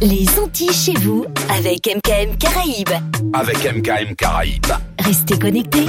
[0.00, 2.88] Les Antilles chez vous avec MKM Caraïbes.
[3.34, 4.66] Avec MKM Caraïbes.
[4.98, 5.86] Restez connectés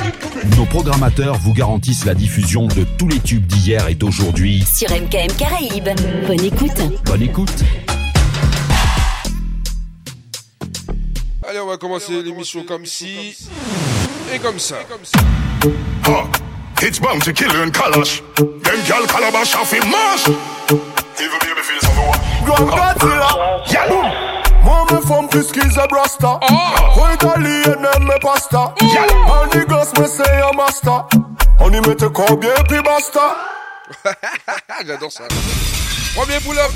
[0.57, 4.63] Nos programmateurs vous garantissent la diffusion de tous les tubes d'hier et d'aujourd'hui.
[4.65, 5.89] sur MKM Caraïbes.
[6.27, 6.81] Bonne écoute.
[7.05, 7.63] Bonne écoute.
[11.47, 13.37] Allez, on va commencer l'émission comme si.
[14.33, 14.75] Et comme ça.
[16.07, 16.23] Ha!
[16.83, 18.21] It's bound to kill you in Kalash.
[18.37, 20.27] Them gal calabash off in mash.
[22.55, 23.63] Grand Godzilla.
[23.67, 24.31] Yeah, boom.
[24.63, 26.39] Moi me femme plus qu'ils a brasta
[26.93, 27.13] Pour oh.
[27.13, 29.05] italien aime mes pasta Yeah.
[29.27, 31.05] On the gosse me say a master.
[31.59, 33.35] On y mette combien puis basta
[34.85, 35.23] j'adore ça.
[36.15, 36.71] Premier pull-up.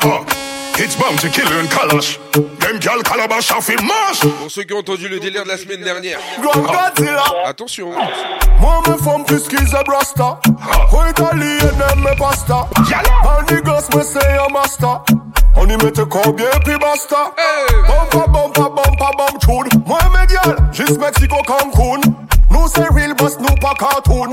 [0.00, 0.43] Ha!
[0.76, 2.18] It's bound to kill you in Kalash.
[2.32, 4.20] Them gal calabash off in mash.
[4.20, 6.18] Pour ceux qui ont entendu le délire de la semaine dernière.
[6.42, 7.22] Grand Godzilla.
[7.46, 7.92] Attention.
[8.60, 10.40] Moi me femme plus qu'ils a brasta.
[10.44, 10.86] Ah.
[10.90, 11.58] Pour italien
[11.92, 12.68] aime mes pasta.
[12.88, 13.02] Yeah.
[13.24, 15.00] On the gosse me say a master
[15.56, 17.32] On y mette combien puis basta?
[17.36, 17.40] Eh.
[17.40, 17.82] Hey.
[17.86, 22.00] Bumpa bumpa bumpa bum tune Moi mes gal, juste Mexico Cancun.
[22.50, 24.32] Nous c'est real boss, nous pas cartoon.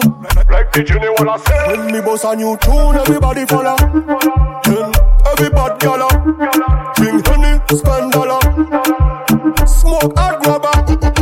[0.50, 3.76] Like the Jenny wanna say When me boss a new tune, everybody follow
[5.24, 6.08] Then everybody gala
[6.96, 8.40] Drink honey, spend dollar
[9.66, 10.82] Smoke hot grabber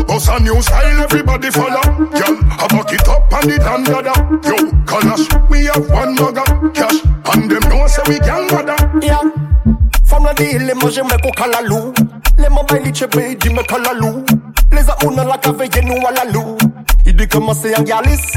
[0.10, 1.82] Boss a new style, everybody follow.
[2.12, 4.14] Gal, I back it up and it and dada.
[4.44, 4.56] Yo,
[4.86, 7.04] Kalash, we have one mugger cash.
[7.32, 8.76] And them know say we can mother.
[9.02, 9.22] Yeah.
[10.06, 11.94] Femme la dit, les manger me ko kalalou.
[12.40, 14.26] Les mobiles li chebe, di me kalalou.
[14.72, 16.58] Les amouna la cave, nous à la lou.
[17.06, 18.34] Il dit comment c'est un galis.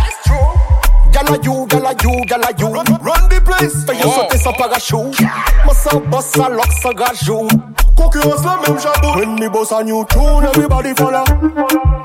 [1.13, 2.67] Gala you, gala you, gala you.
[2.69, 3.85] Run, run the place.
[3.85, 5.21] Fais sauter sans parachute.
[5.65, 7.49] Moi ça boss, ça lock, ça gajou.
[7.97, 9.19] Concurrence la même jabou.
[9.19, 11.25] When me boss a new tune, everybody follow.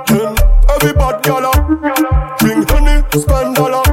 [0.08, 0.36] Then
[0.76, 1.52] everybody gala.
[2.40, 3.84] Drink honey, spend dollar.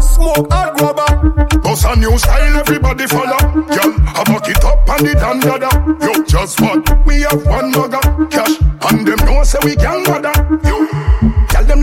[0.00, 1.58] Smoke hot grabber.
[1.58, 3.38] Boss a new style, everybody follow.
[3.68, 5.70] Gal, I back it up and it and dada.
[6.00, 7.06] Yo, just what?
[7.06, 8.00] We have one mugger
[8.30, 8.58] cash.
[8.88, 10.32] And them know say we can mother.
[10.64, 10.86] Yo.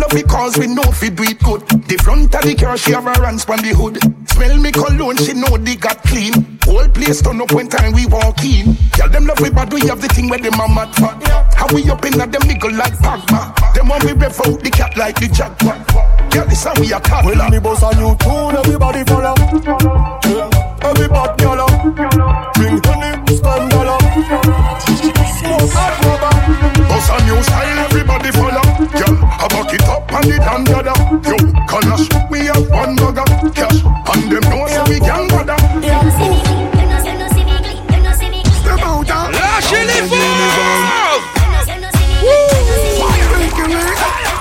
[0.06, 1.62] Love because we know fi do it good.
[1.90, 3.98] The front of the car, she have her hands on the hood.
[4.30, 6.60] Smell me cologne, she know they got clean.
[6.62, 8.76] Whole place turn up when time we walk in.
[8.94, 11.10] Tell them love we bad, we have the thing where them a mad for.
[11.58, 13.50] How we up in at them nigga like Pagma.
[13.74, 15.82] Them when we rev out the cat like the jackpot.
[16.30, 17.50] Girl, this how we a When toddler.
[17.50, 19.34] me boss a new tune, everybody follow.
[20.30, 21.70] Yeah, everybody follow.
[22.54, 23.14] Drink honey,
[26.14, 26.30] rubber.
[26.94, 28.75] Boss a new style, everybody follow.
[29.46, 30.94] I back it up and it and dada.
[31.22, 31.38] Yo,
[31.70, 33.22] Kalash, we have one mugger
[33.54, 33.86] cash.
[33.86, 35.54] And them know say we can mother.
[38.58, 40.18] Step out and Lâchez les fous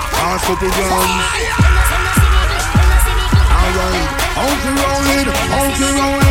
[0.09, 1.13] Pass up the guns.
[3.61, 4.09] Alright,
[4.41, 6.24] out you rolling, out you rolling,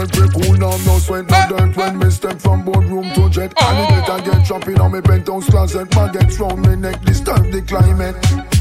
[0.00, 1.76] when we cool down, no sweat, no dirt.
[1.76, 3.66] When me step from boardroom to jet, oh.
[3.66, 5.88] alligator get chopping on me penthouse closet.
[5.90, 8.16] Baguettes round me neck, disturb the climate.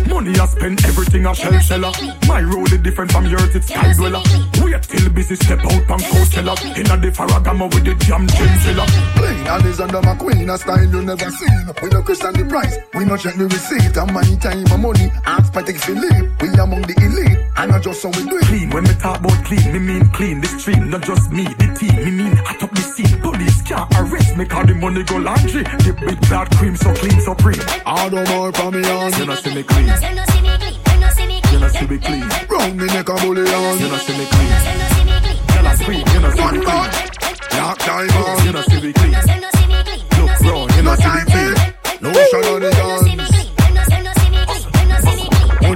[0.08, 1.92] Money I spend everything I shell seller.
[2.28, 4.22] My road is different from yours, it's sky dweller.
[4.62, 6.58] Wait till busy step out and coasteller.
[6.78, 8.86] Inna the Ferragamo with the jam gin seller.
[9.16, 11.60] Clean and is under my queen, a style you never seen.
[11.82, 13.96] We no question the price, we no check the receipt.
[13.96, 16.28] And my time and money, ask Patek Philippe.
[16.42, 18.46] We among the elite, and not just so we do it.
[18.46, 21.68] Clean when me talk about clean, me mean clean the stream, not just me, the
[21.78, 21.96] team.
[22.06, 23.20] Me mean hot up the scene.
[23.22, 25.64] Police can't arrest me 'cause the money go laundry.
[25.64, 27.62] The big bad cream so clean, so clean.
[27.86, 29.14] All the more for me on.
[29.14, 33.46] You know see me clean, you know see me clean, Round me neck a bullion.
[33.80, 34.52] you know see me clean.
[35.56, 36.90] You know scream, you know see me clean.
[37.52, 38.46] Black diamond.
[38.46, 39.16] You know see me clean.
[40.18, 41.56] Look round, you know see me clean.
[42.00, 43.39] for lotion on the guns.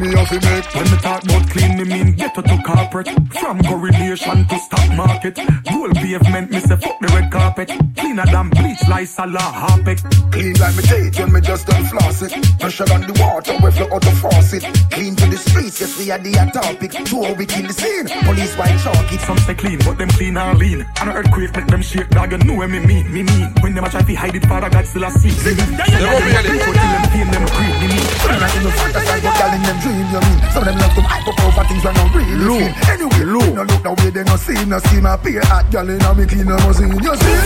[0.04, 0.68] Money off the make.
[0.76, 3.08] When me talk about clean, me mean ghetto to corporate.
[3.40, 5.40] From correlation to stock market.
[5.72, 7.72] Gold pavement, me say fuck the red carpet.
[7.96, 10.04] Cleaner than bleach, like Salah Harpek.
[10.34, 12.34] Clean like me teeth when me just done floss it.
[12.60, 14.64] Pressure on the water, we flow out the faucet.
[14.92, 16.92] Clean to the streets, yes we are the hot topic.
[17.08, 18.08] Two we kill the scene.
[18.28, 19.22] Police white chalk it.
[19.22, 20.82] Some say clean, but them clean and lean.
[21.00, 23.48] And an earthquake make them shake, dog, you know what me mean, me mean.
[23.64, 25.32] When them a try to hide it, father God still a see.
[25.48, 25.80] Me mean.
[25.80, 28.06] They won't be able to- Till them pain, them creep, me mean.
[28.44, 30.40] Like in the fantasize, but girl in them dream, you mean.
[30.52, 32.58] Some of them love to hype up over things when I'm really Low.
[32.58, 32.74] feel.
[32.90, 33.48] Anyway, low.
[33.54, 36.10] No look now way they no see, no see my peer hot girl in a
[36.16, 36.94] me clean no machine.
[36.98, 37.38] You see?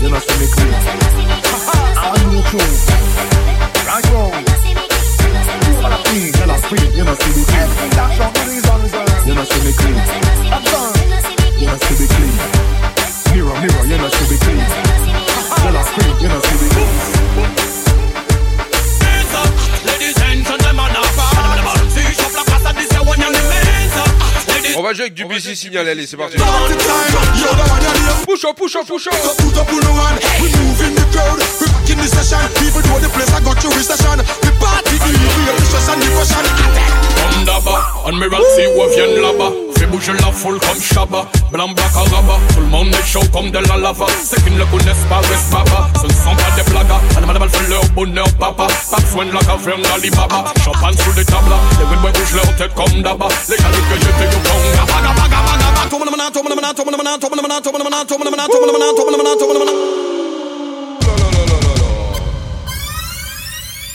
[0.00, 0.74] You know see me clean.
[2.00, 2.60] I know true.
[3.88, 4.06] Right.
[5.80, 7.90] What a clean, Tell us clean, you know see me clean.
[7.96, 9.26] That shot to these answers.
[9.26, 9.96] You know see me clean.
[10.52, 10.92] I'm done.
[11.56, 12.34] You know see me clean.
[13.32, 14.80] Mirror, mirror, you know see me clean.
[24.80, 26.38] On va jouer avec Dubussy signal, allez, c'est parti.
[28.26, 28.76] Push up, push
[37.20, 38.04] comme d'abord.
[38.06, 39.52] Admiral si reviennent là-bas.
[39.76, 41.24] Fais bouger la full come Shabba.
[41.52, 42.40] Blanc, black, arabe.
[42.54, 44.06] Tout le monde est de la lava.
[44.28, 45.88] Ceux qui ne le connaissent pas restent baba.
[46.00, 47.00] Ce ne sont pas des blagas.
[47.16, 48.66] Animal, animal, fait leur bonheur, papa.
[48.90, 50.44] Pas besoin de la caverne d'Alibaba.
[50.64, 51.54] Champagne sous les tables.
[51.78, 53.32] Les windboys bougent leur tête comme d'abord.
[53.48, 54.84] Les gars, que j'étais au Conga.
[54.86, 55.90] Baga, baga, baga, baga.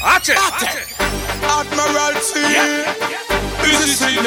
[0.06, 0.38] Archie.
[0.38, 2.46] Admiralty.
[2.46, 2.94] Yeah.
[3.66, 4.22] This is the.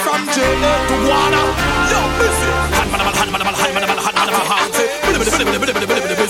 [0.00, 1.42] From Jena to Wana.
[1.92, 2.48] Yo, busy.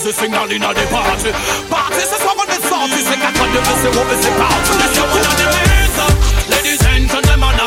[0.07, 1.31] Signal in the party.
[1.69, 3.01] Party is someone that's salty.
[3.03, 3.59] Sick and funny.
[3.59, 4.31] This is what we say.
[4.37, 5.45] Party is someone on the.
[6.51, 7.66] Ladies and gentlemen.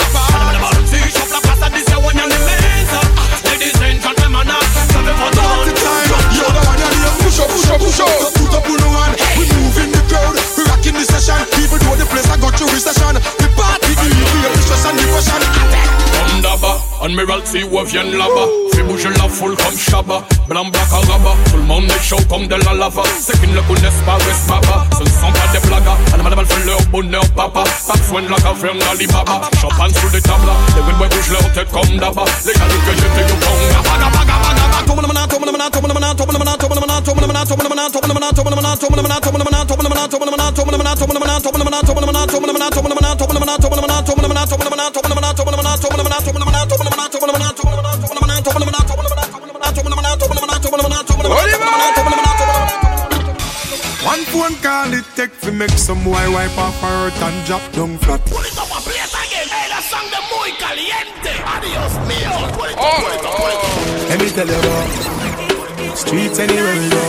[7.48, 8.34] push up, push up, push up.
[8.36, 9.12] Put up on one.
[9.38, 11.40] We moving the crowd, we rocking the session.
[11.62, 14.96] Even though the place I got to recession, the party the feel the stress and
[14.98, 15.40] depression.
[16.10, 16.72] Bandaba,
[17.02, 20.22] on me ralph si ouais viennent là-bas Fais bouger la foule comme Shabba.
[20.48, 23.02] Blanc, black à rabat Tout le monde est chaud comme de la lava.
[23.20, 24.86] Ceux qui ne le connaissent pas restent baba.
[24.98, 25.96] Ce ne sont pas des blagues.
[26.12, 27.64] Anna madame elle fait leur bonheur papa.
[27.86, 30.50] Pas besoin de la caverne d'Alibaba Champagne sur les tables.
[30.76, 34.10] Les wind boys bougent leur tête comme d'abord Les gars que j'étais au bon Gabaga,
[34.10, 34.49] baga, baga
[54.02, 57.98] one phone call it take to make some boy wipe off her and drop down
[57.98, 58.24] flat.
[58.26, 59.19] Pull it up a place
[60.70, 61.32] caliente.
[61.54, 62.32] Adios mio.
[62.54, 64.08] Pull it oh, up, pull it up, pull it up.
[64.08, 67.06] Let me tell you about streets anywhere we go.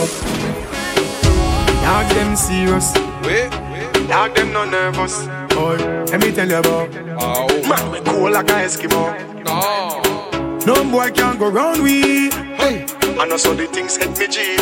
[1.82, 2.92] Dog them serious.
[3.22, 4.08] Wait, wait.
[4.08, 5.26] Dog them no nervous.
[5.54, 5.76] Boy,
[6.10, 6.88] let me tell you about.
[7.20, 7.46] Oh.
[7.68, 9.14] Man, we cool like a Eskimo.
[9.44, 10.02] No.
[10.66, 12.30] No boy can go round we.
[12.58, 12.86] Hey.
[13.18, 14.56] I know so the things hit me G.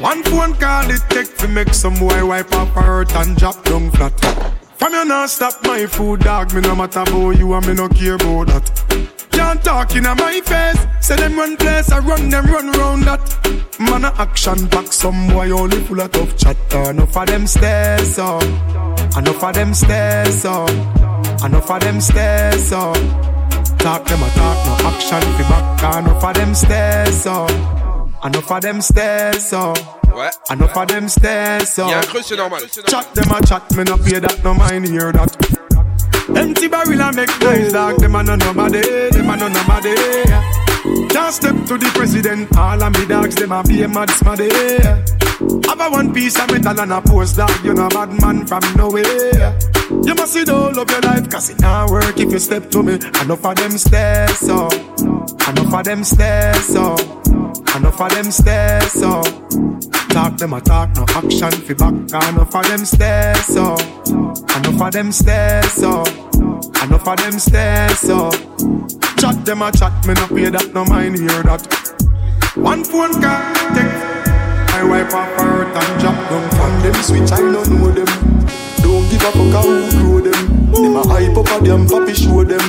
[0.00, 3.62] One phone call it take to make some boy wipe up her hurt and drop
[3.64, 4.65] down flat.
[4.78, 6.52] From you not stop my food, dog.
[6.54, 9.08] Me no matter about you and me no care about that.
[9.30, 10.86] Can't talk in my face.
[11.00, 13.80] Say them run place, I run them run round that.
[13.80, 16.90] Man a action back, some boy only full of tough chatter.
[16.90, 18.42] Enough of them stairs up,
[19.16, 20.70] enough of them stairs up,
[21.44, 22.96] enough of them stairs up.
[23.78, 25.96] Talk them a talk, no action fi back.
[25.98, 27.76] Enough of them stairs up.
[28.24, 29.74] Enough of them stairs, so.
[30.16, 30.30] Ouais.
[30.48, 31.90] Enough of them stairs, so.
[31.90, 32.62] Y'a un creux, c'est normal.
[32.86, 35.28] Chat them a chat, me no pay that, no mind hear that.
[36.34, 37.98] Empty barrel and make noise, dog.
[37.98, 38.80] Them a no nobody,
[39.10, 39.94] them a no nobody.
[41.10, 42.56] Can't step to the president.
[42.56, 44.48] All of me dogs, them a be a mad smaddy.
[45.66, 47.52] Have a one piece of metal and a post dog.
[47.62, 49.52] You know bad man from nowhere.
[50.02, 52.70] You must see the whole of your life, cause it not work if you step
[52.70, 52.94] to me.
[52.94, 54.68] Enough of them stairs, so.
[55.46, 56.96] Enough of them stairs, so.
[57.76, 59.22] Enough of them stairs, so
[60.16, 61.92] Talk them a talk, no action fi back.
[61.92, 63.76] Enough of them stairs, so.
[64.56, 66.04] Enough of them stairs, so.
[66.82, 68.30] Enough of them stairs, so.
[69.20, 71.60] Chat them a chat, me no pay that, no mind hear that.
[72.56, 73.44] One phone call,
[73.76, 73.92] take
[74.72, 76.48] I wipe off hurt and drop down.
[76.56, 78.08] From them switch, I don't know them.
[78.80, 80.72] Don't give up a fuck who grow them.
[80.72, 82.64] Them a hype up a them, papi show them.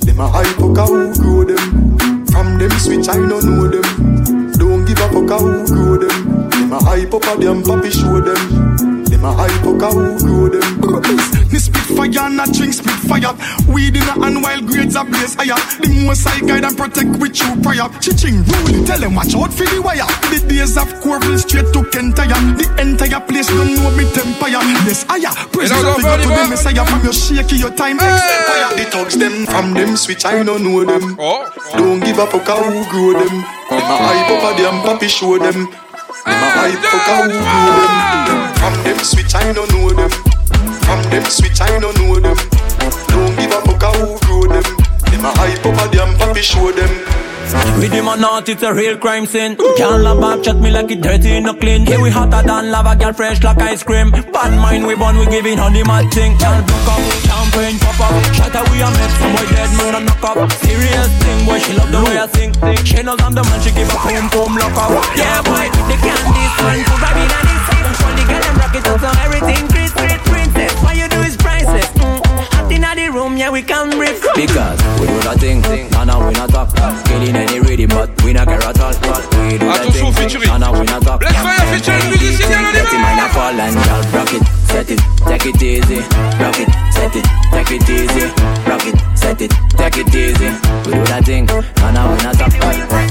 [0.00, 2.26] Them a hype up a who grow them.
[2.28, 4.52] From them switch, I don't know them.
[4.52, 6.27] Don't give up a fuck who grow them.
[6.68, 9.04] Them a hype up a them, papi show them.
[9.08, 11.48] Them a hype up a who grow them.
[11.48, 13.32] Me spit fire a drink spit fire.
[13.72, 15.56] Weed in a hand while grades are blaze higher.
[15.80, 17.88] The most I guide and protect with you prior.
[18.04, 20.04] Chiching rule, tell them watch out for the wire.
[20.28, 22.36] The days of Corville straight to Kentire.
[22.60, 24.60] The entire place don't know me empire.
[24.84, 25.32] Yes, higher.
[25.48, 26.84] Praise the figure to the messiah.
[26.84, 28.76] From your shaky, your time expire.
[28.76, 31.16] The thugs them from them switch, I don't know them.
[31.16, 31.48] Oh.
[31.72, 33.40] Don't give up a fuck who grow them.
[33.72, 35.87] Them a hype up a them, papi show them.
[36.28, 38.38] Them a ah, hype fuck them.
[38.60, 40.10] From them switch, I don't know them.
[40.84, 42.36] From them switch, I don't know them.
[43.08, 44.62] Don't give a fuck who grow them.
[45.08, 46.92] Them a hype up a them, papi show them.
[47.80, 49.56] With him or not, it's a real crime scene.
[49.76, 51.86] Can't love up, chat me like it dirty, no clean.
[51.86, 54.10] Yeah, we hotter than lava, girl fresh like ice cream.
[54.10, 56.36] Bad mind, we born, we giving honey mad thing.
[56.38, 58.12] Can't block up, champagne pop up.
[58.34, 60.52] Shatter we a met, some boy dead man a knock up.
[60.60, 62.52] Serious thing, boy, she love the way I sing.
[62.84, 64.90] She knows I'm the man, she give a boom boom lock up.
[65.16, 67.64] Yeah, boy, the candy one, to grab in and this.
[67.96, 70.74] Show the girl and rock it up, so everything, Chris, Chris, princess.
[70.84, 71.88] What you do is priceless.
[71.96, 72.27] Mm.
[72.70, 74.22] Inna the room, yeah, we can riff.
[74.34, 76.74] Because we do that thing, and now we not talk.
[77.06, 78.94] Killing any rhythm, but we not care at all.
[79.48, 81.22] We do that thing, and now we not talk.
[81.22, 84.90] Let's fire featuring musician on the Dirty mind a fall and y'all rock it, set
[84.90, 86.00] it, take it easy.
[86.38, 88.26] Rock it, set it, take it easy.
[88.68, 90.50] Rock it, set it, take it easy.
[90.86, 92.52] We do that thing, and now we not talk.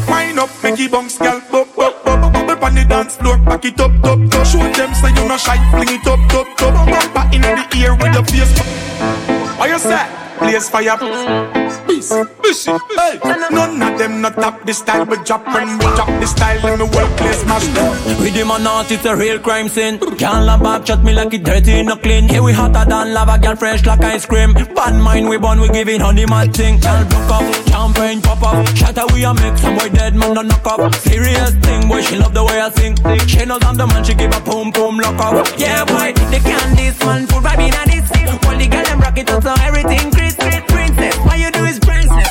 [0.07, 1.41] Wind up, make it bounce, girl.
[1.51, 3.37] Bop, bop, bop, bop, bop on the dance floor.
[3.37, 4.45] Back it up, top, top.
[4.47, 5.57] Show them say you no shy.
[5.71, 6.73] Fling it up, top, top.
[6.87, 9.36] Bumper in the ear with your face.
[9.57, 10.05] What you say?
[10.39, 11.86] Blaze fire.
[11.97, 12.13] Peace.
[12.43, 12.71] Busy.
[12.95, 16.63] Hey, none of them not top this style, but drop when we drop this style
[16.67, 18.21] in the workplace smash them.
[18.21, 19.97] With him or not, it's a real crime scene.
[19.97, 22.29] Can't love back, chat me like it dirty, no clean.
[22.29, 24.53] Here we hotter than lava, girl fresh like ice cream.
[24.53, 26.79] Bad mind, we born, we giving honey mad thing.
[26.79, 28.67] Girl broke up, champagne pop up.
[28.75, 30.93] Shatter we a make some boy dead man no knock up.
[30.95, 32.95] Serious thing, boy, she love the way I sing.
[33.27, 35.47] She knows I'm the man, she give a boom boom lock up.
[35.57, 38.05] Yeah, boy, they can this one, full vibe in a this.
[38.45, 40.61] All the girl them rock it up, so everything Chris, Chris,
[40.97, 41.25] princess.
[41.25, 42.27] What you do is princess.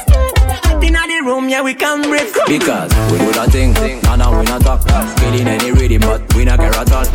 [0.64, 2.32] Hot inna the room, yeah, we can breathe.
[2.46, 4.84] Because we do that thing, and now we not talk.
[5.18, 7.06] Killing any rhythm, but we not care at all.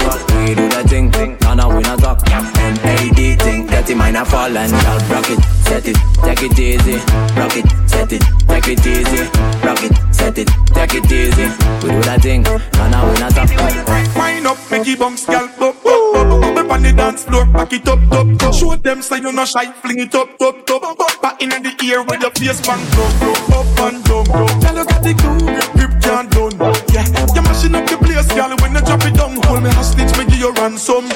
[0.46, 2.20] We do that thing, and now we not talk.
[2.30, 6.98] M-A-D thing, dirty mind a fall and y'all rock it, set it, take it easy.
[7.36, 9.24] Rock it, set it, take it easy.
[9.66, 11.48] Rock it, set it, take it easy.
[11.84, 13.50] We do that thing, and now we not talk.
[14.16, 15.48] Wind up, make it bounce, girl.
[15.60, 17.46] Bop, bop, bop, bop, bop on the dance floor.
[17.46, 18.54] Back it up, top, top.
[18.54, 19.72] Show them say you no shy.
[19.82, 20.82] Fling it up, top, top.
[20.82, 24.26] Bumper in the ear with your face bang, down, down, up and down.
[24.62, 26.54] Girl, you got the glue, grip can't done.
[26.94, 28.54] Yeah, you're mashing up the place, girl.
[28.62, 31.10] When you drop it down, hold me hostage, me give you ransom.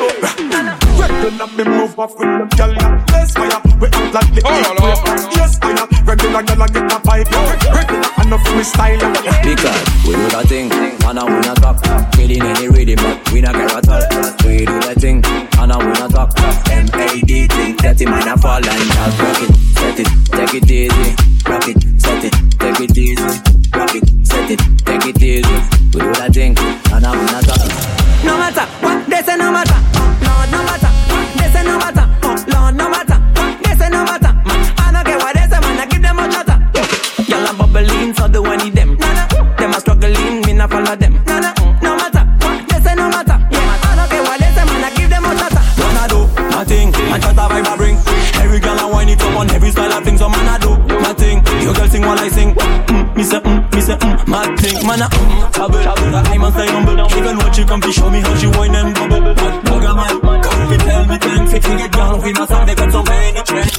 [0.98, 2.74] Regular me move off with them, girl.
[3.14, 5.30] Let's fire, we act like the Oh.
[5.38, 5.86] Yes, fire.
[6.04, 7.28] Regular girl, I get a pipe.
[7.32, 7.76] Oh.
[7.76, 9.00] Regular enough freestyle.
[9.44, 11.78] Because we do that thing, and now we not talk.
[12.14, 14.02] Killing any rhythm, but we not care at all.
[14.46, 16.34] We do that thing, and now we not talk.
[16.70, 21.16] M-A-D thing, dirty mind a fall and just rock it, set it, take it easy.
[21.46, 23.24] Rock it, set it, take it easy.
[23.74, 25.58] Rock it, set it, take it easy.
[25.94, 27.62] We do that thing, and now we not talk.
[28.26, 30.15] No matter what they say, no matter.
[53.36, 54.88] Say mm, me say mm, mad thing.
[54.88, 55.78] Man, I mm, trouble.
[55.80, 57.00] I must stay humble.
[57.18, 59.22] Even when she come to show me how she whine and bubble.
[59.68, 61.54] Bugger man, come fi tell me thanks.
[61.54, 63.78] If you get down with my song, they got so many trends.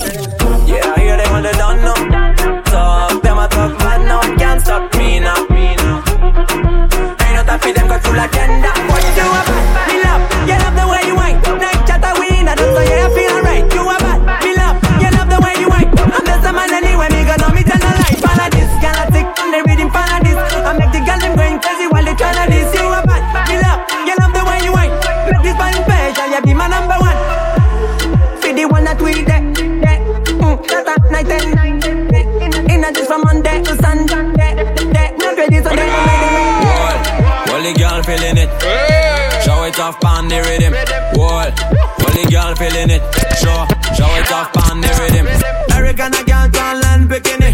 [0.68, 2.62] Yeah, I hear them when they done now.
[2.64, 4.20] Talk, them a talk mad now.
[4.36, 5.46] Can't stop me now.
[5.50, 5.82] Ain't
[7.36, 8.65] no time for them got full agenda.
[40.26, 40.72] On the rhythm.
[41.14, 41.50] Wall,
[42.14, 43.02] the girl feeling it.
[43.38, 43.58] Show,
[43.94, 45.26] show it off on the rhythm.
[45.70, 47.50] American a girl can land bikini.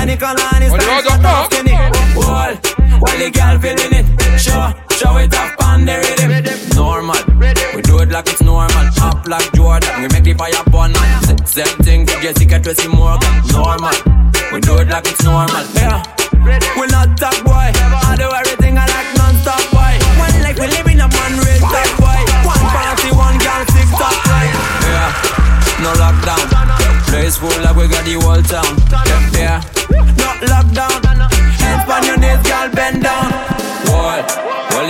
[0.00, 1.74] Any color and On y va, it's donc, skinny.
[2.16, 2.52] Wall,
[3.20, 4.06] the girl feeling it.
[4.40, 6.30] Show, show it off on the rhythm.
[6.76, 7.20] Normal,
[7.74, 8.86] we do it like it's normal.
[9.02, 10.94] Up like Jordan, we make the fire burn.
[11.46, 13.34] Same thing to Jessica Tracy Morgan.
[13.52, 13.96] Normal,
[14.52, 15.64] we do it like it's normal.
[15.74, 16.13] Yeah.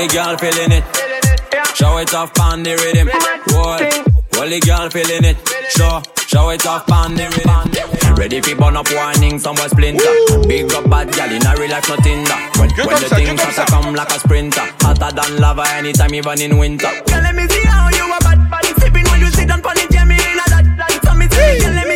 [0.07, 0.85] The girl feeling it.
[1.77, 3.09] Show it off on the rhythm.
[3.55, 3.81] Wall,
[4.37, 5.37] all the girl feeling it.
[5.71, 8.17] Show, show it off on the rhythm.
[8.17, 10.05] Ready for burn up warning, somewhere splinter.
[10.47, 12.53] Big up bad gal in a real life, nothing that.
[12.59, 14.67] When, Get when the sir, thing get to come like a sprinter.
[14.85, 16.91] Hotter than lava anytime, even in winter.
[17.09, 18.65] Girl, let me see how you a bad bad.
[18.81, 21.01] Sipping when you sit on pon it, yeah, me in a that.
[21.03, 21.94] So me girl, let me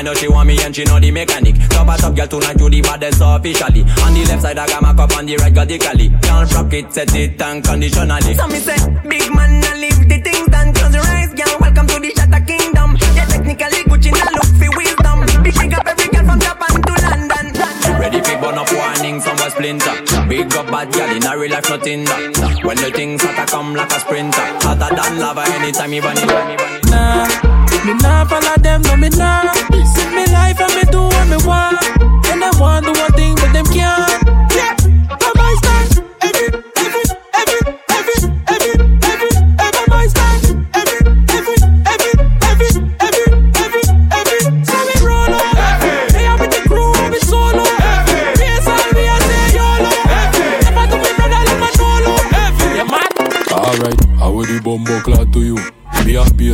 [0.00, 1.56] I, I know she want me and she know the mechanic.
[1.68, 3.84] Top a top girl tonight, you the baddest officially.
[4.00, 6.08] On the left side, I got my cup on the right, radically.
[6.24, 8.32] Can't rock it, set it unconditionally.
[8.32, 10.72] So me say, big man, I leave the things done.
[10.72, 11.52] Close your eyes, girl.
[11.60, 12.96] Welcome to the Shatter Kingdom.
[13.12, 15.44] Yeah, technically Gucci, now look for wisdom.
[15.44, 17.46] Big big up every girl from Japan to London.
[18.00, 20.00] Ready fi burn up warning, some was splinter.
[20.32, 22.64] Big up bad gal in a real life, nothing that.
[22.64, 26.24] When the things hotter come like a sprinter, hotter than lava anytime you run it.
[26.88, 27.49] Nah,
[27.84, 29.44] me nah follow them, no me nah.
[30.14, 31.80] Me life and me do what me want,
[32.28, 34.19] and I want do one thing but them can't.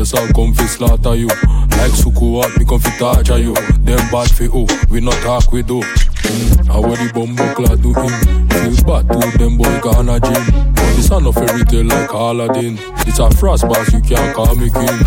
[0.07, 1.27] Me and BS I'll come fi slaughter you.
[1.27, 3.55] Like Suku out, me come fi torture you.
[3.55, 5.81] Them bad fi who, we not talk we do.
[5.81, 8.13] Mm, I will the bumbo clad to him.
[8.49, 10.75] Feel bad to them boy gonna gym.
[10.97, 12.79] This a no fairy tale like Aladdin.
[13.07, 14.99] It's a frost boss, you can't call me king.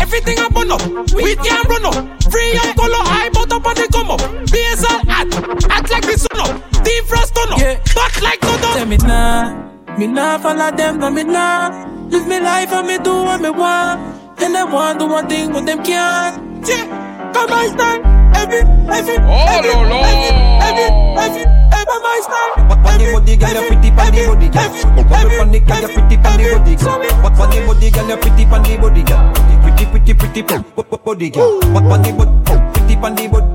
[0.00, 0.82] Everything up on up,
[1.14, 2.22] we can't run up.
[2.30, 4.20] Free up color, high but up and they come up.
[4.50, 6.84] BSL act, act like this sun up.
[6.84, 7.58] Deep frost turn up,
[7.94, 8.76] back like no done.
[8.76, 11.92] Tell me nah, me nah follow them, no me nah.
[12.08, 14.11] Live me life and me do what me want.
[14.42, 16.66] And I want do one thing when them can't.
[16.66, 16.86] Yeah,
[17.32, 18.02] come my style.
[18.34, 18.58] Every,
[18.90, 19.98] every, Oh, every, no, no.
[20.02, 20.30] every,
[20.66, 20.86] every,
[21.22, 22.66] every, every my style.
[22.66, 24.68] What the body girl, you pretty pan the body girl.
[25.06, 26.98] Bubble pan the girl, you pretty pan the body girl.
[27.22, 29.22] What the body girl, you pretty pan the body girl.
[29.62, 31.60] Pretty, pretty, pretty pan bu- bu- body girl.
[31.70, 32.32] What the body,
[32.74, 33.46] pretty pan the body.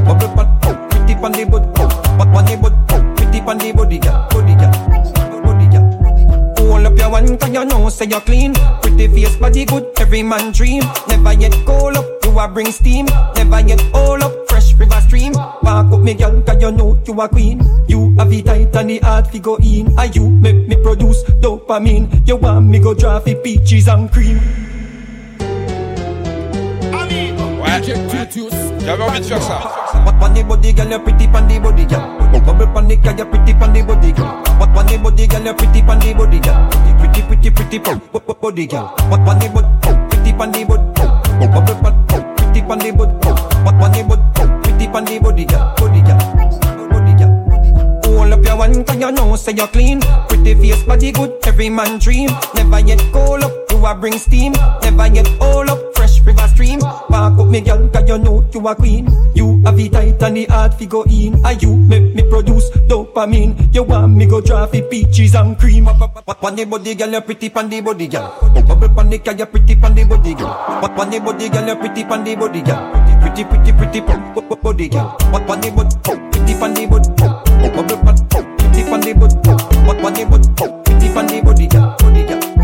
[0.00, 0.48] Bubble pan,
[0.88, 1.66] pretty pan the body.
[2.16, 2.76] What the body,
[3.16, 4.28] pretty pan the body girl.
[4.30, 5.01] Body girl, body girl.
[6.72, 8.54] Hold up your one, cause you know say you're clean.
[8.80, 10.82] Pretty face, body good, every man dream.
[11.06, 13.04] Never yet cold up, you a bring steam.
[13.36, 15.34] Never yet all up, fresh river stream.
[15.34, 17.60] Walk up me girl, cause you know you a queen.
[17.88, 19.92] You have the tight and the hard fi go in.
[19.98, 22.26] And you make me produce dopamine.
[22.26, 24.40] You want me go draw fi peaches and cream.
[28.84, 29.91] J'avais envie de faire ça.
[30.04, 32.18] What on the body, girl, you pretty pan the body, girl.
[32.42, 34.42] Bubble pan the girl, you pretty pan the body, girl.
[34.58, 36.68] What on the body, girl, you pretty pan the body, girl.
[36.98, 38.00] Pretty, pretty, pretty pan
[38.40, 38.94] body, girl.
[39.08, 39.68] What on the body,
[40.10, 40.82] pretty pan the body.
[41.46, 41.94] Bubble pan,
[42.36, 43.14] pretty pan the body.
[43.62, 44.22] What on the body,
[44.62, 45.74] pretty pan the body, girl.
[45.78, 46.18] Body, girl.
[46.90, 47.32] Body, girl.
[48.04, 50.00] Hold up your one, cause you know say you're clean.
[50.28, 52.30] Pretty face, body good, every man dream.
[52.54, 54.52] Never yet cold up, you a bring steam.
[54.82, 56.80] Never yet all up, river stream.
[56.80, 59.08] Walk up me girl, cause you know you a queen.
[59.34, 61.44] You have the tight and the hard fi go in.
[61.44, 63.74] And you make me produce dopamine.
[63.74, 65.86] You want me go draw fi peaches and cream.
[65.86, 68.32] What on the body, girl, you pretty pan the body, girl.
[68.66, 70.54] Bubble pan the girl, you pretty pan the body, girl.
[70.80, 73.20] What on the body, girl, you pretty pan the body, girl.
[73.20, 74.32] Pretty, pretty, pretty pan
[74.62, 75.16] body, girl.
[75.30, 75.96] What on the body,
[76.30, 77.08] pretty pan the body.
[77.18, 78.16] Bubble pan,
[78.56, 79.34] pretty pan the body.
[79.86, 80.48] What on the body,
[80.84, 81.96] pretty pan the body, girl.
[81.98, 82.61] Body, girl.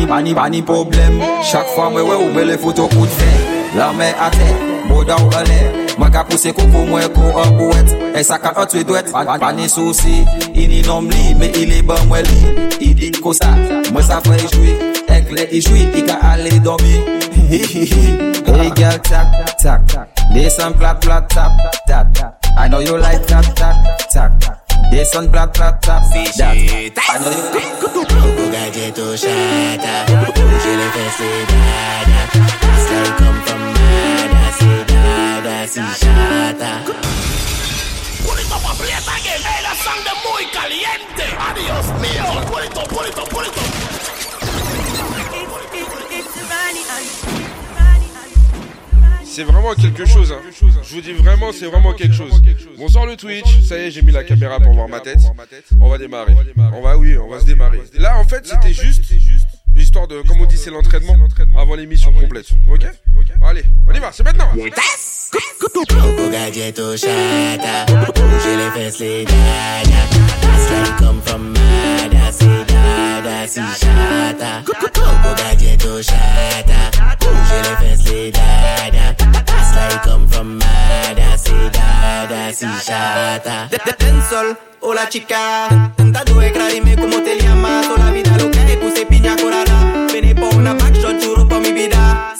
[0.00, 1.20] Pani, pani, pani problem.
[1.44, 3.28] Chak fwa mwen we ou bele foto kout fe
[3.76, 4.46] La mwen ate,
[4.88, 5.58] boda ou ale
[5.98, 9.68] Mwen ka puse koko mwen ko an pouet E sa ka an twe dwet Pani
[9.68, 10.24] souci,
[10.56, 12.40] ini nom li Me ili ban mwen li
[12.80, 13.50] Idi kosa,
[13.92, 14.72] mwen sa fwe i jwi
[15.18, 16.96] Ekle i jwi, i ka ale domi
[18.56, 19.28] Hey girl, tak,
[19.60, 19.84] tak
[20.32, 21.52] Listen, plat, plat, tap,
[21.86, 23.76] tap I know you like tap, tap,
[24.40, 24.59] tap.
[24.90, 26.56] Listen, plat, plat, tap, that.
[26.56, 32.20] I know you Coco gadgeto shata Bouger les fesses c'est dada
[32.82, 36.72] Style come from nada C'est dada si chata
[38.24, 39.40] Put it up and play it again.
[39.46, 41.26] Hey, that song de muy caliente.
[41.38, 42.26] Adios mío.
[42.50, 43.70] Put it up, put it up, put it up.
[49.32, 50.32] C'est vraiment quelque chose.
[50.32, 50.40] Hein.
[50.82, 52.42] Je vous dis vraiment, c'est vraiment quelque chose.
[52.76, 53.62] Bonsoir le Twitch.
[53.62, 55.20] Ça y est, j'ai mis la caméra pour voir ma tête.
[55.80, 56.34] On va démarrer.
[56.72, 57.80] On va, oui, on va se démarrer.
[57.94, 59.04] Là, en fait, c'était juste
[59.76, 61.16] l'histoire de, comme on dit, c'est l'entraînement
[61.56, 62.48] avant l'émission complète.
[62.68, 62.86] Ok?
[63.40, 64.10] Allez, on y va.
[64.10, 64.50] C'est maintenant.
[66.50, 70.00] Gadgeto shata Bouger les fesses les dada
[70.58, 76.90] Style come from nada C'est dada si chata Coco gadgeto shata
[77.20, 79.14] Bouger les fesses les dada
[79.70, 87.38] Style come from nada C'est dada si chata Dancehall, hola chica Tentando dime cómo te
[87.40, 91.60] llamas Toda la vida lo que puse piña colada Vení por una backshot, juro por
[91.60, 92.34] mi vida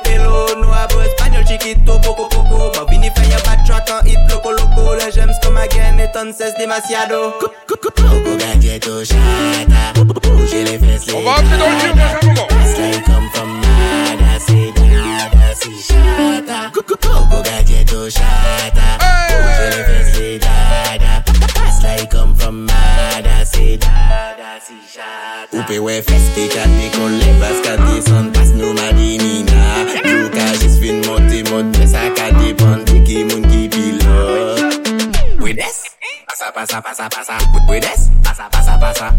[0.00, 2.72] pelo pelo, no hablo español chiquito, poco poco.
[4.28, 4.94] Loco loco.
[4.94, 5.10] La
[6.58, 7.38] demasiado.
[7.66, 7.90] Coco
[9.04, 9.92] chata,
[10.64, 11.06] les fesses.
[11.06, 11.14] Le
[13.04, 16.70] come from Mada, c'est Dada, c'est chata.
[16.72, 20.40] Coco gadgeto chata, bouger les fesses,
[22.08, 23.35] come from Mada.
[24.68, 30.26] Ou pe we festi kat de kole Bas kat de son pas nou madinina Jou
[30.34, 35.54] ka jis fin monte mot Mè sa ka depan di ki moun ki pilot We
[35.54, 35.78] des
[36.26, 37.38] Pasa pasa pasa pasa
[38.26, 39.14] Pasa pasa pasa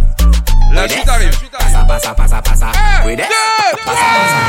[0.76, 1.40] La suite arrive.
[1.56, 2.72] Pasa pasa pasa pasa
[3.08, 4.40] Pasa pasa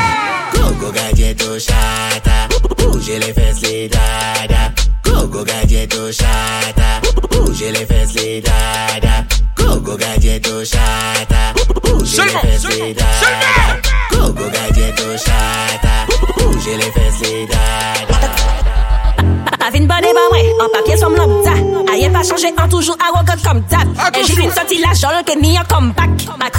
[1.47, 4.73] au chata Bouger les fesses les dada.
[5.03, 6.99] Coco gadget oh, au chata
[7.31, 9.23] Bouger les fesses les dada
[9.89, 16.05] Coco gadget au chata Bouger les fesses les dada Coco gadget au chata
[16.37, 18.08] Bouger les fesses les dada
[19.69, 21.51] Avin bode ba mwen, an papye lambda
[21.93, 23.37] Aye pa chanje an toujou arrogant
[24.81, 24.95] la
[25.69, 26.49] comeback Ma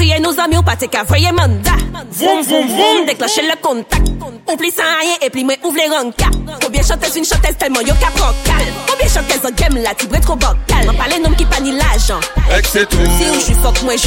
[0.59, 1.75] ou pate ka voye manda
[2.13, 4.07] Vroum vroum vroum, dekloche le kontak
[4.47, 5.31] Ou pli san ayen e
[5.65, 6.31] ouvre ranka
[6.63, 9.43] Koubyen chantez vin chantez tellement yo ka prokal Koubyen chantez
[9.83, 12.23] la tibre tro bokal Man pale nom ki pa ni la jan
[12.55, 13.99] Ek Si ou jwi fok mwen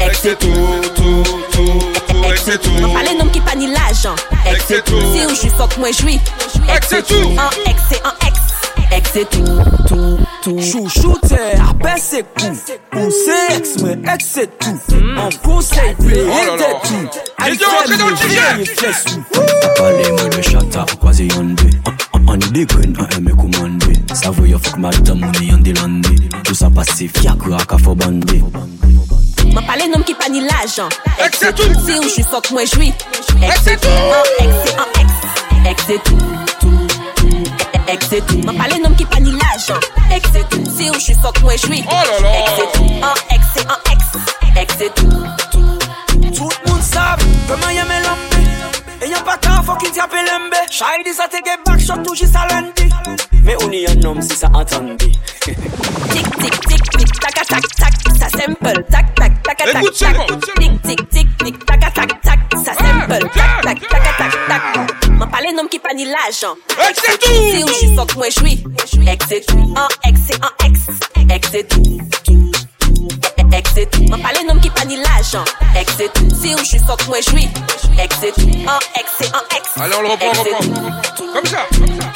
[0.00, 0.50] Ek se tou,
[0.94, 4.16] tou, tou, tou, ek se tou Mwen pale nom ki pa ni l'ajan
[4.50, 6.16] Ek se tou Si ou jwi fok mwen jwi
[6.74, 8.40] Ek tou An ek an ek
[8.94, 11.38] Ek tou, tou, tou Chouchou te
[12.02, 12.50] se kou
[12.98, 13.38] Ou se
[13.84, 16.58] mwen tou An konsey pe mwen
[19.78, 21.70] Pale mwen de chata kwa ze yonde
[22.24, 26.70] An ide kwen an eme koumande Sa voyo fok mata mouni an dilande Tout sa
[26.70, 29.13] pase fya kwa ka fobande Fobande
[29.54, 30.90] Mwen pale nom ki pa ni lajan
[31.22, 32.90] Ek se tou Se ou jwi fok mwen jwi
[33.46, 35.08] Ek se tou Ek se an ek
[35.70, 36.18] Ek se tou
[37.94, 40.98] Ek se tou Mwen pale nom ki pa ni lajan Ek se tou Se ou
[40.98, 43.24] jwi fok mwen An
[46.34, 46.50] Tout.
[46.66, 48.33] Moun
[49.04, 50.60] E yon pa ka fok in tiape lembe.
[50.72, 52.86] Chay di sa te ge back shot tou jis a lendi
[53.44, 55.10] Me ou ni yon nom si sa entandi
[55.44, 60.16] Tic tic tic tic tac tac tac Ça simple tac tac tac tac Écoute tac
[60.16, 60.40] seulement.
[60.40, 65.26] Tic tic tic tic tac tac tac Ça simple tac tac tac tac tac M'en
[65.26, 66.56] parle nom qui pa ni l'argent
[66.88, 67.28] Ex c'est tout.
[67.52, 68.64] Si ou j'suis fuck moi j'suis
[69.06, 69.74] Ex c'est tout.
[69.76, 70.80] En ex c'est en ex.
[71.28, 71.68] Ex c'est
[73.54, 75.44] Exit, se tou Mwen pale nom ki ni l'ajan,
[75.78, 77.48] ek se tou Si ou jwi fok mwen jwi,
[78.02, 79.24] ek se tou An ek se,
[79.76, 80.60] Allez, on le reprend, on reprend.
[81.32, 82.12] Comme ça, comme ça.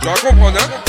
[0.00, 0.87] Tu vas comprendre, hein.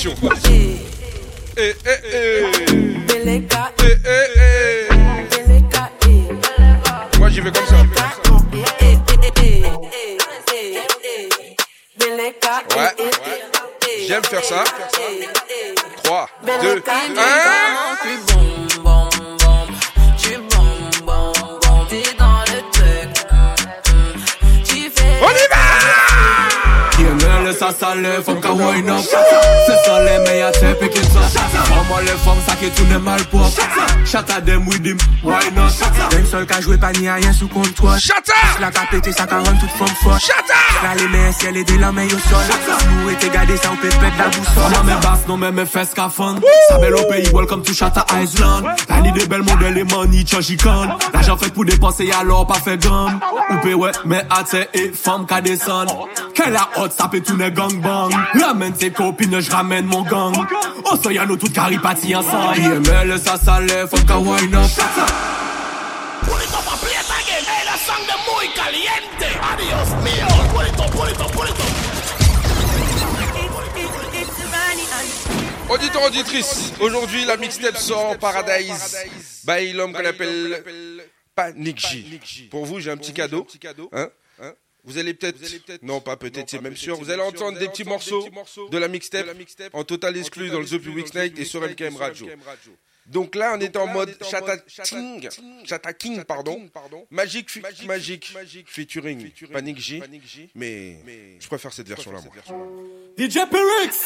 [0.00, 0.14] solution.
[0.20, 0.29] Quoi.
[34.30, 35.74] Chata dem with him, why not?
[36.10, 37.48] Den sol ka jwe pa ni a yen sou
[38.60, 40.20] La ka pete sa ka tout fom fot
[40.84, 42.44] La le men siel e de la men yo sol.
[43.02, 45.64] Nou ete gade sa ou pe pet la bousol Maman me bas non men me
[45.64, 49.42] fes ka fon Sa bel au pays, welcome to Chata Island La ni de bel
[49.42, 53.20] model e money change icon L'argent fait pour dépenser alors pas fait gomme.
[53.50, 55.88] Ou pe ouais, mais ate et femme ka descend.
[56.34, 60.32] Quelle la hot, ça peut tourner gang bang Ramène tes copines, je ramène mon gang
[60.90, 61.52] Oso ya nou tout
[62.58, 63.86] IML sa sale,
[64.18, 65.10] wine up Shut up!
[68.26, 69.90] Muy caliente Adios
[76.02, 78.96] auditrice, aujourd'hui la mixtape sort Paradise
[79.44, 80.64] by l'homme qu'on appelle
[81.34, 82.48] Panic G.
[82.50, 83.46] Pour vous, j'ai un petit cadeau.
[83.92, 84.08] Hein
[84.84, 85.38] vous allez peut-être,
[85.82, 88.28] non pas peut-être, c'est même sûr, vous allez entendre des petits morceaux
[88.70, 89.26] de la mixtape
[89.72, 92.28] en total exclu dans le The Public Night et sur MKM Radio.
[93.06, 95.28] Donc là, on est en mode Chata King,
[95.64, 96.68] Chata King, pardon,
[97.10, 98.32] Magic, fi- Magic,
[98.68, 100.02] featuring Panic J,
[100.54, 100.98] mais
[101.40, 102.32] je préfère cette version-là, moi.
[103.18, 103.96] DJ Perix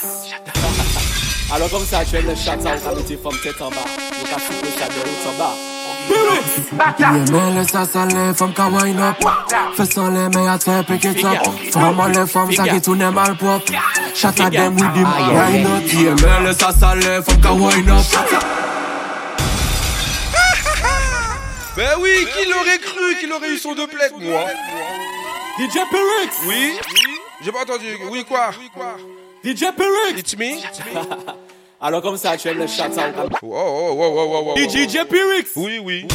[1.53, 3.77] Alors comme ça, je vais le chat, ça va me from tête en bas.
[3.77, 5.55] Donc à foutre le chat de haut en bas.
[6.99, 9.17] Yemele sa sale, fom ka wine up.
[9.77, 11.47] Fesan le me a te pick it up.
[11.73, 13.63] Fama le fom sa ki toune mal pop
[14.15, 18.05] Chata with the wine up Yemele sa sale, fom ka wine up.
[21.77, 24.45] Ben oui, qui l'aurait cru qu'il aurait eu son deux plaques, moi?
[25.59, 26.33] DJ Perrix.
[26.47, 26.79] Oui.
[27.43, 28.51] J'ai pas entendu, oui quoi?
[29.45, 30.19] DJ Pyrrhic.
[30.19, 30.57] It's me.
[31.79, 33.43] Alors comme ça, tu aimes le shout out.
[33.43, 35.49] Wow, wow, wow, wow, wow, DJ Pyrrhic.
[35.57, 36.09] Oui, oui.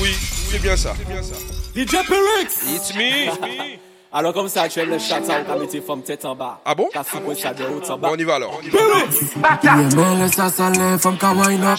[0.00, 0.94] Oui, c'est bien ça.
[0.96, 1.34] C'est bien ça.
[1.74, 2.48] DJ Pyrrhic.
[2.72, 3.26] It's me.
[3.26, 3.78] It's me.
[4.18, 6.58] Alors comme ça, tu aimes le chat, ça va mettre from tête en bas.
[6.64, 8.08] Ah bon T'as fait le chat de haut en bas.
[8.10, 8.58] On y va alors.
[10.32, 11.78] Ça up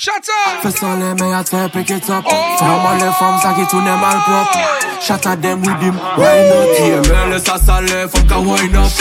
[0.61, 2.23] Fais ça les meilleurs te pick it up
[2.59, 4.59] Femme les femmes, ça qui tourne mal propre
[5.01, 8.75] Shut at them with him, why not Yeah, mais laisse ça saler, femme ka wine
[8.75, 8.91] up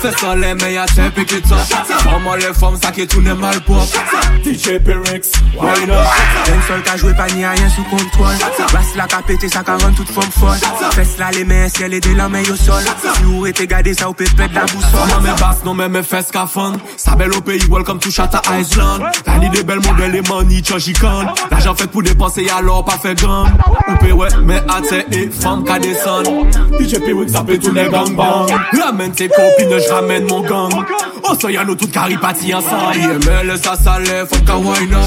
[0.00, 3.60] Fais ça les meilleurs te pick it up Femme les femmes, ça qui tourne mal
[3.62, 3.98] propre
[4.44, 6.06] DJ Perix, wine up
[6.48, 8.34] Un seul ka joué pas ni rien sous contrôle
[8.72, 10.58] Basse la ka pété, ça ka rend toute forme folle
[10.92, 13.94] Fesse là les mains, ciel et des lames au sol boussole Si ou rete gade
[13.94, 15.08] sa ou pe pet la boussole.
[15.08, 18.10] Nan men bas, nan men men fes ka fan Sa bel ou peyi welcome to
[18.10, 22.44] Chata Island La li de bel model e mani chan jikan L'ajan fet pou depanse
[22.44, 23.52] yalor pa fe gan
[23.86, 26.28] Ou pe wet men ate e fam ka desan
[26.76, 31.05] DJ P-Wix ape tou ne gangbang Ramen te kopine, jramen mon gang.
[31.26, 35.06] Osoy an nou tout karipati ansan Ye me le sa sale, fom ka woy nan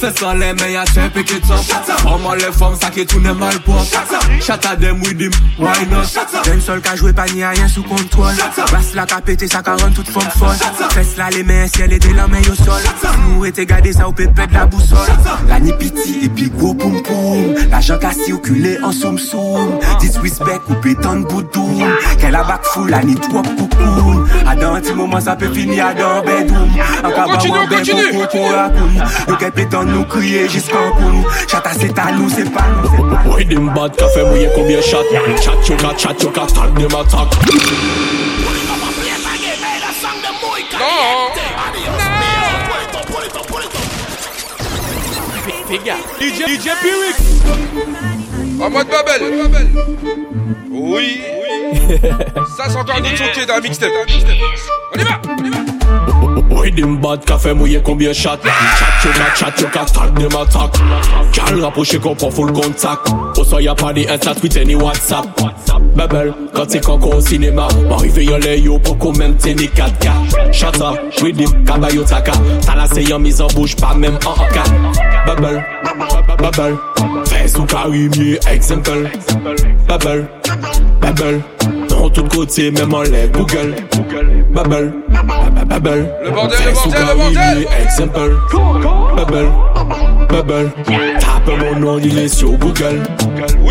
[0.00, 3.32] Fè san le me ya chen pe ke top Oman le fom sa ke toune
[3.38, 3.80] mal pop
[4.44, 6.04] Chata dem widim, woy nan
[6.44, 8.36] Den sol ka jwe pa ni a yen sou kontrol
[8.72, 10.56] Bas la ka pete sa ka ron tout fom fol
[10.96, 12.84] Fès la le men siel e de la men yo sol.
[13.24, 15.08] Mou ete gade sa ou pepe de la bousol
[15.48, 17.54] La ni piti epi gwo poum poum.
[17.72, 19.78] La jan kasi ou kule an soum soum.
[20.00, 21.80] Disrespect ou petan boudoum
[22.20, 25.54] Ke la bak fou la ni twop koukoun A dan ti mouman sa pe peut
[25.54, 26.70] finir dans bedroom
[27.04, 28.12] En Continue, continue.
[29.28, 32.96] Yo qu'elle pétan nous crier jusqu'en koum Chata c'est à nous, c'est pas nous, c'est
[32.96, 34.98] pas nous Oui, dim bad café mouillé combien chat
[35.42, 37.28] Chat got, chat tag them attack.
[46.20, 47.16] DJ, DJ Perix
[48.60, 49.22] En mode Babel.
[50.70, 51.20] Oui.
[52.56, 53.90] Ça, c'est encore notre son qui est dans un mixtape.
[54.94, 55.75] On y va On y va
[56.56, 60.30] Rhythm bad ka fe mouye kombye chat Chat yo ka chat yo ka tag dem
[60.30, 60.72] atak
[61.32, 62.98] Kal raproche kon pon full kontak
[63.36, 65.26] Oso ya pa ni Insta, Twitter ni Whatsapp.
[65.96, 70.92] Bebel, kantik anko o sinema Marive yon le yo pou komente ni 4K Chata,
[71.22, 72.32] rhythm, kaba yo taka
[72.66, 74.64] Talase yon mizan bouche pa menm an anka
[75.26, 75.62] Bebel,
[76.38, 76.78] bebel
[77.26, 77.56] Fez
[82.06, 83.74] ou tout kote menm an le Google.
[84.54, 87.66] Bebel, bebel bubble Le bordel, le bordel, le bordel.
[87.82, 88.36] exemple
[89.16, 89.48] Bubble,
[90.28, 90.70] bubble
[91.20, 93.02] Tape mon nom, il est sur Google.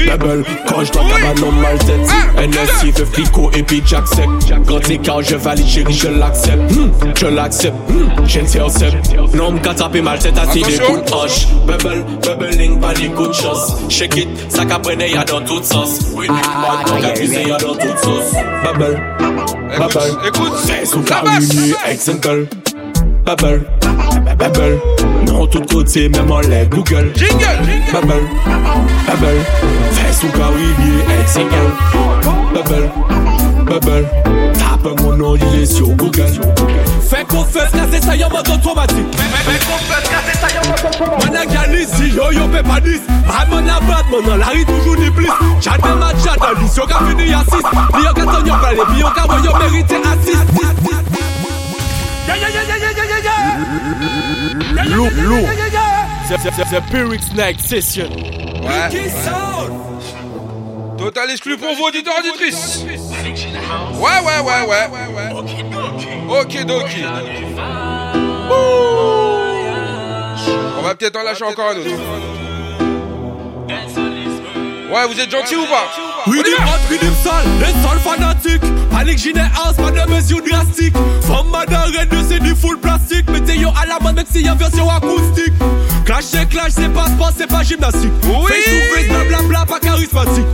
[0.08, 1.04] Bubble, quand je dois
[1.40, 2.00] nom mal tête.
[2.38, 4.30] NSI veut flico et puis j'accepte.
[4.68, 6.72] Quand écart je valide chérie je l'accepte.
[6.72, 10.86] Hmm, Je l'accepte, Hmm, j'intercepte Non m'ka taper mal tête des Attention.
[10.86, 13.74] coups de hanche Bubble, bubbling pas des coups de chance.
[13.90, 16.00] Shake it, ça qu'apprenait y'a dans tout sens.
[16.14, 16.40] Oui, moi
[16.88, 17.76] donc accusé y'a dans
[18.64, 19.02] Bubble,
[19.78, 20.86] bubble écoute, Fais
[21.66, 22.48] plus exemple.
[23.26, 23.66] Bubble,
[24.38, 24.80] bubble,
[25.26, 27.12] non tout côté même en l'air Google.
[27.92, 28.28] Bubble,
[29.08, 29.42] bubble,
[29.92, 30.70] fais sous carrier
[31.22, 31.56] exemple.
[32.54, 32.92] Bubble,
[33.66, 34.08] bubble,
[34.54, 36.32] tape mon nom il est sur Google.
[37.02, 39.08] Fais confiance car c'est ça y'a mode automatique.
[39.16, 41.26] Fais ça y'a mode automatique.
[41.26, 42.48] Mon agalis si yo yo
[42.84, 43.02] dis,
[43.50, 45.30] mon mon toujours ni plus.
[45.62, 47.50] J'attends ma chat l'issue, on a fini à 6.
[47.50, 48.54] Puis on a ton yo
[54.88, 55.48] Lourd, lourd.
[56.28, 58.10] The Pyrrhic Night Session.
[60.98, 62.84] Total exclu pour vos auditeurs auditrices.
[62.84, 64.88] Ouais, ouais, ouais, ouais.
[64.92, 67.04] ouais, Ok, doki.
[70.78, 71.90] On va peut-être en lâcher encore un autre.
[74.92, 75.90] Ouais, vous êtes gentil ou pas
[76.28, 78.90] Oui, des hot, oui, des sales, des sales fanatiques.
[78.92, 80.96] Panique, ginet house, pas de mesures drastiques.
[81.22, 81.92] Femme madame,
[82.30, 83.30] c'est du full plastique.
[83.30, 85.54] Mettez yo à la mode, même si y a version acoustique.
[86.06, 88.12] Clash, c'est clash, c'est pas sport, c'est pas gymnastique.
[88.24, 88.52] Oui.
[88.52, 90.46] Face to face, blablabla, pas charismatique.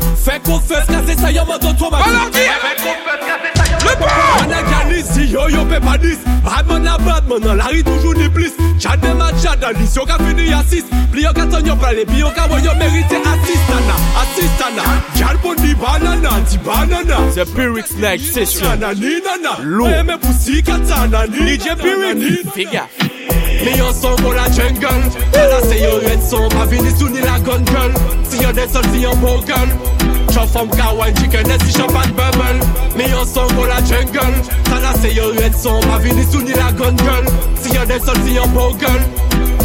[0.46, 2.08] Qu'on fait casser ça, y'a mode automatique.
[2.08, 4.48] Alors dis Le pas.
[4.48, 8.14] Man a si yo yo pe pa dis Badman a badman nan la ri toujou
[8.14, 11.34] ni plis Chad dem a chad nan lis yo ka fini a sis Pli yo
[11.34, 14.84] ka ton yo prale pi yo ka woy yo merite asistana Asistana
[15.18, 17.18] Gal bon di banana di banana.
[17.34, 18.68] C'est Pyrrhic Snake Session.
[18.70, 19.58] Nana ni nana.
[19.64, 22.52] Lou Eme pussy katana ni DJ Pyrrhic.
[22.54, 22.88] Figa
[23.64, 24.84] Me yon son pour la jungle.
[25.34, 26.50] Là c'est yon red son.
[26.50, 27.94] Pas vini sous ni la gun girl
[28.30, 29.70] Si yon des sol si yon beau girl
[30.34, 32.60] Chop from kawaii chicken et si champagne bubble.
[32.98, 34.36] Me yon son pour la jungle.
[34.82, 37.26] Là c'est yon red son Pas vini sous ni la gun girl?
[37.62, 39.02] Si yon des sol si yon beau girl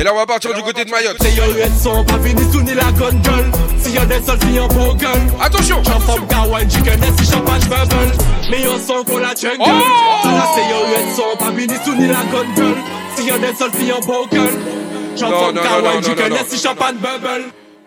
[0.00, 1.16] Et là on va partir du côté de Mayotte.
[5.40, 5.82] Attention.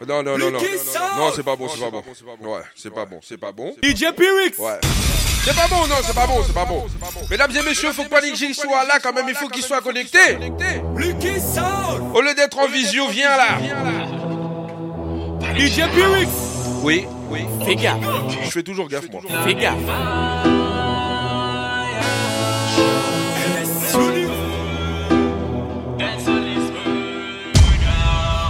[0.08, 0.60] Non non non non non non non
[1.18, 2.04] non c'est pas bon c'est pas bon.
[2.54, 3.74] Ouais c'est pas bon c'est pas bon.
[3.82, 4.60] DJ Pyrix!
[4.60, 4.80] Ouais.
[5.46, 6.88] C'est pas bon, non, c'est pas bon, c'est pas bon.
[7.30, 10.18] Mesdames et messieurs, faut que J soit là quand même, il faut qu'il soit connecté.
[12.16, 13.60] Au lieu d'être en visio, viens là.
[15.56, 16.30] DJ Pyrix
[16.82, 17.46] Oui, oui.
[17.64, 18.00] Fais gaffe,
[18.44, 19.22] Je fais toujours gaffe, moi.
[19.44, 19.76] fais gaffe.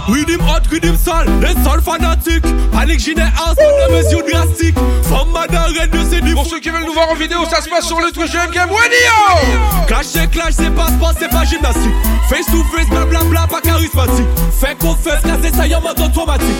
[0.08, 2.46] Rhythm hot, rhythm sale, les sols fanatiques.
[2.72, 6.70] Panic Ginet House, pour des mesures drastiques Femme madame, de c'est du Pour ceux qui
[6.70, 9.86] veulent nous voir en vidéo, ça se passe sur le Twitch de MKM Radio.
[9.86, 11.94] Clash c'est clash, c'est pas sport, c'est pas gymnastique.
[12.28, 14.26] Face to face, blablabla, pas charismatique.
[14.60, 16.56] Fait qu'on fait casser ça y en mode automatique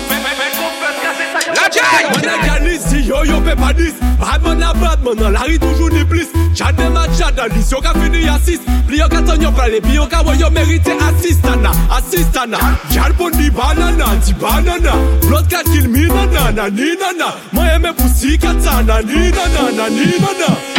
[1.54, 2.04] La jay!
[2.12, 5.32] Man a ganis, si yo yo pe pa dis Bad man a bad man, nan
[5.32, 8.60] la ri toujou ni plis Chad de man chad nan lis, yo ka fini asis
[8.86, 12.32] Pli yo ka ton yo prale, pi yo ka woy yo merite Asis nana, asis
[12.34, 12.58] nana.
[12.90, 14.92] Jal pon di banana, di banana.
[15.26, 17.34] Blot ka kil mi nana, nani nana.
[17.52, 20.75] Man eme pousi kata, nani nana, nani nana.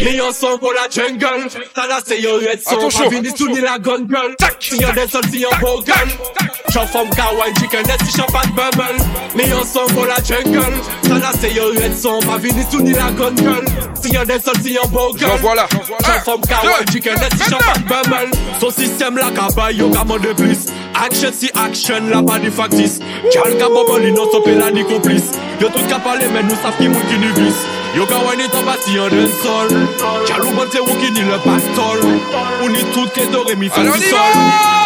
[0.00, 1.48] Me yon son pou la jungle.
[1.74, 5.08] Tala se yon red son Pa vini sou ni la gun girl Si yon den
[5.08, 6.12] sol si yon bogan
[6.70, 8.96] Chou fom ka wine chicken Net si chan pat bubble.
[9.36, 10.80] Me yon son pou la jungle.
[11.04, 13.66] Tala se yon red son Pa vini sou ni la gun girl
[14.00, 17.60] Si yon den sol si yon bogan Chou fom ka wine chicken Net si chan
[17.66, 18.40] pat bubble.
[18.62, 20.68] Son sistem la ka bay yo gaman de bis
[21.00, 22.98] Action si action la pa di faktis
[23.34, 26.88] Kal ka bobol inosope la di komplis Yo tout ka pale men nou saf ki
[26.88, 29.68] moun ki ni bis Yo ka wine it en bâti en d'un sol
[30.28, 32.19] Gal ou bonte ou qui ni le pastol
[32.64, 34.34] Uni tout ke do re mi fe mi sol.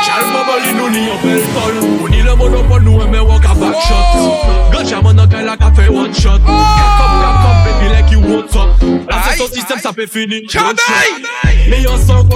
[0.04, 1.40] Chal mabali nou ni bel
[1.82, 2.08] oh.
[2.08, 3.80] le monopol nou eme wak a back oh.
[3.88, 4.72] shot.
[4.72, 5.00] Ganja
[5.42, 5.56] la
[5.90, 6.40] one shot.
[6.46, 6.94] Oh.
[7.44, 8.68] Kap baby like you want up
[9.08, 10.76] La se ton one shot.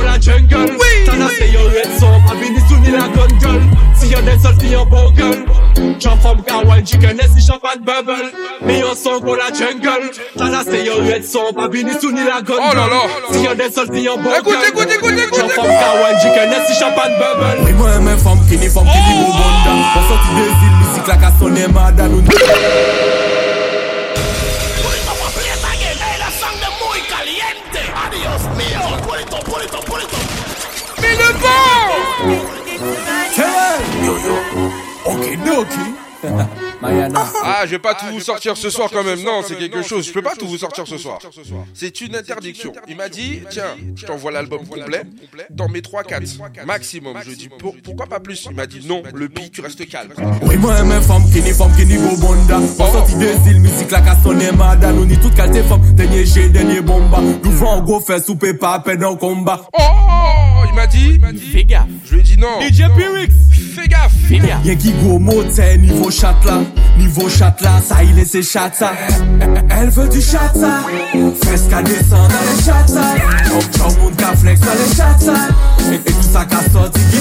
[0.03, 0.77] la jungle.
[1.07, 3.29] Tan a se yon red son Pa vini la gun
[3.94, 5.44] Si yon den sol si yon bo girl
[5.99, 7.51] Chan fom ka chicken e si
[7.85, 8.33] bubble.
[8.62, 10.11] Me son kon la jungle.
[10.37, 11.92] Tan a se yon red son Pa vini
[12.25, 12.61] la gun
[13.33, 14.05] Si yon den sol si
[14.99, 15.67] écoute, écoute, écoute.
[15.67, 17.65] Kawan, j'ai qu'un assis champagne bubble.
[17.65, 19.45] Oui, moi, mes femmes qui n'est femme qui dit mon bon
[19.97, 22.23] On sortit des îles, musique la cassonne et madame.
[31.01, 31.49] Mais le bon
[34.05, 34.37] Yo yo,
[35.05, 35.77] okidoki.
[35.81, 36.08] Okay,
[37.44, 39.22] ah, je vais pas tout vous sortir ce soir quand même.
[39.22, 40.07] Non, c'est quelque chose.
[40.07, 41.18] Je peux pas tout vous sortir ce soir.
[41.74, 42.72] C'est une interdiction.
[42.88, 45.02] Il m'a dit, tiens, je t'envoie l'album complet.
[45.57, 47.16] T'en mets 3-4 maximum.
[47.24, 48.46] Je dis, pour- pourquoi pas plus?
[48.50, 50.11] Il m'a dit, non, le pi, tu restes calme.
[50.42, 52.59] Oui, moi, mes femmes qui ni femmes qui ni bonda.
[52.76, 54.92] Pour sortir des îles, musique la son émada.
[54.92, 55.83] Nous ni toutes qualités femmes.
[55.94, 57.21] Dernier G, dernier bomba.
[57.21, 59.62] Nous faisons go faire souper pas peine en combat.
[59.79, 59.83] Oh,
[60.69, 61.19] il m'a dit,
[61.52, 62.60] Fais gaffe, je lui ai dit non.
[62.60, 63.35] DJ Pyrix
[63.89, 64.61] gars, Fibia.
[64.65, 66.65] Y'a niveau châtelain.
[66.99, 68.93] Niveau châtelain, ça il est ses chata.
[69.71, 70.83] Elle veut du chata.
[71.43, 73.15] fresca à descendre dans les chata.
[73.49, 75.49] Chop chop, mon gars flex dans les chata.
[75.93, 77.19] Et, tout ça casse sorti qui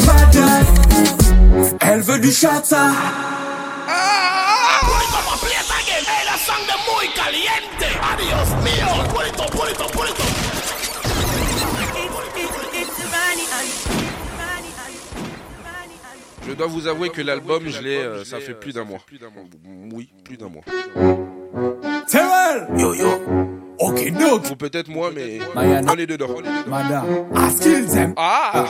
[1.82, 2.78] Elle veut du chata.
[2.78, 4.02] Ah, ah,
[4.70, 5.94] ah, ah, ah, ah, ah, ah,
[9.10, 9.17] ah,
[16.48, 19.00] Je dois vous avouer que l'album, je l'ai, euh, ça fait plus d'un mois.
[19.92, 20.64] Oui, plus d'un mois.
[22.08, 22.68] Terrell.
[22.78, 23.08] Yo yo.
[23.80, 24.50] Ok donc.
[24.52, 25.92] Ou peut-être moi, mais Mayana.
[25.94, 26.28] on est dedans.
[26.68, 27.06] Madame.
[27.36, 28.14] Ask them.
[28.18, 28.66] Ah,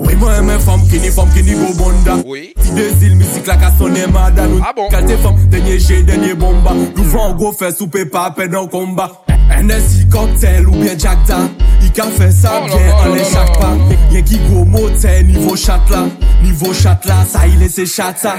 [0.00, 2.16] Oui, moi, mes femmes qui ni femmes qui ni bonda.
[2.24, 2.54] Oui.
[2.60, 4.46] Si des îles, musique la casse son émada.
[4.46, 4.88] Nous Ah bon?
[4.88, 6.72] Qualité femmes, dernier G, dernier bomba.
[6.96, 9.24] Nous faisons go faire souper pas peine en combat.
[9.50, 11.48] NSI cocktail ou bien Jack Da.
[11.82, 13.72] Il ka fè sa bien an lè chak pa
[14.12, 16.04] Yen ki go mote niveau chat la
[16.42, 18.36] Niveau chat la, sa il se chat sa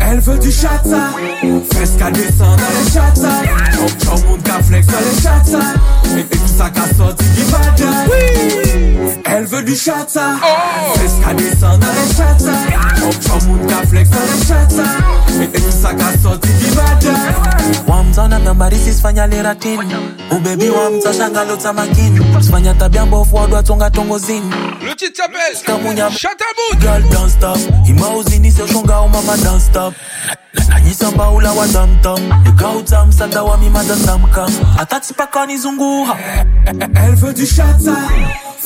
[0.00, 1.10] Elle veut du chat sa
[1.72, 3.34] Fes ka desan an lè chat sa
[3.74, 5.64] Chom chom moun ka flex an lè chat sa
[6.16, 7.90] Et tout sa ka sorti ki bada
[9.24, 10.36] Elle veut du chat sa
[10.94, 12.56] Fes ka desan an lè chat sa
[13.00, 16.76] Chom chom moun ka flex an lè chat sa Et tout sa ka sorti ki
[16.76, 17.14] bada
[17.86, 19.80] Wamza na nambari sisifanya leratin
[20.30, 22.20] ubebi wamza shangalotsa makini.
[22.40, 24.50] Sifanya tabia mbovu wadwa tonga tongozini
[24.82, 27.58] Le titre s'appelle Kamunya Chatamout Girl don't stop.
[29.10, 29.94] Umama don't stop.
[30.68, 36.16] Nanyisamba ula wa tamtam nikauta msanda wa mimadandamkam atatipakaonizunguha
[36.66, 37.96] Elle veut du chata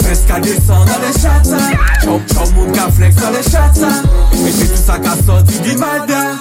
[0.02, 1.58] Fes ka desan nan le chata
[2.02, 3.88] Chom chom moun ka flex nan le chata
[4.32, 6.36] Et tout sa ka sorti di mada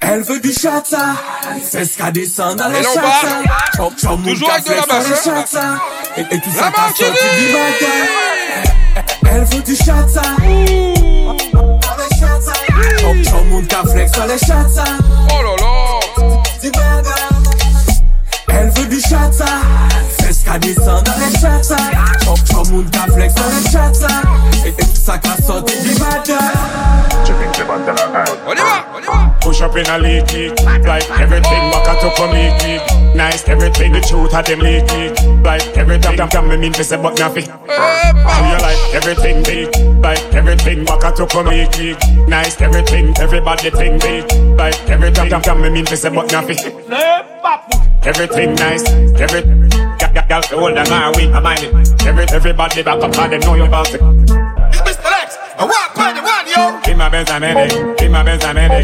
[0.00, 1.14] Elle veut du chata,
[1.62, 3.42] c'est ce qu'à descendre dans les chata.
[3.76, 5.28] Toujours avec de la basse.
[6.16, 6.94] Et, et tout ça passe.
[9.30, 10.22] Elle veut du chata.
[13.00, 14.36] Chop chop mon flex dans les.
[15.30, 15.72] Oh là là.
[18.48, 19.46] Elle veut du chata.
[20.20, 21.76] C'est ce qu'à descendre dans les chata.
[22.24, 24.22] Chop chop mon flex dans les chata.
[24.66, 26.38] Et, tout ça casse sorti du matin.
[27.68, 30.58] On y va, on y Push up in a league, league.
[30.86, 33.14] Like everything back at up from league, league.
[33.16, 35.44] Nice, everything the truth of them league, league.
[35.44, 37.48] Like everything damn damn me mean to say but nothing.
[37.48, 39.68] Eh, How you like everything big?
[40.02, 41.98] Like everything back at up from league, league.
[42.28, 44.24] Nice, everything everybody think big.
[44.56, 46.58] Like everything damn damn me mean to say but nothing.
[48.04, 48.82] Everything nice,
[49.20, 49.42] every
[49.98, 52.02] gal gal gal hold on my way, I mind it.
[52.06, 54.00] Every everybody back up and they know you about it.
[54.00, 55.04] Mr.
[55.04, 56.82] Lex, I walk by the one, yo.
[56.96, 58.82] My best I'm in Be my best I'm in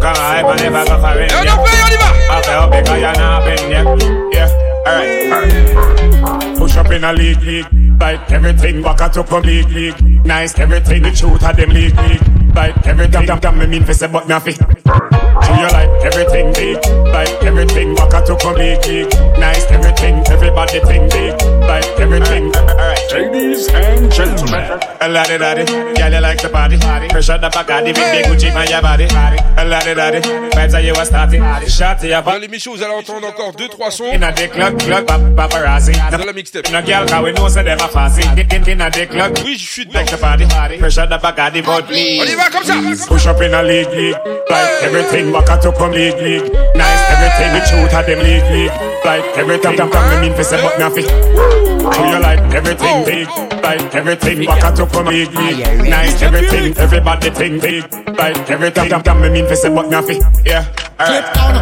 [0.00, 1.30] Come on, I never go for it.
[1.30, 3.84] Et on fait, on y va feel because you're not been yeah.
[4.32, 4.50] Yeah,
[4.86, 6.58] alright.
[6.58, 7.68] Push up in a league, league.
[8.00, 10.26] Like everything back at up from league, league.
[10.26, 12.54] Nice, everything the truth of them league, league.
[12.54, 14.56] Like everything damn damn me mean for say but nothing.
[14.56, 16.78] Do you like everything big?
[17.12, 17.94] Like everything
[18.30, 19.10] up from league, league.
[19.38, 21.34] Nice, everything everybody think big.
[21.62, 22.52] Like everything.
[22.56, 22.98] Alright.
[23.12, 26.78] Ladies and gentlemen, A laddie daddy, girl you like the body
[27.10, 30.80] Pressure the of the big big Gucci on your body A laddie daddy, vibes are
[30.80, 34.12] you a starting Shot to your Dans back l'émission, vous allez entendre encore 2-3 sons
[34.14, 36.70] In a dick club, club, pap- paparazzi ah, dans la mixtape.
[36.72, 39.58] No girl cause we know say them a fussy In, in a dick club, Oui,
[39.58, 39.98] je suis dedans.
[40.00, 40.46] like the body
[40.78, 42.74] Pressure the of the boat On y va comme ça
[43.08, 44.16] Push up in a league, league
[44.48, 46.52] Like everything back at up from league, league.
[46.74, 48.92] Nice, everything the truth of them league, league.
[49.04, 53.28] Like everything damn damn me mean for say but nothing Do you like everything big?
[53.62, 57.82] Like everything back at up from league, league Nice, everything everybody think big.
[58.16, 60.64] Like everything damn damn me mean for say but nothing Yeah,
[60.98, 61.54] Clip down,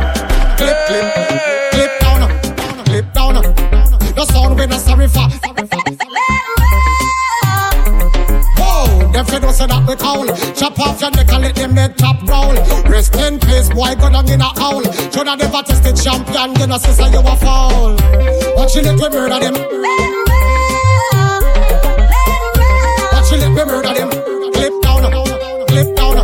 [0.59, 1.07] clip, clip,
[1.73, 3.35] clip down, clip down.
[4.15, 5.50] The sound we not sorry for.
[9.51, 10.27] Know say that we cowl.
[10.55, 12.55] Chop off your neck and let them head top roll.
[12.91, 14.83] Rest in peace, boy, go down in a hole.
[15.11, 17.97] Shoulda never tested champion, you know, sister, you a foul.
[18.57, 19.55] Watching it, we murder them.
[23.13, 24.11] Watching it, we murder them.
[24.55, 25.03] Clip down,
[25.67, 26.17] clip down.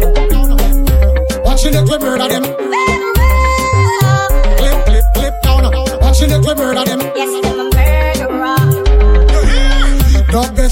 [1.43, 2.45] Watching it, we murder them.
[4.59, 5.63] Clip, clip, clip down.
[6.01, 6.99] Watching it, we murder them.
[6.99, 7.46] The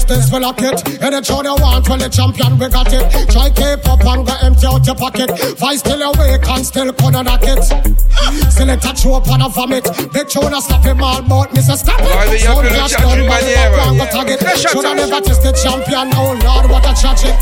[0.07, 0.77] business will lock it.
[1.01, 3.05] Any show they want, well, the champion, we got it.
[3.31, 5.29] Try keep up and go empty out your pocket.
[5.57, 7.63] Vice still awake and still gonna knock it.
[8.51, 9.85] Still a touch you up and a vomit.
[10.13, 11.75] Big show na stop him all, but Mr.
[11.77, 12.07] Stop it.
[12.07, 14.29] réveiller un peu le clash chat down, d'une man, manière, back euh, and go tag
[14.29, 14.39] it.
[14.39, 14.97] très Shoulda chatte.
[14.97, 17.35] never tested champion, oh Lord, what a tragic.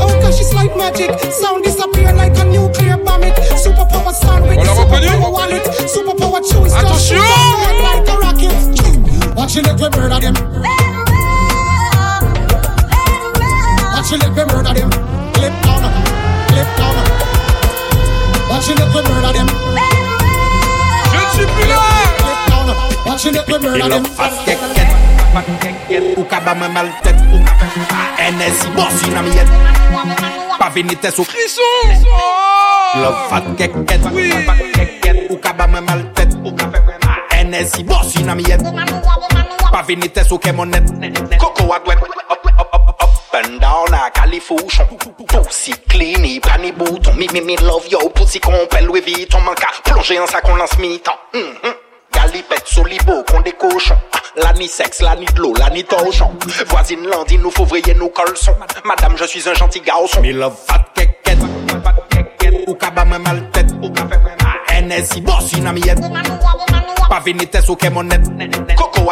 [0.00, 1.10] Oh gosh, it's like magic.
[1.30, 3.34] Sound disappear like a nuclear bomb it.
[3.56, 5.64] Superpower sound with On l'a reconnu superpower wallet.
[5.86, 9.36] Superpower chew, Attention like a rocket.
[9.36, 10.95] Watching it, we murder them.
[14.06, 14.90] Watch you let me murder them.
[15.34, 15.82] Clip down,
[16.46, 16.94] clip down.
[18.48, 19.48] Watch you let me murder them.
[21.10, 21.78] Je ne suis plus là.
[22.14, 22.68] Clip down.
[23.04, 24.04] Watch you let me murder them.
[26.16, 27.42] Ou kaba mè mal tèt ou
[28.30, 29.50] NSI borsi nan mi yet
[30.56, 31.26] Pa vini tè sou
[33.02, 34.06] Love fat keket
[35.30, 36.54] Ou kaba mal tèt ou
[37.42, 38.62] NSI borsi nan mi yet
[39.72, 40.94] Pa vini tè sou kemonet
[41.42, 41.98] Koko agwet
[43.44, 44.86] and down a califouchon
[45.28, 49.40] Pussy clean, y pas ni bouton Mi mi mi love yo, pussy compel Louis Vuitton
[49.40, 51.74] manque à plonger en sac on lance mi-temps Mhm.
[52.12, 53.98] Galipette, solibo, qu'on des cochons
[54.42, 56.30] La ni sexe, la ni de l'eau, la ni torchon.
[56.66, 58.54] Voisine Landine, nous faut vrayer nos colsons.
[58.84, 60.20] Madame, je suis un gentil garçon.
[60.20, 61.38] Me love fat keket.
[62.66, 63.72] Ou kaba me mal tête.
[64.82, 65.98] NSI boss in am yet
[67.08, 68.20] Pa vini tes ou ke mon net.
[68.76, 69.06] Koko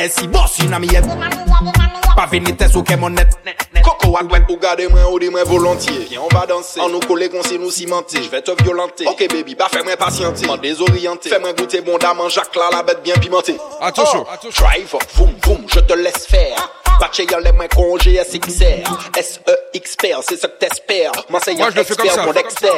[0.00, 1.04] Mwen si bosi nan mi ev
[2.16, 3.34] Pa veni tes ou ke monet
[3.84, 7.04] Koko agwet Ou gade mwen ou di mwen volantye Vien on va danse An nou
[7.04, 11.28] kole konse nou simante Jve te violante Ok baby ba fe mwen pasyante Mwen dezoriente
[11.28, 15.36] Fe mwen goute bonda man jak la la bet bien pimente Atosho ah, Driver Voum
[15.44, 16.56] voum je te lese fer
[16.96, 21.12] Bache yon les mains con GSXR S-E-X-P-R, c'est ce que t'espères.
[21.30, 22.68] Moi c'est un expert, mon Dexter.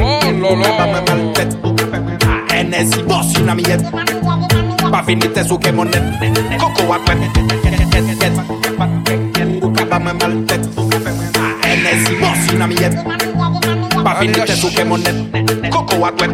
[0.00, 0.64] Oh lolo.
[2.50, 3.82] Ah, NSI boss une amiette
[4.90, 6.02] Pa vini te souke monet
[6.58, 7.18] Koko atwet
[9.62, 10.62] Ou kaba mwen mal tet
[11.68, 12.94] Ene si morsi nan miyet
[14.04, 15.16] Pa vini te souke monet
[15.70, 16.30] Koko atwet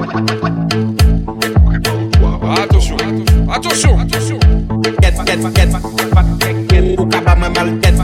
[2.62, 4.05] Atosyon Atosyon
[6.98, 7.94] Ou kaba mwen mal tet.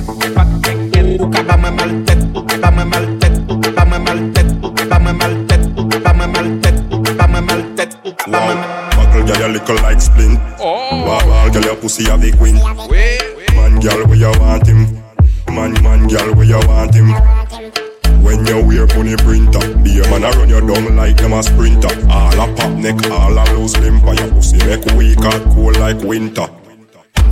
[1.20, 2.18] Ou kaba bon, mwen mal tet.
[2.34, 3.32] Ou kaba mwen mal tet.
[3.48, 4.46] Ou kaba mwen mal tet.
[4.58, 5.62] Ou kaba mwen mal tet.
[5.76, 6.76] Ou kaba mwen mal tet.
[6.90, 8.79] Ou kaba mwen mal tet.
[9.10, 10.40] Ou ka ba mwen mal Buckle girl, you little like splint.
[10.60, 11.04] Oh.
[11.04, 12.54] Ball girl, your pussy have the queen.
[13.56, 14.86] Man, girl, where you want him?
[15.48, 17.10] Man, man, girl, where you want him?
[18.22, 21.42] When you wear bunny printer, be a man a run you down like them a
[21.42, 21.90] sprinter.
[22.08, 24.14] All a pop neck, all a loose limper.
[24.14, 26.46] Your pussy make weak and cold like winter.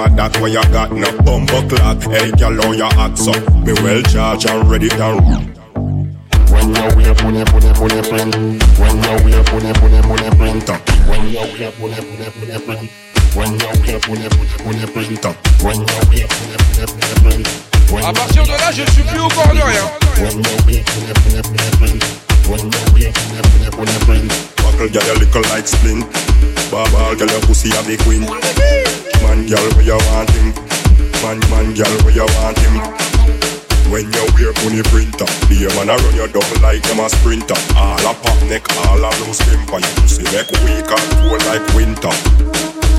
[0.00, 3.72] of that what you got now Bumbo clock, hey girl, how you act up Me
[3.82, 5.54] well charged and ready down
[6.48, 8.34] when you wear bunny, bunny, bunny print
[8.78, 10.78] When you wear bunny, bunny, bunny printer
[11.10, 11.98] When you wear print
[13.34, 15.32] When you wear bunny, bunny, bunny printer
[15.62, 16.26] When you wear
[17.22, 17.48] print
[18.04, 19.28] À partir de là, je ne suis plus au
[24.06, 24.26] rien.
[24.62, 25.66] Buckle girl, you little like
[27.18, 28.22] girl, your pussy the queen.
[29.22, 30.54] Man, girl, where you want him?
[31.22, 33.06] Man, man, girl, where you want him?
[33.90, 34.54] When you wear a
[35.88, 37.58] a run you down like them a sprinter.
[37.76, 39.78] All a pop neck, all a loose limper.
[39.78, 42.75] Your pussy make weak and cold like winter.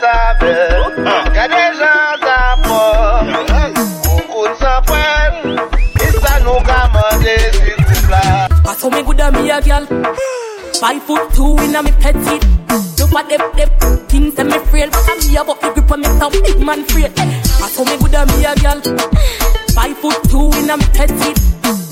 [0.00, 0.40] ça oh.
[0.40, 3.36] belle Y'a des gens ça pomme
[4.02, 5.60] Coucou sans poêle
[5.96, 9.86] Et ça nous commande s'il vous plaît I saw me good at me a girl.
[10.80, 12.46] Five foot two in a me petite.
[12.98, 14.88] Look at them, them things that me frail.
[14.90, 17.12] But I'm here, but the grip on me some big man frail.
[17.18, 19.59] I saw me good at me a girl.
[19.74, 21.40] Five foot two in a me petite.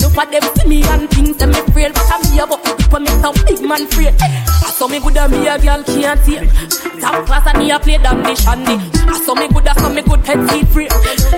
[0.01, 1.93] Look at them see me and things that me frail.
[1.93, 4.15] But I'm here, but grip on me some big man frail.
[4.21, 6.39] I saw me good at me a girl can't see.
[7.01, 8.77] Top class and me a play down the shandy.
[9.07, 10.89] I saw me good at some me good petite free.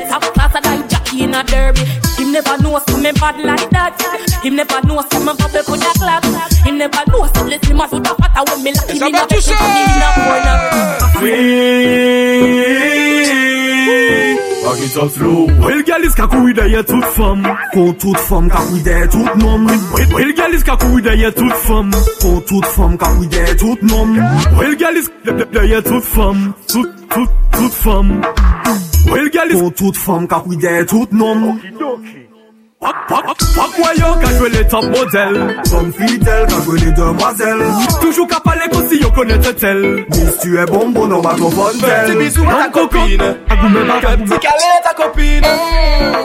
[0.08, 1.80] Top class and I jockey in a derby.
[2.18, 3.98] Him never know some me bad like that.
[4.42, 6.24] Him never know some me bubble could a clap.
[6.64, 9.26] Him never know some listen my foot a fatter when me like him in a
[9.26, 9.30] bed.
[9.30, 10.56] Me in a corner.
[14.60, 15.46] Back it up slow.
[15.46, 17.42] Well, girl is kakou with a toute femme.
[17.72, 19.66] Kon toute femme kakou with toute nom.
[19.66, 21.90] Well, well, girl is kakou with a toute femme.
[22.20, 24.16] Kon toute femme kakou with toute nom.
[24.58, 26.54] Well, girl is derrière toute femme.
[26.68, 28.22] Toute, toute, toute femme.
[29.06, 31.56] Well, girl, pour toute femme qui a pris tout nom.
[32.80, 35.56] Pak, pak, pak ka le top model?
[35.68, 37.66] Son fidel ka jwe le demoiselle
[38.00, 41.84] Toujou ka pale kon si yo konete tel Mis tu e bonbon an baton fondel
[41.84, 45.52] Fem ti bizou a ta kopine Fem ti kale a ta kopine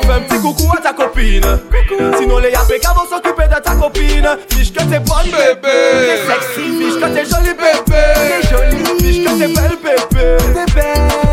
[0.08, 1.60] Fem ti koukou a ta kopine
[2.16, 5.78] Sinon le yape ka von s'okupe de ta kopine Fiche ke te bon bebe
[6.24, 6.72] sexy.
[6.80, 11.25] Fiche ke te joli bebe Te joli Fiche ke te bel bebe Bebe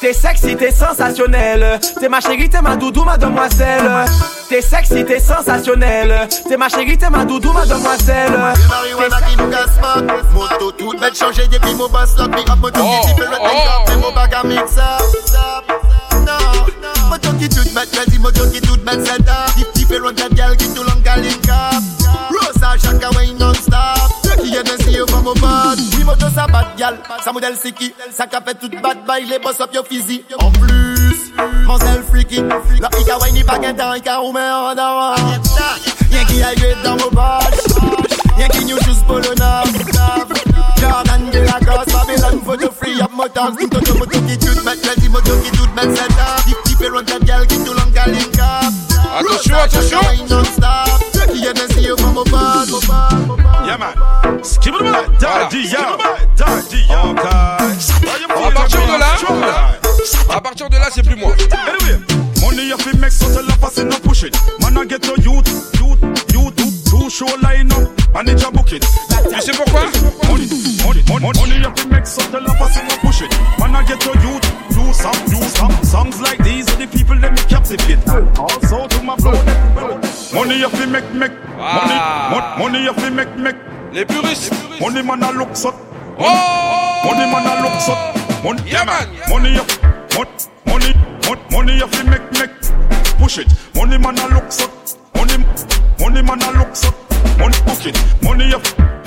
[0.00, 1.78] T'es sexy, t'es sensationnel.
[2.00, 4.06] T'es ma chérie, t'es ma doudou, ma demoiselle.
[4.48, 6.26] T'es sexy, t'es sensationnel.
[6.48, 8.32] T'es ma chérie, t'es ma doudou, ma demoiselle.
[8.32, 10.00] Marijuana qui nous casse pas.
[10.32, 12.58] Moto toute bête changer depuis mon boss lock me up.
[12.62, 13.88] Moto qui diffère le tank top.
[13.88, 15.70] Mais mon bag à mix up.
[16.14, 16.32] No,
[16.80, 17.38] no.
[17.38, 20.92] qui toute bête, vas-y moto qui toute bête, c'est top Différentes gal qui tout long
[20.92, 21.82] up
[22.30, 23.32] Rosa, chaka way
[26.40, 27.90] a modèle c'est qui?
[27.90, 31.32] Qui toute bad by les boss up yo physique En plus,
[31.66, 32.42] mansel freaky.
[32.80, 34.74] La pique a ni pas qu'un temps ou mais en
[36.26, 38.00] qui a eu dans mon badge.
[38.38, 39.66] Y'a qui nous choose pour le nav
[40.80, 45.68] Jordan de la Babylon photo free up moto qui tout moto qui tout
[46.46, 46.78] Deep deep
[47.24, 47.74] gal qui tout
[48.32, 48.72] cap
[49.18, 49.98] Attention, attention!
[53.66, 54.09] Yeah, man.
[54.40, 59.14] It up Daddy Daddy À partir de là,
[60.34, 61.32] à partir de là, c'est plus moi.
[62.40, 64.34] Money you fi make so tell a pass no push it.
[64.60, 65.46] Man I get a youth,
[65.78, 66.00] youth,
[66.32, 66.56] youth,
[66.88, 68.80] two show line up, manage a book it.
[69.28, 69.82] Tu sais pourquoi?
[70.26, 70.48] Money,
[70.84, 73.30] money, money, money you fi make so tell a pass no push it.
[73.58, 77.16] Man I get a youth, do some, do some songs like these are the people
[77.20, 78.00] that me captivate.
[78.38, 79.36] Also to my flow.
[80.32, 81.98] Money you fi make, make, money,
[82.32, 83.56] mon- money you fi make, make.
[83.92, 84.50] Les puristes.
[84.80, 85.72] Money man a look so.
[86.18, 87.02] Oh!
[87.04, 87.94] Money man a look so.
[88.44, 89.08] Money, yeah man.
[89.28, 89.56] Money
[90.16, 90.26] mon-
[90.66, 90.94] money,
[91.26, 92.50] mon- money you fi make, make.
[93.18, 93.48] Push it.
[93.74, 94.66] Money man a look so.
[95.14, 95.36] Money,
[95.98, 96.90] money man a look so.
[97.38, 97.96] Money book it.
[98.22, 98.60] Money you,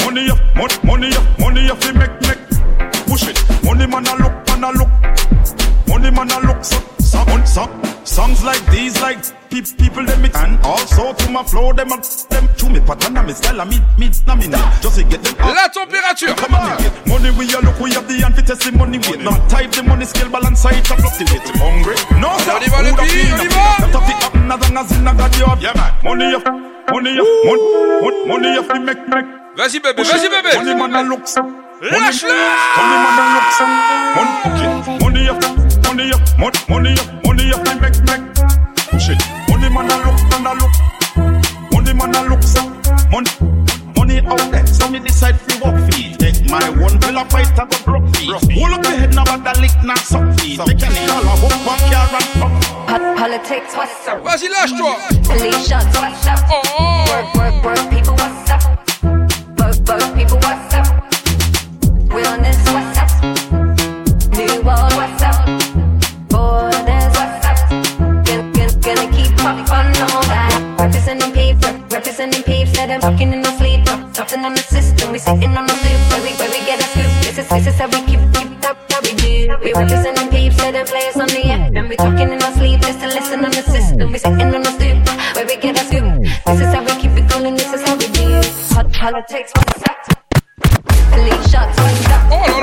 [0.06, 2.44] money you, mon- money you, money fi make, make.
[3.08, 3.40] Push it.
[3.64, 4.90] Money man a look, man a look.
[5.88, 6.78] Money man a look so.
[7.00, 9.20] Song, song, songs like these, like
[9.54, 11.90] pe- people them mix and also to my flow them
[12.30, 14.48] them to me pattern and me style and me me na me
[14.82, 15.54] just to get them up.
[15.56, 16.34] La température.
[16.36, 16.90] Come on, nigga.
[17.08, 19.22] Money we a look, we have the hand for testing money weight.
[19.22, 21.46] No type the money scale balance side to fluctuate.
[21.62, 21.96] Hungry?
[22.20, 22.58] No sir.
[22.58, 23.78] On y va, les up filles, on y va.
[23.80, 25.62] Not of it up, not as in a god.
[25.62, 25.94] Yeah man.
[26.04, 26.46] Money up,
[26.92, 27.66] money up, mon-
[28.02, 29.26] mon- money up, we make make.
[29.56, 30.56] Vas-y bébé, vas-y bébé.
[30.58, 31.42] Money man a look so.
[31.82, 32.34] Lâche-le.
[32.78, 33.66] Money man a look so.
[34.18, 34.98] Money okay.
[35.04, 35.40] Money up,
[35.86, 38.24] money up, mon- money up, money up, we make make.
[38.90, 39.43] Push it.
[39.74, 40.74] Money man a look, man a look.
[41.72, 42.62] Money man a look so.
[43.10, 43.32] Money.
[43.98, 46.20] Money out there, so me decide to walk feet.
[46.20, 48.30] Take my one pill of fight, I go broke feet.
[48.30, 50.60] Hold up your head, now but the lick not suck feet.
[50.60, 53.18] Take any all a hook, one car and fuck.
[53.18, 54.22] Politics, what's up?
[54.24, 54.96] Vas-y, lâche-toi.
[55.24, 56.40] Police shots, what's up?
[57.10, 58.62] Work, work, work, people, what's up?
[59.58, 60.63] Work, work, people, what's up?
[72.24, 73.86] Rep- representing peeps that I'm talking in the sleep.
[74.14, 76.00] Something on the system, we sitting on the loop.
[76.12, 77.12] Where we, where we get a scoop.
[77.24, 79.58] This is, this is how we keep, keep up, how we do.
[79.64, 81.74] We representing peeps that are players on the app.
[81.76, 84.12] And we talking in our sleep just to listen on the system.
[84.12, 85.00] We sitting on the stoop,
[85.36, 86.24] where we get a scoop.
[86.46, 88.28] This is how we keep it going, this is how we do.
[88.76, 90.00] Hot politics, what's up?
[91.12, 92.63] Police shots, what's up?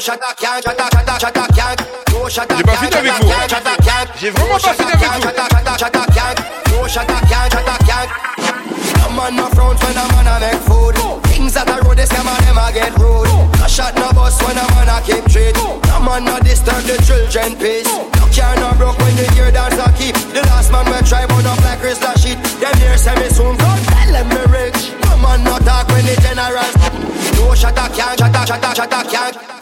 [0.00, 0.12] J'ai
[2.62, 3.28] pas fini avec vous.
[4.18, 5.10] J'ai vraiment pas fini avec
[10.66, 10.82] vous.
[11.32, 13.28] Things that I road, this scammer them I get rude.
[13.58, 15.54] No shot, no bus when a man I keep treat.
[15.56, 17.88] No man no disturb the children peace.
[17.88, 20.14] No care no broke when the year dance I keep.
[20.32, 22.38] The last man we try but no black wrist that shit.
[22.60, 23.80] Them here say me soon gone.
[23.84, 24.92] Tell them me rich.
[25.04, 26.74] No man no talk when the generals.
[27.36, 29.61] No shot I can't, shot I, shot I, shot I can't.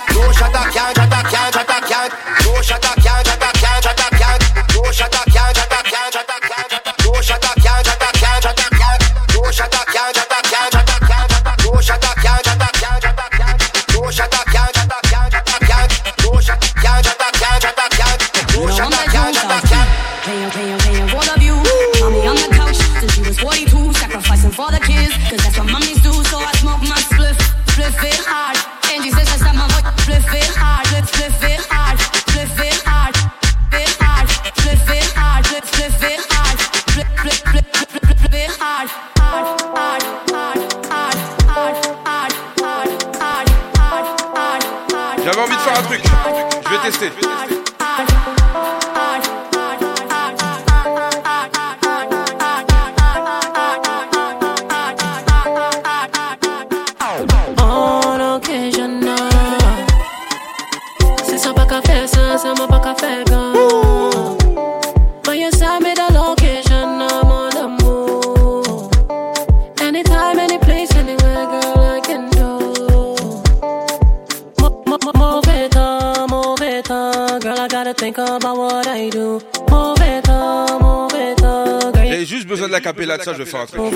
[82.81, 83.79] la capella de ça, je vais faire un truc.
[83.79, 83.91] Ouais.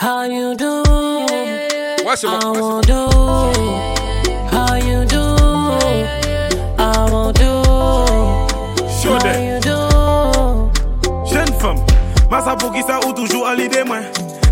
[0.00, 0.82] How you do?
[2.04, 2.34] Ouais, c'est bon.
[2.52, 2.80] Ouais, bon.
[4.52, 5.36] How you do?
[6.78, 7.62] I won't do.
[9.02, 9.60] Show them.
[11.24, 11.80] Jeune femme,
[12.30, 14.04] masa pou ki sa ou toujou alide mwen.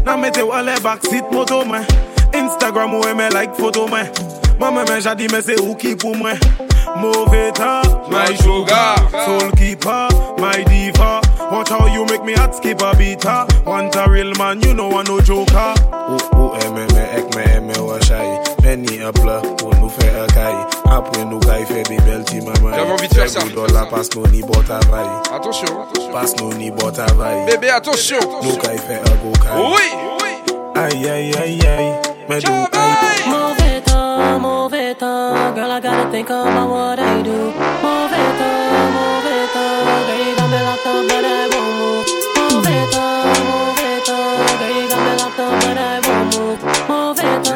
[0.07, 1.85] Nan mete ou ale baksit moto mwen.
[2.35, 4.09] Instagram ou eme like foto mwen.
[4.59, 6.39] Mwen mwen mwen jadi mwen se ou ki pou mwen.
[6.97, 8.97] Mouve tan, my sugar.
[9.27, 10.09] Sol ki pa,
[10.39, 11.21] my diva.
[11.51, 13.27] Watch how you make me hot skip a beat.
[13.27, 13.47] ah.
[13.67, 15.75] Want a real man, you know I no joker.
[16.11, 20.55] Ou ou eme me ek me eme wachai Meni a pla pou nou fe akay
[20.91, 23.41] Apre nou kay fe de bel ti mamay J'avais envie de faire ça.
[23.55, 26.13] dola pas nou ni bot avay Attention, attention.
[26.13, 28.19] Pas nou ni bot avay Bébé, attention.
[28.43, 29.87] Nou kay fe a go kay Oui,
[30.75, 31.87] Ay ay ay ay
[32.29, 37.53] Me do ay Mauvais temps, mauvais temps, girl, I gotta think about what I do.
[37.83, 38.70] Mauvais temps,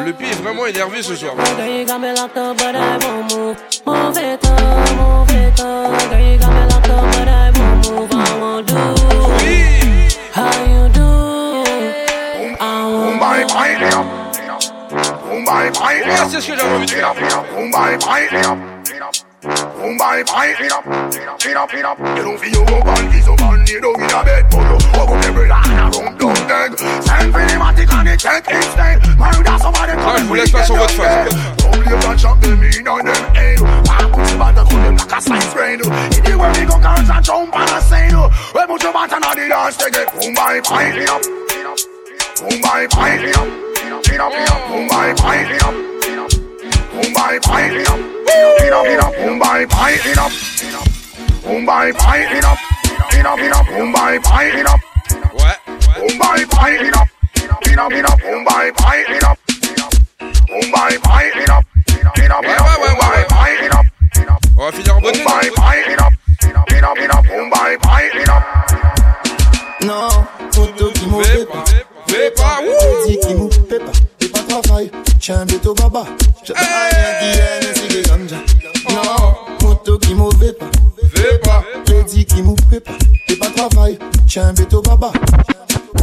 [0.05, 1.33] Le pied est vraiment énervé ce soir.
[9.43, 9.65] Oui.
[16.17, 17.13] Ah, c'est ce que j'avais envie de faire.
[19.45, 21.99] Mumbai pipe it up, it up, it up.
[22.17, 24.65] You don't feel you go on, kiss up on, you don't in a bed, but
[24.65, 26.79] you walk up every line around down dead.
[27.05, 29.05] Send for the matic and the check instead.
[29.19, 31.35] Murder some of them je vous laisse pas sur votre face.
[31.57, 33.61] Don't you can shot them in on them aim.
[33.85, 35.81] Why put you back, cut them like a slice brain.
[36.25, 39.47] Anywhere we go, girls and jump and a say, we put your back on the
[39.47, 40.07] dance, take it.
[40.17, 41.21] Mumbai pipe it up,
[42.41, 43.47] Mumbai pipe it up,
[44.09, 45.94] it up, it up, Mumbai pipe it up.
[46.95, 47.99] boom bye bye it up,
[48.59, 50.29] it up, it up, boom bye bye it On.
[69.85, 70.09] Non,
[70.51, 71.63] tout qui m'ouvre pas,
[72.35, 73.07] pas, ouh.
[73.07, 74.14] Tout qui m'ouvre pas.
[75.25, 76.05] Fais pas travail, tiens béto baba.
[76.43, 78.17] Te rien qui est, c'est que ça.
[78.93, 80.69] Non, photo qui m'ouvre pas.
[81.15, 81.63] Fais pas.
[82.05, 82.91] Qui m'ouvre pas.
[83.27, 83.97] Fais pas travail,
[84.27, 85.11] tiens béto baba.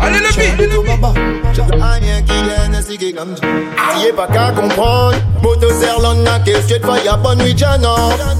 [0.00, 0.32] Allez le
[4.12, 5.16] pas qu'à comprendre.
[5.42, 5.66] Moto
[6.22, 7.54] n'a question de faille à bonne nuit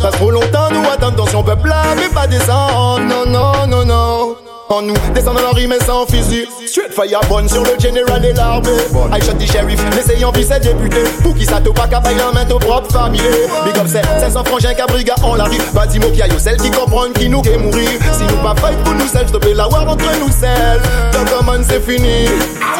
[0.01, 1.57] Pas trop longtemps nous attendons si on peut
[1.97, 6.06] mais pas descendre Non non non non en nous, descend dans la rime et sans
[6.06, 6.46] fusil.
[6.66, 8.68] Straight fire bonne sur le général et l'armée.
[9.12, 12.22] I shot the sheriff, l'essayant puis c'est député Pour qui ça te pas qu'à bailler
[12.22, 13.20] en main au propre famille
[13.64, 15.58] Big up c'est 500 frangins qu'à briga en la rue.
[15.74, 17.88] Pas dit mot qu'il y a celle qui comprennent qui nous qu'est mourir.
[18.12, 20.82] Si nous pas fight pour nous seuls, stopper la war entre nous seuls.
[21.12, 22.26] Donc comment c'est fini.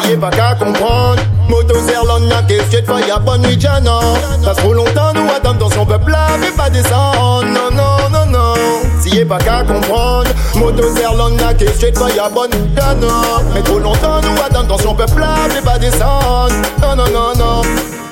[0.03, 3.99] Si est pas qu'à comprendre Moto Zerland n'a que straight fire bonne nuit Jana.
[4.43, 7.45] Pas trop longtemps nous attendons son peuple là mais pas descendre.
[7.45, 7.96] Non non
[9.09, 13.07] Si pas qu'à comprendre Moto Zerland n'a que straight fire bonne Jana
[13.53, 17.61] Mais trop longtemps nous attendons son peuple là mais pas descendre Non non non non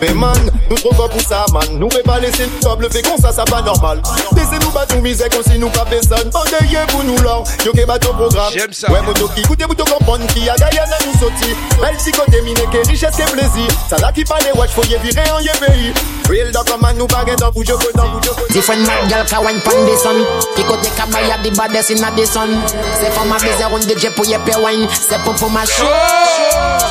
[0.01, 0.35] mais man,
[0.69, 1.63] nous trop pas pour ça, man.
[1.79, 4.01] Nous pouvons pas laisser le top, le fait comme ça, ça pas normal.
[4.35, 6.29] Laissez-nous battre, nous misère comme si nous pas personne.
[6.33, 7.41] Endeuillé pour nous, là.
[7.65, 8.51] Yo qui bat au programme.
[8.53, 8.91] J'aime ça.
[8.91, 11.55] Ouais, moto qui goûte, vous comprendre qui a gagné à nous sauter.
[11.81, 13.67] Belle psychoté, mine, que richesse, que plaisir.
[13.89, 15.93] Ça là qui parle, watch, faut y virer en y pays.
[16.29, 17.77] Real dog, man, nous baguettes en bouge, dans
[18.09, 20.25] bouge, Different mad girl can wine pon the sun.
[20.85, 22.53] Pick out the baddest in the sun.
[23.01, 24.85] Say for my busy on the jet pour y pay wine.
[24.93, 25.89] Say pour pour ma show.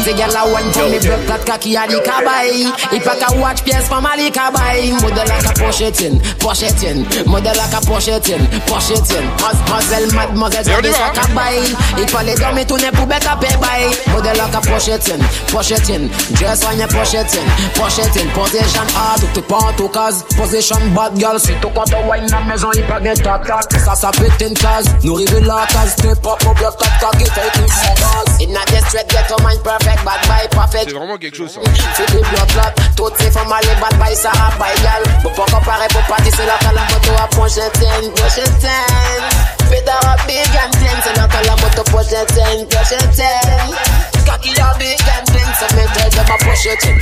[0.02, 2.66] The girl a wine for me blood clot cocky a the cabay.
[2.90, 4.90] If I can watch PS for my cabay.
[4.98, 7.06] Model like a pochetin, pochetin.
[7.30, 9.24] Model like a pochetin, pochetin.
[9.38, 11.12] Mademoiselle, mademoiselle, Et on y ça va, hein.
[11.14, 11.56] cabay.
[12.02, 13.94] Il fallait dormir tourner pour bec à pay bay.
[14.10, 15.22] Model like a pochetin,
[15.54, 16.10] pochetin.
[16.34, 17.46] Dress your pochetin,
[17.78, 18.26] pochetin.
[18.34, 20.24] Position hard, tout pas en tout case.
[20.36, 23.83] Position bad girl, si tout compte wine dans la maison, il pas gain tac tac.
[23.84, 24.86] ça, ça pète une case.
[25.02, 28.40] Nourris de la case, t'es pas pour bloc, t'as t'as qui fait une fondasse.
[28.40, 30.84] In a district, get to mind perfect, bad boy perfect.
[30.88, 31.60] C'est vraiment quelque chose, ça.
[31.94, 35.02] Fais des blocs là, toutes ces femmes aller bad boy, ça a baïgal.
[35.22, 39.68] Pour pas comparer, pour pas dire, tisser la cala, moto à prochaine ten, prochaine ten.
[39.70, 44.24] Pédara big and ten, c'est la cala, moto prochaine ten, prochaine ten.
[44.24, 46.98] Kaki la big and ten, c'est mes dreads, ma prochaine ten.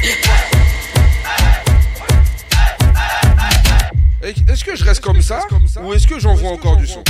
[4.22, 5.40] Est-ce que je reste comme ça
[5.82, 7.02] ou est-ce que j'envoie encore du son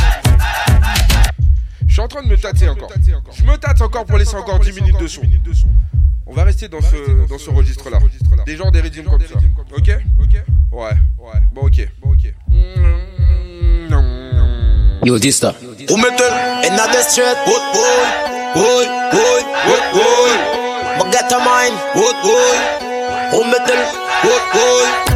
[1.87, 2.91] Je suis en train de me tâter encore.
[3.35, 5.23] Je me tâte encore pour laisser encore 10 minutes de son.
[6.27, 7.99] On va rester dans ce, dans ce registre-là.
[8.47, 9.35] Des genres des rythmes comme ça.
[9.77, 9.91] Ok
[10.73, 10.93] Ouais.
[11.53, 11.89] Bon, ok.
[15.05, 15.55] Yo, Dista.
[15.91, 16.33] Who metal?
[16.65, 17.37] In the street.
[17.47, 18.07] Wood boy,
[18.55, 20.33] boy, boy, wood boy.
[20.99, 21.75] But get a mind.
[21.95, 22.57] Wood boy.
[23.33, 23.83] Who metal?
[24.25, 25.12] Wood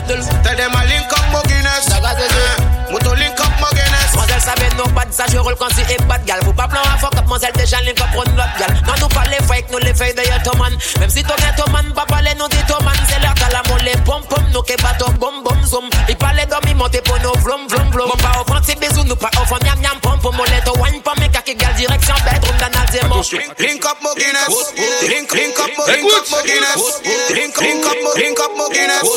[0.00, 0.28] sexe.
[0.42, 1.88] Tell them I link up my Guinness.
[1.88, 2.92] Uh-huh.
[2.92, 4.16] Moto link up my Guinness.
[4.16, 6.44] Mademoiselle savait non pas de ça, je roule quand c'est et pas de.
[6.44, 8.82] Faut pas plan à fuck up, mademoiselle déjà link up prendre notre gal.
[8.86, 10.72] Quand nous parle fake, nous les feuilles de yotoman.
[11.00, 12.94] Même si ton yotoman, pas parler nous dit toman.
[13.08, 15.31] C'est l'heure qu'à la molle, pom pom, nous qui battons bom bom
[24.48, 25.08] Guinness.
[25.08, 27.00] Link, link up link up my Guinness.
[27.30, 29.08] Link, link up link up my Guinness.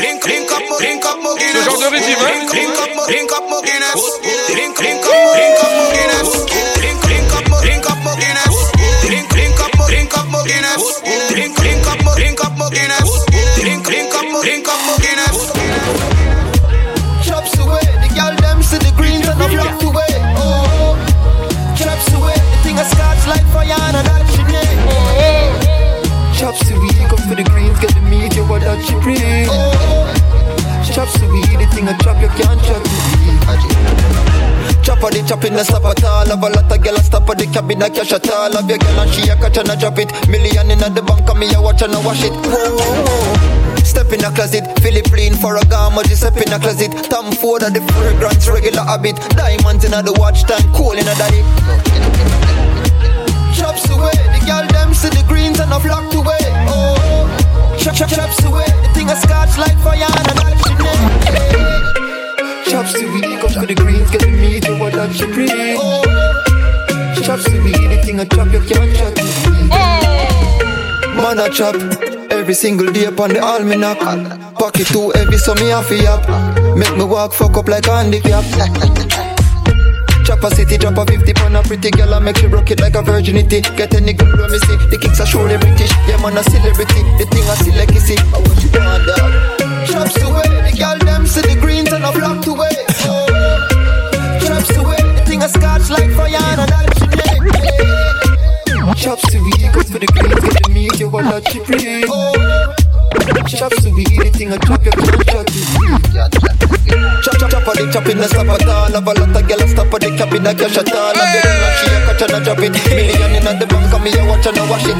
[0.00, 1.64] Link, link up link up my Guinness.
[1.64, 4.20] Ce genre de rythme, hein Link, link up link up my Guinness.
[4.54, 6.49] Link, link up link up Guinness.
[28.80, 29.44] What she bring.
[29.44, 30.08] Oh,
[30.88, 32.88] chops away, the thing a chop, you can't chop it.
[34.80, 36.24] Chop of the chop in the stop at all.
[36.24, 38.52] Have a lot of girl a stop at the cabin a cash at all.
[38.52, 40.08] Have your girl and she a catch and a drop it.
[40.32, 42.32] Million in the bank and me a watch and a wash it.
[42.32, 43.84] Whoa, whoa, whoa.
[43.84, 46.88] Step in a closet, Philipp Plein for a gamma, just step in a closet.
[47.12, 49.20] Tom Ford at the fragrance, regular habit.
[49.36, 51.44] Diamonds in the watch time, cool in a daddy.
[53.52, 56.19] Chops away, the girl them see the greens and a flock away.
[57.80, 61.00] Oh, chop chop away, the thing a scotch like fire and a that she name.
[62.68, 65.78] Chops away, come for the greens, get the meat, what that she bring.
[65.80, 66.04] Oh,
[67.22, 69.16] chops away, the thing a chop, you can't chop.
[71.16, 71.76] Man a chop.
[72.30, 73.98] Every single day upon the almanac
[74.54, 76.28] Pocket too heavy so me have to yap
[76.76, 78.44] Make me walk fuck up like handicap
[80.30, 82.80] Chop a city, drop a 50 pound a pretty girl and make she rock it
[82.80, 83.62] like a virginity.
[83.74, 85.90] Get any girl when me see The kicks are surely British.
[86.06, 88.14] Yeah man a celebrity The thing I see like see.
[88.14, 89.90] I want you want that.
[89.90, 92.70] Chops away The girl them see the greens and a flock away
[93.10, 93.26] oh.
[94.46, 96.90] Chops away The thing I scotch like fire and a that
[99.18, 102.04] to weed, goes for the greens, get the meat, you want that she bring.
[102.06, 102.69] Oh.
[103.50, 105.46] Chops to the thing a chop, you can't chop.
[107.20, 108.92] Chop, chop, chop, on the chop in the stop at all.
[108.94, 111.10] Have a lot of girls stop at the cap in the cash at all.
[111.10, 112.72] And the girl she a catch and a drop it.
[112.88, 114.96] Million in the bank, and me a watch and a wash it.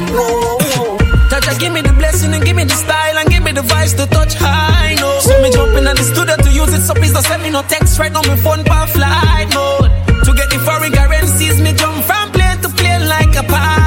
[1.31, 2.33] Jaja, give me the blessing.
[2.35, 5.23] and give me the style and give me the voice to touch high note.
[5.23, 7.63] So me jumping at the studio to use it, so please don't send me no
[7.63, 8.21] text right now.
[8.27, 9.87] My phone pa flight mode.
[10.27, 13.80] To get the foreign currencies, me jump from plane to plane like a pilot.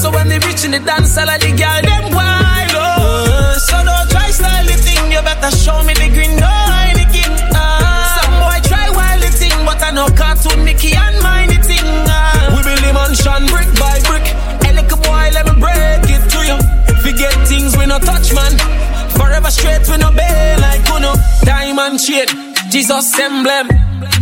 [0.00, 2.72] So when they reach in the dance, all of the girl them wild.
[2.72, 3.52] Oh.
[3.60, 7.28] So don't try style the thing, you better show me the green, no Heineken.
[7.52, 8.16] Ah.
[8.16, 11.84] Some boy try wild the thing, but I know cartoon Mickey and mine the thing.
[12.08, 12.48] Ah.
[12.56, 14.24] We build the mansion brick by brick.
[14.64, 16.56] And like a boy, let me break it to you.
[17.04, 18.56] Forget things we no touch, man.
[19.20, 21.12] Forever straight, we no bail like Kuno.
[21.44, 22.28] Diamond chain,
[22.72, 23.68] Jesus emblem.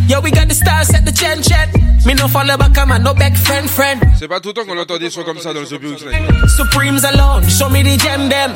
[0.08, 1.68] Yo, we got the stars at the chen chen.
[2.06, 4.00] Me no follow back, I'm a no back friend friend.
[4.18, 5.98] C'est pas tout le temps qu'on entend des sons comme ça dans le The Big
[6.56, 8.54] Supremes alone, show me the gem them.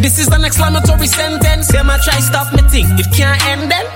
[0.00, 1.66] This is an exclamatory sentence.
[1.68, 3.86] Them I try stop me thing, it can't end them.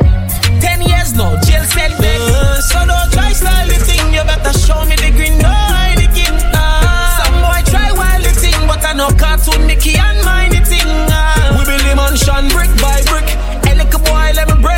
[0.61, 2.03] Ten years no jail sentence.
[2.03, 6.35] Uh, so don't try style the thing, you better show me the green, no Heineken.
[6.53, 10.67] Uh, some boy try wild the thing, but I know cartoon Mickey and mine the
[10.67, 10.83] thing.
[10.83, 13.31] Uh, we build the mansion brick by brick.
[13.71, 14.78] And like a boy, let me break it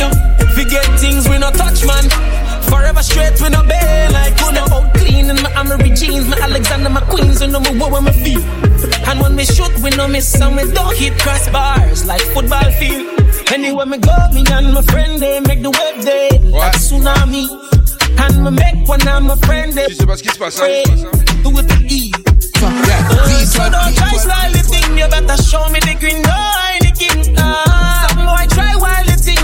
[0.00, 0.10] you.
[0.56, 2.04] Forget things we no touch, man.
[2.68, 4.62] Forever straight, we no bail like Uno.
[4.74, 8.12] Out clean in my Amiri jeans, my Alexander my McQueen's, you know me what me
[8.12, 8.42] feel.
[9.08, 13.06] And when we shoot, we no miss, and we don't hit crossbars like football field.
[13.52, 17.46] Anywhere me go, me and my friend they make the wave day like tsunami.
[18.20, 20.60] And me make one of my friend they Tu sais pas ce qui se passe,
[20.60, 20.82] hein?
[21.42, 22.12] do it with E.
[22.60, 27.38] Yeah, Uh, so don't try slightly thing, you better show me the green, no Heineken.
[27.38, 27.67] Uh, some boy try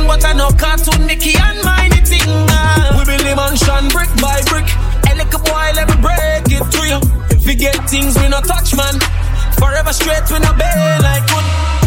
[0.06, 2.28] but I know cartoon Mickey and mine the thing.
[2.28, 4.68] Uh, we build the mansion brick by brick.
[5.08, 6.98] And like a boy, let me break it to you.
[7.30, 8.98] If we get things we no touch, man.
[9.58, 11.83] Forever straight, we no bail like wood.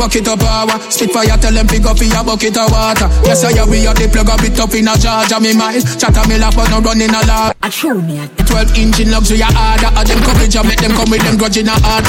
[0.00, 0.80] Fuck it up power.
[0.88, 3.04] Spit fire tell them pick up in a bucket of water.
[3.20, 5.36] Yes I we are the plug up it up in a Georgia.
[5.44, 9.04] Me mind Chatter me laugh but no running a lot I show me 12 inch
[9.04, 9.92] in luxury harder.
[9.92, 12.08] And them coverage I make them come with them grudge in a heart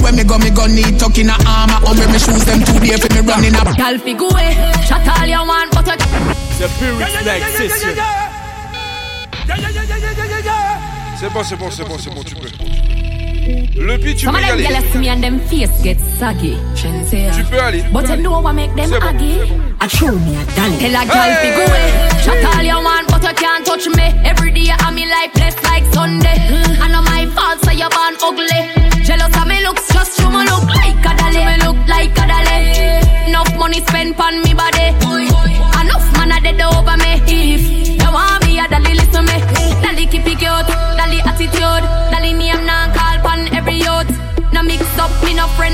[0.00, 1.76] When me go me go need tuck in a armor.
[1.84, 4.56] On me me shoes them too dear for me running a Girl fi go away.
[4.88, 6.00] Shut all you want but I
[6.56, 8.00] The Piwyx Next Session.
[11.20, 12.95] C'est bon, c'est bon, c'est bon, c'est bon, tu peux.
[13.46, 14.80] Le pitch, tu Some peux of y them aller.
[14.80, 16.56] girls see me and them face get saggy.
[16.74, 17.84] Tu peux aller.
[17.92, 19.02] But you know what make them bon.
[19.02, 19.38] aggy?
[19.80, 20.76] I show me a dolly.
[20.78, 21.54] Tell a girl Hey!
[21.54, 21.88] go away.
[22.22, 24.02] Shut all you want, but you can't touch me.
[24.24, 26.36] Every day I'm me life blessed like Sunday.
[26.50, 26.82] Hmm.
[26.82, 28.60] I know my fault, so you born ugly.
[29.04, 31.44] Jealous of me looks, just you me look like a dolly.
[31.46, 33.30] Me look like a dolly.
[33.30, 34.90] Enough money spent on me body.
[35.80, 37.22] Enough man a dead over me.
[37.30, 37.62] If
[38.02, 39.38] you want me a dolly, listen me.
[39.38, 39.82] Hmm.
[39.86, 40.66] Dolly keep it cute,
[40.98, 41.84] dolly attitude,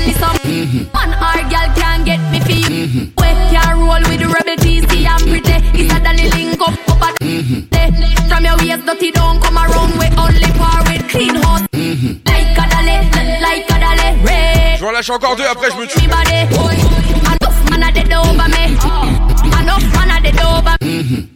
[0.05, 0.37] me no friendly some.
[0.37, 0.83] Mm-hmm.
[0.93, 2.69] Man or girl can't get me feel.
[2.69, 3.05] Mm-hmm.
[3.17, 5.57] We can roll with the rebel TC and pretty.
[5.77, 8.27] It's a dolly link up up at mm-hmm.
[8.29, 9.93] From your waist dirty don't come around.
[9.99, 11.67] We only par with clean house.
[11.71, 12.23] Mm-hmm.
[12.27, 12.97] Like a dolly,
[13.41, 14.09] like a dolly.
[14.23, 14.77] Red.
[14.77, 16.01] Je vais en lâcher encore deux, après je me tue.
[16.01, 16.39] Me body.
[17.31, 18.63] Enough man a dead over me.
[19.61, 21.32] Enough man a dead over me.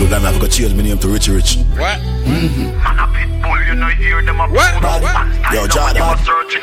[0.00, 1.56] Look, I'm have to change my name to Richie Rich.
[1.78, 1.98] What?
[2.26, 2.74] Mhm.
[2.82, 5.02] My pitbull, you no hear them a pull back.
[5.02, 5.02] What?
[5.02, 5.54] What?
[5.54, 6.02] Yo, Jordan,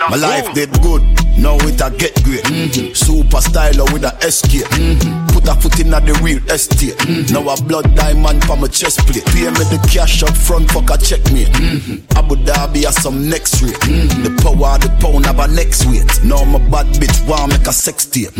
[0.09, 1.01] my life did good.
[1.37, 2.45] Now it a get great.
[2.95, 4.67] Super styler with a escape.
[5.31, 6.93] Put a foot in at the real estate.
[7.31, 9.25] Now a blood diamond for my chest plate.
[9.27, 11.45] Pay me the cash up front, fuck a check me.
[12.15, 13.79] Abu Dhabi has some next rate.
[13.79, 14.23] Mhm.
[14.23, 16.03] The power of the pound have a next weight.
[16.25, 18.35] Now my bad bitch want make a sex tape.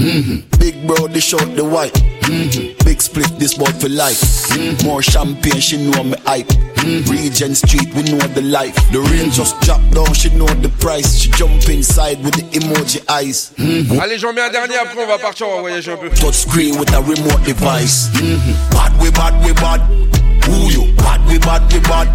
[0.59, 1.95] Big bro, dish out the white.
[2.23, 2.75] Mhm.
[2.85, 4.21] Big split, this boy for life.
[4.83, 6.51] More champagne, she know me hype.
[6.77, 7.05] Hmm.
[7.11, 8.75] Regent Street, we know the life.
[8.91, 11.19] The rain just drop down, she know the price.
[11.19, 13.53] She jump inside with the emoji eyes.
[13.57, 13.99] Hmm.
[13.99, 16.09] Allez, j'en mets un dernier, après on va partir, on va voyager un peu.
[16.09, 18.09] Touch screen with a remote device.
[18.15, 18.37] Hmm.
[18.71, 19.81] Bad we bad we bad.
[20.45, 20.91] Who you?
[20.97, 22.07] Bad we bad we bad.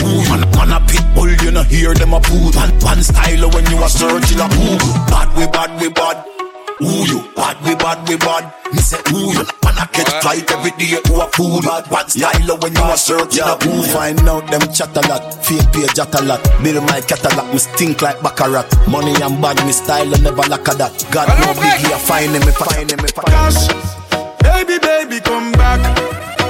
[0.00, 0.30] You?
[0.30, 2.50] Man, man a pit bull, you know hear them a poo.
[2.56, 4.78] One, one style when you a searching a you?
[5.10, 6.37] Bad we bad we bad.
[6.78, 7.26] Who you?
[7.34, 8.54] Bad we bad we bad.
[8.72, 9.42] Me say who you?
[9.66, 11.60] Man a catch flight every day who a fool.
[11.60, 13.82] Bad one style oh, when you a searching a who.
[13.82, 16.38] Find out them chat a lot, fake page chat a lot.
[16.62, 18.70] Build my catalog, me stink like baccarat.
[18.86, 20.94] Money and bad, me style and never lack of that.
[21.10, 23.98] God no big here, find him, me find him, me him.
[24.46, 25.82] Baby, baby, come back.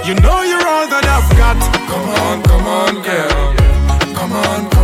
[0.06, 1.56] You know you're all that I've got.
[1.88, 3.68] Come on, come on, girl.
[4.14, 4.77] Come on, come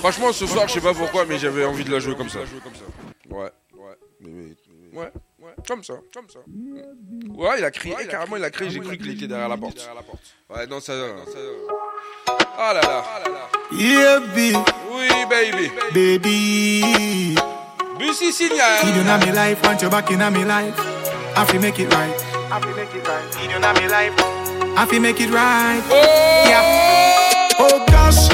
[0.00, 2.40] Franchement, ce soir, je sais pas pourquoi, mais j'avais envie de la jouer comme ça.
[3.30, 3.50] Ouais, ouais,
[4.20, 4.30] mais,
[4.92, 6.40] mais- ouais, ouais, comme ça, comme ça.
[7.34, 9.78] Ouais, il a crié, carrément, il a crié, j'ai cru qu'il était derrière la porte.
[10.50, 10.92] Ouais, non, ça.
[11.26, 13.04] ça- Ah là là.
[13.72, 14.56] Yeah, baby.
[14.90, 15.70] Oui, baby.
[15.94, 17.34] Baby.
[17.98, 18.84] Bussy signal.
[18.84, 20.74] Need you in my life, want you back in my life.
[21.36, 22.12] I fi make it right.
[22.50, 23.50] I fi make it right.
[23.50, 24.41] You in my life.
[24.76, 25.82] I fi make it right.
[26.48, 26.62] Yeah.
[27.58, 28.28] Oh gosh,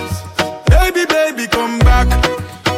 [0.71, 2.09] baby, baby, come back.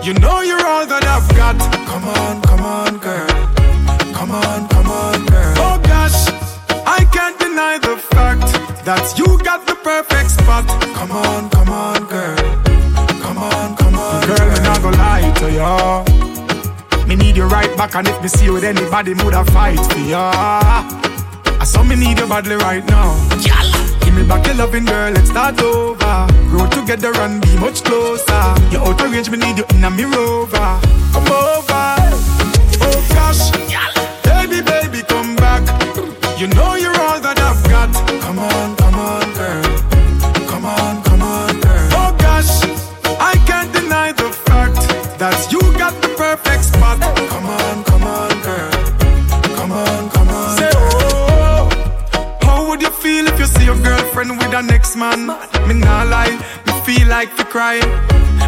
[0.05, 1.59] You know you're all that I've got.
[1.86, 3.28] Come on, come on, girl.
[4.14, 5.55] Come on, come on, girl.
[5.59, 6.28] Oh gosh,
[6.86, 8.49] I can't deny the fact
[8.84, 10.66] that you got the perfect spot.
[10.95, 12.36] Come on, come on, girl.
[13.20, 14.41] Come on, come on, girl.
[14.41, 16.05] I'm not gonna lie to ya.
[17.07, 19.80] Me need you right back, and if me see you with anybody, would I fight
[19.80, 21.09] for ya?
[21.61, 23.12] I saw me need you badly right now.
[24.00, 26.26] Give me back your loving girl, let's start over.
[26.48, 28.42] Grow together and be much closer.
[28.72, 30.70] You're out of range, me need you in a rover.
[31.12, 31.86] Come over.
[32.82, 33.52] Oh gosh,
[34.24, 35.62] baby, baby, come back.
[36.40, 36.69] You know
[54.20, 55.26] girlfriend with the next man?
[55.66, 57.80] Me nah lie, me feel like to cry.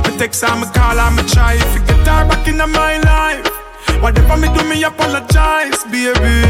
[0.05, 3.47] Me text her, me call her, me try to get her back in my life.
[4.03, 6.45] Whatever me do, me apologize, baby.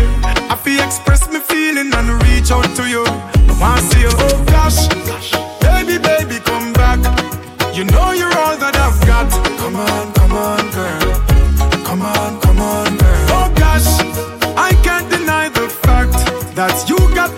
[0.50, 3.04] I feel express me feeling and reach out to you.
[3.06, 4.12] I want to see you.
[4.12, 4.88] Oh gosh,
[5.60, 6.98] baby, baby, come back.
[7.74, 9.30] You know you're all that I've got.
[9.58, 11.84] Come on, come on, girl.
[11.84, 13.26] Come on, come on, girl.
[13.36, 13.86] Oh gosh,
[14.56, 16.16] I can't deny the fact
[16.56, 17.30] that you got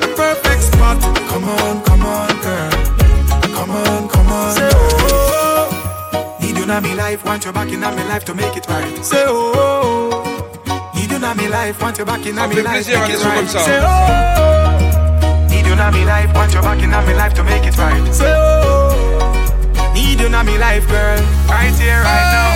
[6.66, 9.04] you in my life, want you back in my life to make it right.
[9.04, 12.92] Say oh, need you in my oh, life, want you back in my life to
[12.92, 13.48] make it right.
[13.48, 17.64] Say oh, need you in my life, want you back in my life to make
[17.64, 18.14] it right.
[18.14, 22.50] Say oh, need you in my life, girl, right here, right now.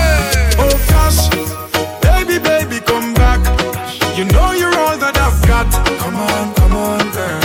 [0.61, 1.29] Oh gosh,
[2.03, 3.41] baby, baby, come back.
[4.17, 5.71] You know you're all that I've got.
[6.01, 7.41] Come on, come on, girl.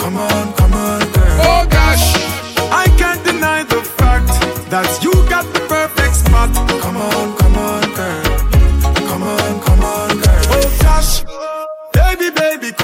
[0.00, 1.38] Come on, come on, girl.
[1.42, 2.14] Oh gosh,
[2.70, 4.28] I can't deny the fact
[4.70, 5.11] that you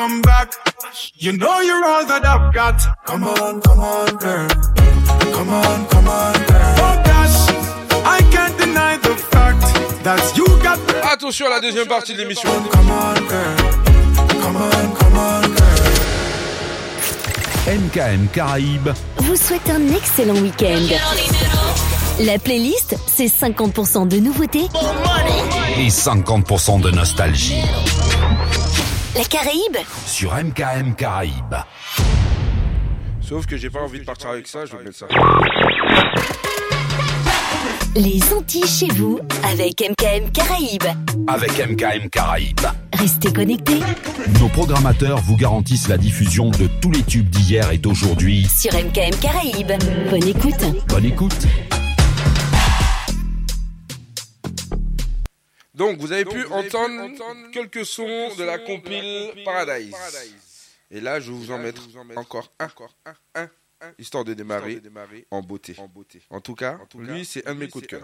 [0.09, 0.53] come back.
[1.15, 2.81] You know you're all that I've got.
[3.07, 4.49] Come on, come on, girl.
[5.37, 6.75] Come on, come on, girl.
[6.87, 7.39] Oh gosh,
[8.17, 9.61] I can't deny the fact
[10.05, 12.51] that you got the Attention à la deuxième partie de l'émission.
[12.73, 13.57] Come on, girl.
[14.43, 15.69] Come on, come on, girl.
[17.69, 20.87] MKM Caraïbes vous souhaite un excellent week-end.
[22.21, 24.69] La playlist, c'est 50% de nouveautés.
[25.79, 27.63] et 50% de nostalgie
[29.17, 31.57] La Caraïbe, sur MKM Caraïbes.
[33.21, 35.07] Sauf que j'ai pas envie de partir avec ça, je vais mettre ça.
[37.97, 40.85] les Antilles chez vous, avec MKM Caraïbes.
[41.27, 42.61] Avec MKM Caraïbes,
[42.93, 43.81] Restez connectés
[44.41, 48.47] nos programmateurs vous garantissent la diffusion de tous les tubes d'hier et d'aujourd'hui.
[48.47, 49.73] sur MKM Caraïbes.
[50.11, 50.65] Bonne écoute.
[50.89, 51.47] Bonne écoute.
[55.79, 59.95] Donc, vous avez pu entendre quelques sons de la compile Paradise.
[60.91, 61.83] Et là, je vais vous en mettre
[62.17, 62.69] encore un,
[63.37, 63.49] un,
[63.81, 64.83] un, histoire de démarrer
[65.31, 65.77] en beauté.
[66.31, 68.03] En tout cas, lui, c'est un de mes coups de cœur.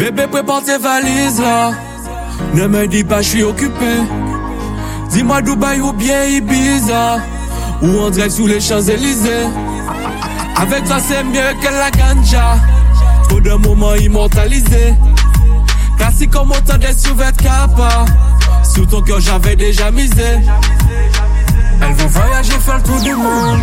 [0.00, 1.72] Bébé, prépare tes valises là.
[2.54, 3.98] Ne me dis pas, je suis occupé.
[5.12, 7.18] Dis-moi Dubaï ou bien Ibiza.
[7.82, 9.46] Ou on drive sous les Champs-Élysées.
[10.56, 12.56] Avec toi, c'est mieux que la ganja.
[13.28, 14.94] Trop de moments immortalisés.
[15.98, 18.06] Classique comme autant des sous-vêtements kappa.
[18.62, 20.40] Sous ton cœur, j'avais déjà misé.
[21.82, 23.60] Elle veut voyager, faire le tour du monde.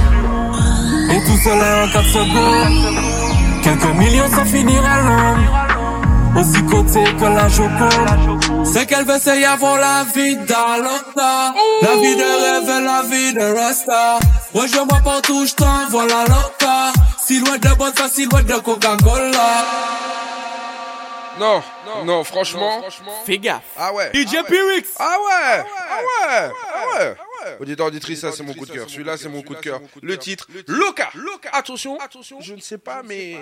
[1.12, 3.64] Et tout cela en 4 secondes.
[3.64, 5.89] Quelques millions sans finir à.
[6.38, 8.66] Aussi côté que la Joconde.
[8.66, 11.54] C'est qu'elle veut essayer avant la vie d'Alanta.
[11.82, 14.20] La vie de rêve et la vie de Rasta.
[14.54, 16.94] Rejoins-moi partout, je t'envoie la loca.
[17.18, 19.66] Silhouette de bonne face, silhouette de Coca-Cola.
[21.40, 21.64] Non,
[22.06, 22.82] non, franchement.
[23.26, 23.62] Fais gaffe.
[23.78, 24.12] Ah ouais.
[24.14, 24.90] DJ Pyrix.
[24.98, 25.64] Ah ouais.
[25.90, 26.52] Ah ouais.
[26.74, 27.16] Ah ouais.
[27.60, 28.90] Auditeur, auditrice, ça c'est mon coup de cœur.
[28.90, 29.80] Celui-là c'est mon coup de cœur.
[30.02, 31.10] Le titre, Loca.
[31.54, 31.98] Attention,
[32.42, 33.38] je ne sais pas, mais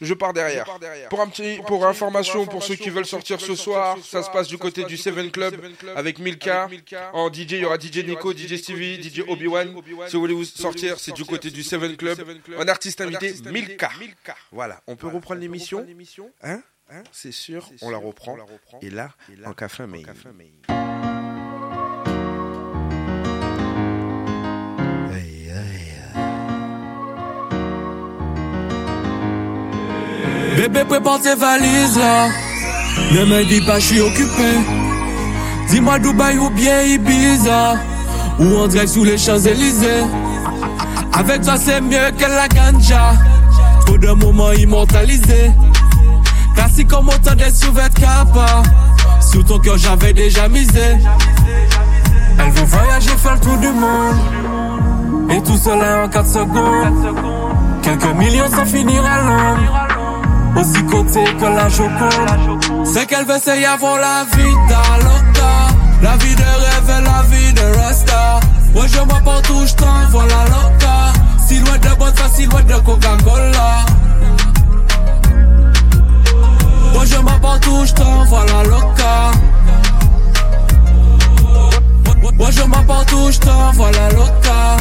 [0.00, 0.66] je pars derrière.
[1.10, 4.48] Pour un petit, pour information, pour ceux qui veulent sortir ce soir, ça se passe
[4.48, 5.54] du côté du Seven Club
[5.96, 6.68] avec Milka.
[7.12, 9.74] En DJ, il y aura DJ Nico, DJ Stevie, DJ Obi-Wan.
[10.06, 12.18] Si vous voulez vous sortir, c'est du côté du Seven Club.
[12.58, 13.90] Un artiste invité, Milka.
[14.52, 15.86] Voilà, on peut reprendre l'émission.
[16.42, 16.62] Hein
[17.12, 18.36] C'est sûr, on la reprend.
[18.82, 19.10] Et là,
[19.44, 20.02] en café, mais.
[30.64, 32.28] Bébé, prépare tes valises là.
[33.12, 34.48] Ne me dis pas, je suis occupé.
[35.68, 37.74] Dis-moi Dubaï ou bien Ibiza.
[38.38, 40.04] Ou direct sous les Champs-Élysées.
[41.12, 43.12] Avec toi, c'est mieux que la ganja.
[43.84, 45.52] Trop de moments immortalisés.
[46.54, 48.62] Classique comme autant des sous-vêtements capa.
[49.20, 50.96] Sur ton cœur, j'avais déjà misé.
[52.38, 55.30] Elle veut voyager, faire le tour du monde.
[55.30, 57.16] Et tout cela en 4 secondes.
[57.82, 59.88] Quelques millions sans finir à l'ombre.
[60.56, 62.86] Aussi côté que la Joconde.
[62.86, 65.74] C'est qu'elle veut y avoir la vie d'Aloca.
[66.02, 68.40] La vie de rêve et la vie de Rasta.
[68.74, 71.12] Ouais, je m'apporte où je t'envoie la loca.
[71.46, 73.84] Silhouette de bonne silhouette de Coca-Cola.
[76.94, 79.32] Ouais, je m'apporte où je t'envoie la loca.
[82.38, 84.76] Ouais, je m'apporte où je t'envoie la loca.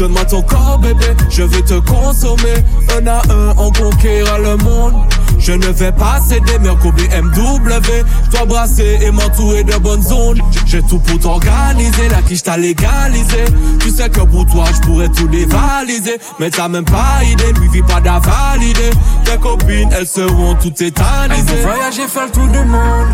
[0.00, 2.54] Donne-moi ton corps, bébé, je veux te consommer.
[2.96, 4.94] Un à un, on conquérera le monde.
[5.38, 8.06] Je ne vais pas céder, Kobe MW.
[8.24, 10.40] Je dois brasser et m'entourer de bonnes zones.
[10.64, 13.44] J'ai tout pour t'organiser, la quiche t'a légalisé.
[13.80, 16.18] Tu sais que pour toi, je pourrais tout dévaliser.
[16.38, 18.90] Mais t'as même pas idée, lui vit pas d'avalider.
[19.26, 21.44] Tes copines, elles seront toutes étanisées.
[21.58, 23.08] Elles voyager, faire le tour du monde.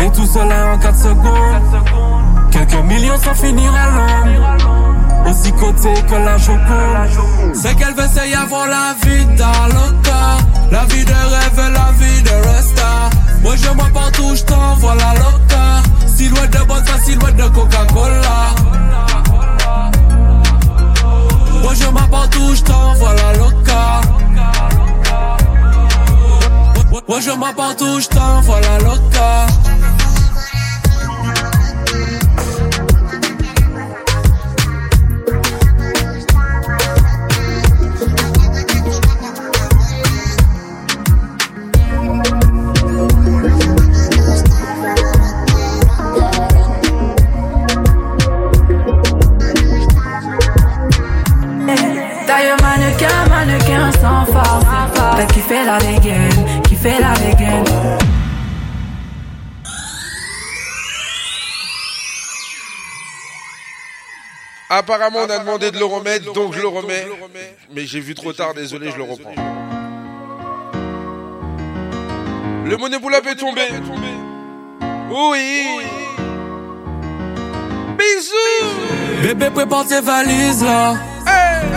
[0.00, 2.50] Et tout cela en 4 secondes.
[2.50, 4.77] Quelques millions sans finir à l'ombre
[5.30, 7.54] aussi côté que la Joconde.
[7.54, 10.38] C'est qu'elle veut essayer avoir la vie d'Aloca.
[10.70, 13.10] La vie de rêve la vie de Resta.
[13.42, 15.82] Moi je m'en partout, je t'envoie la loca.
[16.06, 18.54] Silhouette de bonne silhouette de Coca-Cola.
[21.62, 24.00] Moi je m'en partout, je t'envoie la loca.
[27.08, 29.46] Moi je m'en partout, je t'envoie la loca.
[55.48, 57.64] Fait la dégaine, qui fait la dégaine.
[64.68, 67.06] Apparemment, on a demandé de le remettre, donc je le remets.
[67.74, 69.34] Mais j'ai vu trop tard, désolé, je le reprends.
[72.66, 73.62] Le monnaie boule est tombé.
[75.10, 75.66] Oui.
[77.98, 79.22] Bisous.
[79.22, 80.94] Bébé, prépare tes valises là.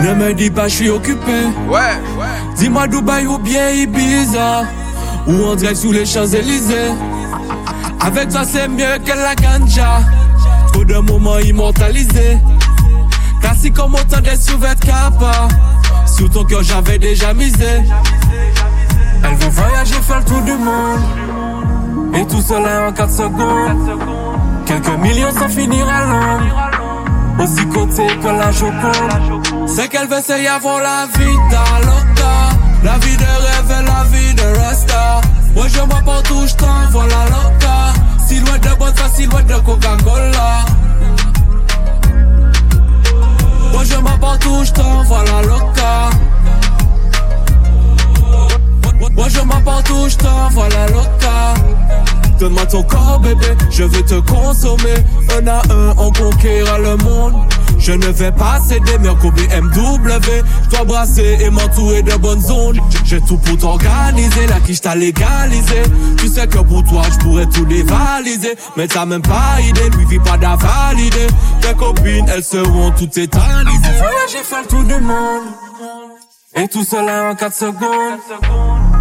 [0.00, 1.32] Ne me dis pas, je suis occupé.
[1.68, 1.78] Ouais,
[2.18, 2.54] ouais.
[2.56, 4.62] Dis-moi Dubaï ou bien Ibiza.
[5.26, 6.92] Ou direct sous les Champs-Élysées.
[8.00, 10.00] Avec toi, c'est mieux que la ganja.
[10.72, 12.38] Trop de moments immortalisés.
[13.40, 15.48] Classique comme autant des sous-vêtements capa.
[16.06, 17.82] Sous ton cœur, j'avais déjà misé.
[19.24, 21.00] Elle veut voyager, faire le tour du monde.
[22.14, 24.21] Et tout cela en 4 secondes.
[24.72, 29.68] Quelques millions sans finir à l'ombre aussi côté que la Joconde.
[29.68, 32.32] C'est qu'elle veut essayer avoir la vie d'Aloca.
[32.82, 35.20] La vie de rêve et la vie de Rasta.
[35.54, 37.92] Moi je vois partout, je t'envoie la loca.
[38.26, 40.64] Silhouette de bonne silhouette de Coca-Cola.
[43.72, 46.10] Moi je m'apporte où je t'envoie la loca.
[49.10, 51.54] Moi je m'apporte où je t'envoie la loca.
[52.42, 54.96] Donne-moi ton corps, bébé, je veux te consommer.
[55.38, 57.34] Un à un, on conquérera le monde.
[57.78, 60.42] Je ne vais pas céder, Kobe MW.
[60.64, 62.80] Je dois brasser et m'entourer de bonnes zones.
[63.04, 65.84] J'ai tout pour t'organiser, la quiche t'a légalisé.
[66.18, 68.56] Tu sais que pour toi, je pourrais tout dévaliser.
[68.76, 71.28] Mais t'as même pas idée, lui vit pas d'avalider.
[71.60, 73.78] Tes copines, elles seront toutes éternisées.
[73.98, 75.44] Voyager, faire le tour du monde.
[76.56, 78.18] Et tout cela en 4 secondes.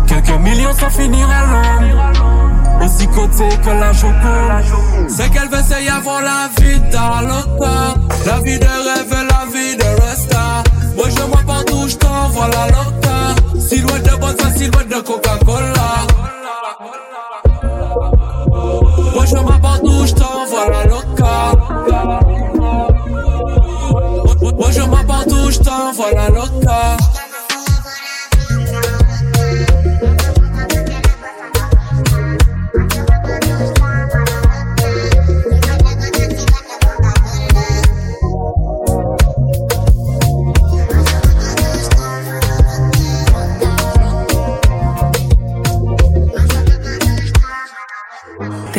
[0.05, 2.50] Quelques millions sans finir à l'ombre
[2.83, 5.09] aussi côté que la Joconde.
[5.09, 7.95] C'est qu'elle veut essayer avoir la vie d'Aloca.
[8.25, 10.63] La vie de rêve et la vie de Resta.
[10.95, 13.59] Moi je vois partout, je t'envoie la loca.
[13.59, 16.07] Silhouette de bonne silhouette de Coca-Cola.
[19.15, 21.51] Moi je vois partout, je t'envoie la loca.
[24.57, 26.97] Moi je vois partout, je t'envoie la loca.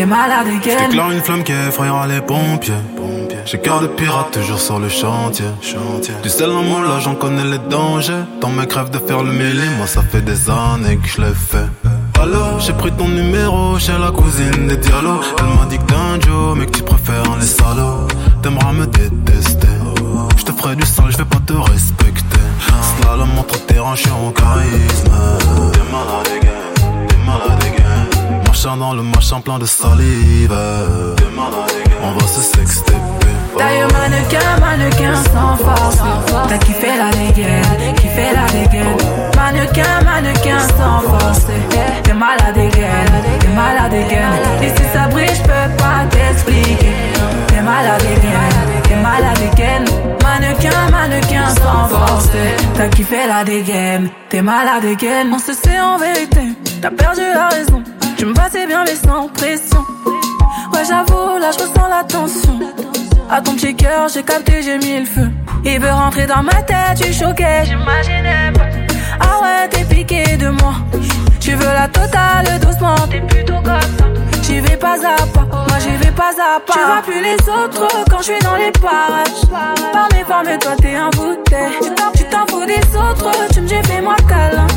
[0.02, 1.12] T'es malade again.
[1.12, 2.74] Une flamme qui effrayera les pompiers.
[2.96, 3.38] pompiers.
[3.44, 5.44] J'ai cœur de pirate toujours sur le chantier.
[5.60, 6.14] chantier.
[6.24, 8.24] Du sel en là j'en connais les dangers.
[8.40, 11.32] Ton mec rêve de faire le mêlé, moi ça fait des années que je l'ai
[11.32, 11.68] fait.
[12.20, 15.22] Alors, j'ai pris ton numéro chez la cousine des dialogues.
[15.38, 18.08] Elle m'a dit que t'es un Joe, mais que tu préfères les salauds.
[18.42, 19.68] T'aimeras me détester.
[20.36, 22.44] Je te ferai du sale, je vais pas te respecter.
[23.00, 25.14] Slalom entre terrain, je suis en charisme.
[25.72, 26.28] T'es malade.
[27.08, 27.81] T'es malade,
[28.52, 30.54] Marchant dans le machin plein de salive.
[32.02, 32.92] On va se sexter.
[33.56, 35.96] D'ailleurs mannequin, mannequin sans force.
[36.50, 38.98] T'as kiffé la dégaine, kiffé la dégaine
[39.34, 41.46] Mannequin, mannequin sans force.
[42.02, 46.92] T'es malade dégaine, t'es malade dégaine Et si ça brille, j'peux pas t'expliquer.
[47.46, 49.84] T'es malade dégaine, t'es malade dégaine
[50.22, 52.28] Mannequin, mannequin sans force.
[52.74, 56.52] T'as kiffé la dégaine, t'es malade dégaine On se sait en vérité,
[56.82, 57.82] t'as perdu la raison
[58.22, 59.84] Tu me passais bien mais sans pression
[60.72, 62.60] Ouais j'avoue, là je ressens la tension
[63.28, 65.28] à ton petit cœur, j'ai capté, j'ai mis le feu.
[65.64, 68.66] Il veut rentrer dans ma tête, suis choqué, j'imaginais pas.
[69.18, 70.74] Ah ouais, t'es piqué de moi.
[71.40, 74.42] Tu veux la totale doucement, t'es plutôt comme.
[74.44, 76.74] J'y vais pas à pas, moi j'y vais pas à pas.
[76.74, 79.50] Tu vois plus les autres quand je suis dans les parages.
[79.92, 81.92] Par mes formes, toi t'es bouteille.
[82.14, 84.68] Tu t'en fous des autres, tu me dis fais-moi câlin.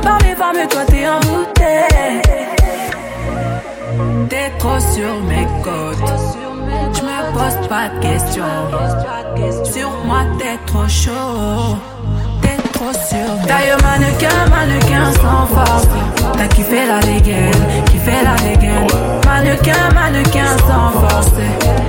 [0.00, 2.57] Par mes formes, toi t'es bouteille.
[4.28, 6.12] T'es trop sur mes côtes.
[6.94, 8.44] Je me pose pas de questions.
[9.64, 11.76] Sur moi, t'es trop chaud.
[12.42, 15.88] T'es trop sur mes D'ailleurs, mannequin, mannequin sans force.
[16.36, 18.86] T'as kiffé la dégaine, kiffé la dégaine.
[19.26, 21.32] Mannequin, mannequin sans force.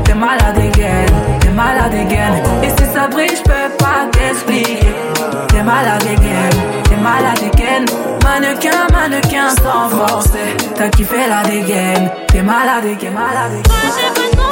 [0.03, 2.41] T'es malade dégaine, t'es malade dégaine.
[2.63, 4.95] Et si ça brille, j'peux pas t'expliquer.
[5.49, 6.59] T'es malade dégaine,
[6.99, 7.85] malade dégaine.
[8.23, 10.29] Mannequin, mannequin sans force.
[10.75, 14.48] T'as kiffé la dégaine, t'es malade dégaine, malade dégaine.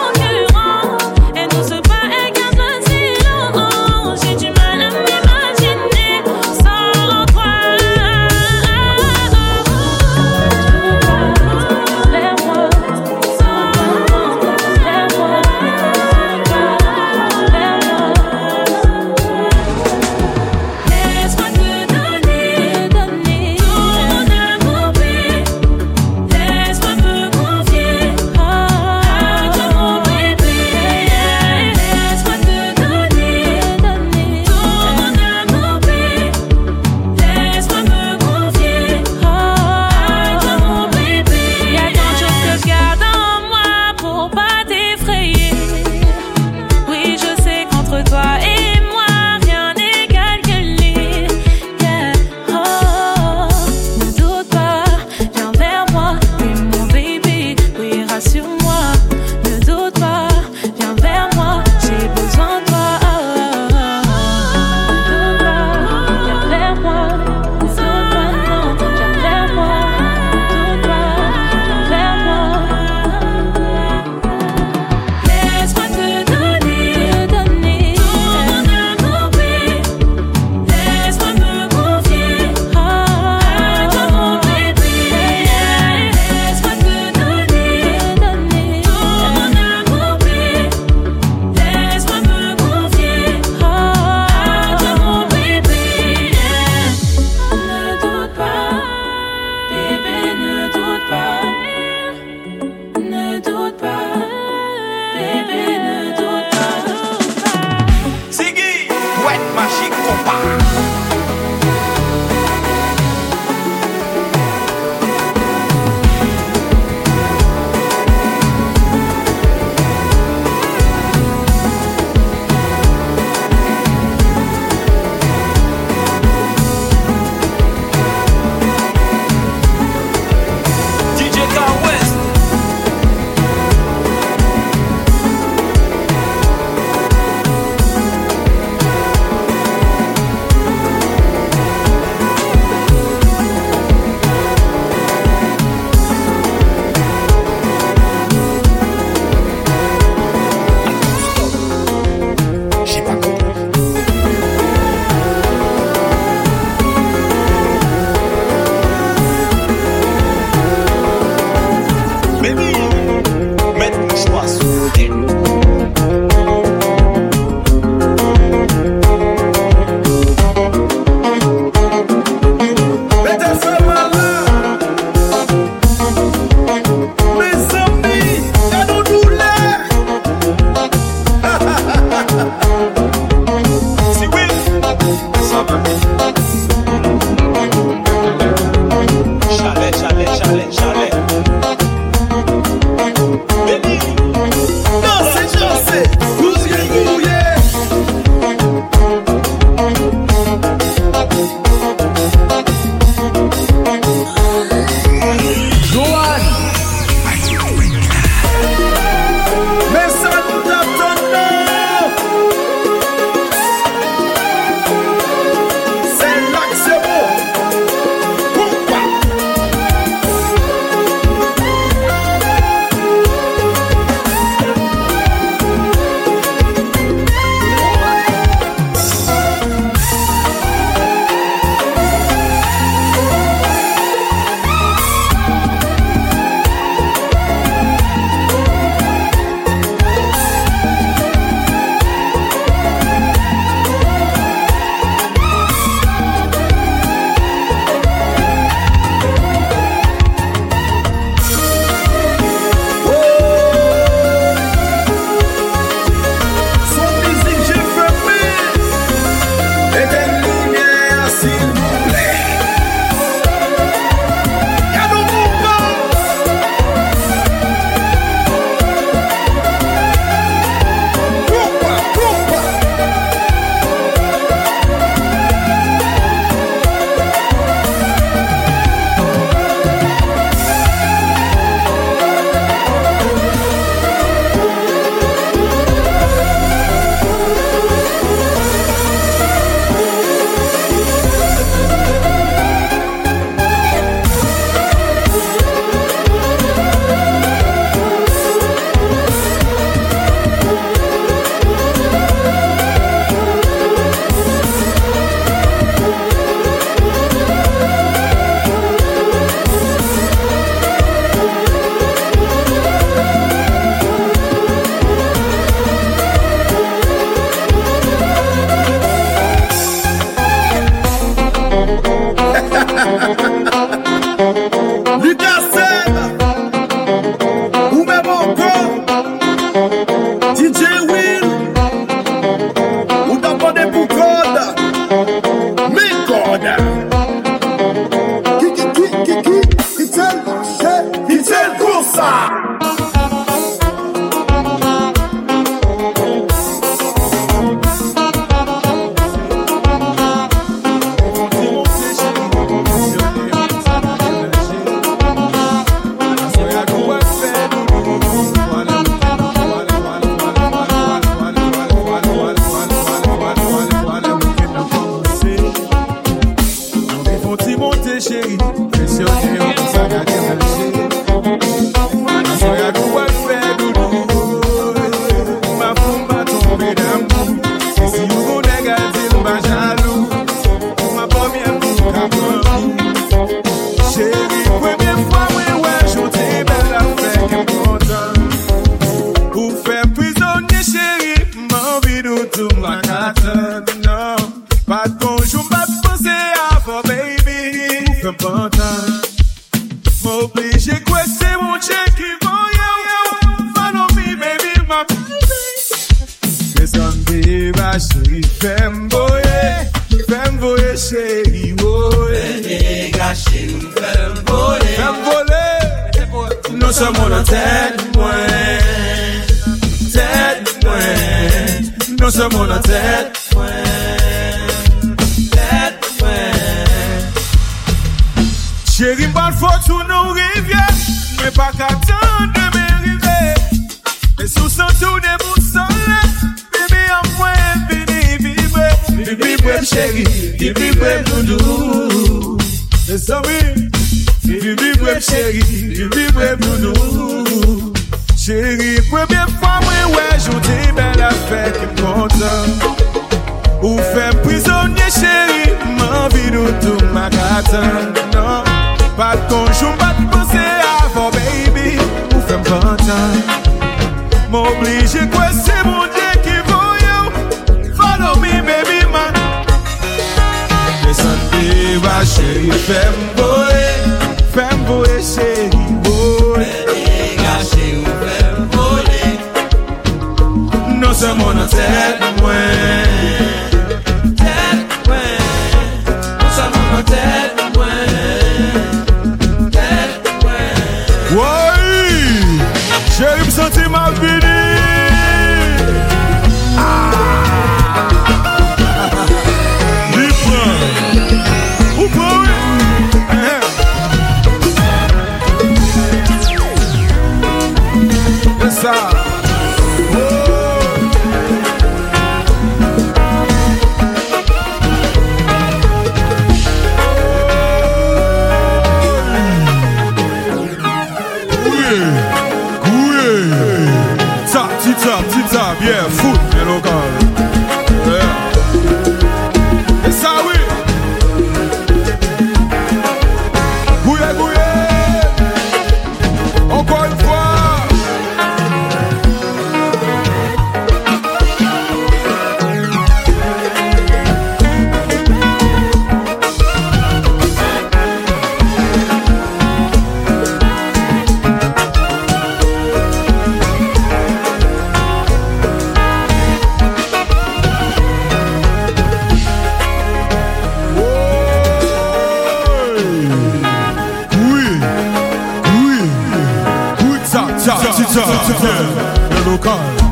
[568.10, 570.07] Ça, ça, ça, ça,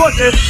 [0.00, 0.49] moi-même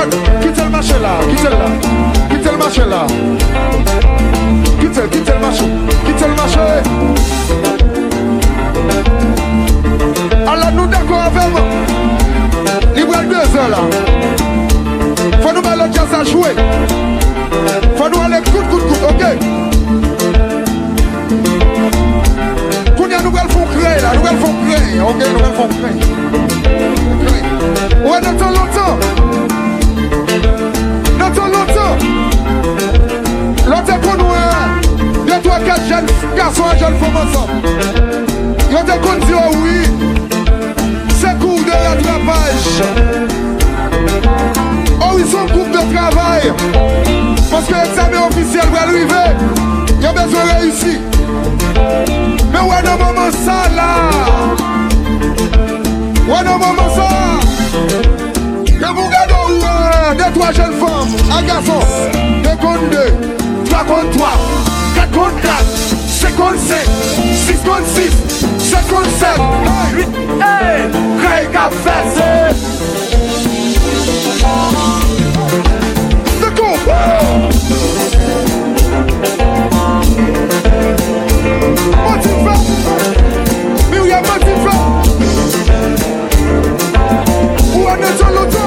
[0.00, 1.68] Kite, kite l mache la, kite l la
[2.30, 3.04] Kite l mache la
[4.80, 5.64] Kite, kite l mache,
[6.06, 6.82] kite l mache
[10.48, 11.52] Ala nou deko avem
[12.96, 13.82] Libre l dezen la
[15.42, 16.54] Fwa nou ba le jazz a jwe
[17.98, 19.22] Fwa nou ale kout kout kout, ok?
[22.96, 25.68] Koun ya nou bel fon kre la, nou bel fon kre Ok, nou bel fon
[25.76, 25.90] kre
[27.20, 27.38] Kre
[28.00, 29.20] Ouè nan tan lontan
[30.30, 31.92] Notan, notan
[33.66, 34.44] Lote kon wè
[35.26, 37.48] De to kat jen Gason a jen fòm ansan
[38.70, 39.78] Lote kon diyo wè
[41.18, 42.60] Se kou de la travaj
[45.08, 46.42] Ou y son koup de travay
[47.50, 49.24] Paske eksamè ofisyel wè l'uive
[49.98, 50.94] Yon bezon reyusi
[52.54, 53.90] Mè wè nan maman sa la
[56.30, 58.19] Wè nan maman sa
[58.94, 61.80] deux, trois jeunes femmes, un garçon,
[62.42, 63.12] deux contre deux,
[63.64, 64.32] trois contre trois,
[64.94, 65.64] quatre contre quatre,
[66.08, 66.86] cinq contre cinq,
[67.34, 68.10] six contre six,
[68.58, 69.40] sept contre sept,
[69.94, 70.08] huit,
[70.40, 70.88] hey,
[84.40, 85.09] Motiva,
[87.96, 88.64] bonne sur l'auto.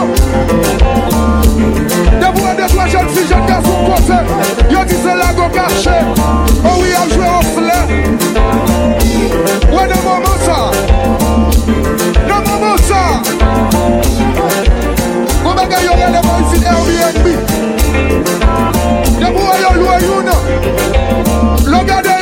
[2.19, 4.23] Des bois de trois jeunes filles, jeunes garçons coincés.
[4.69, 5.97] Yo dit c'est là qu'on caché.
[6.63, 7.85] Oh oui, on joué au fleur.
[9.71, 10.57] Ouais, de maman ça.
[12.27, 13.01] De maman ça.
[15.43, 17.25] Comment est-ce qu'on les voix ici Airbnb?
[19.19, 21.71] Des bois, yo loué une.
[21.71, 22.12] L'on garde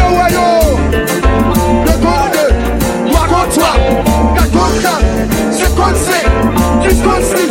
[4.84, 4.99] Africa,
[5.52, 6.26] ce qu'on sait,
[6.82, 7.49] tout ce qu'on sait,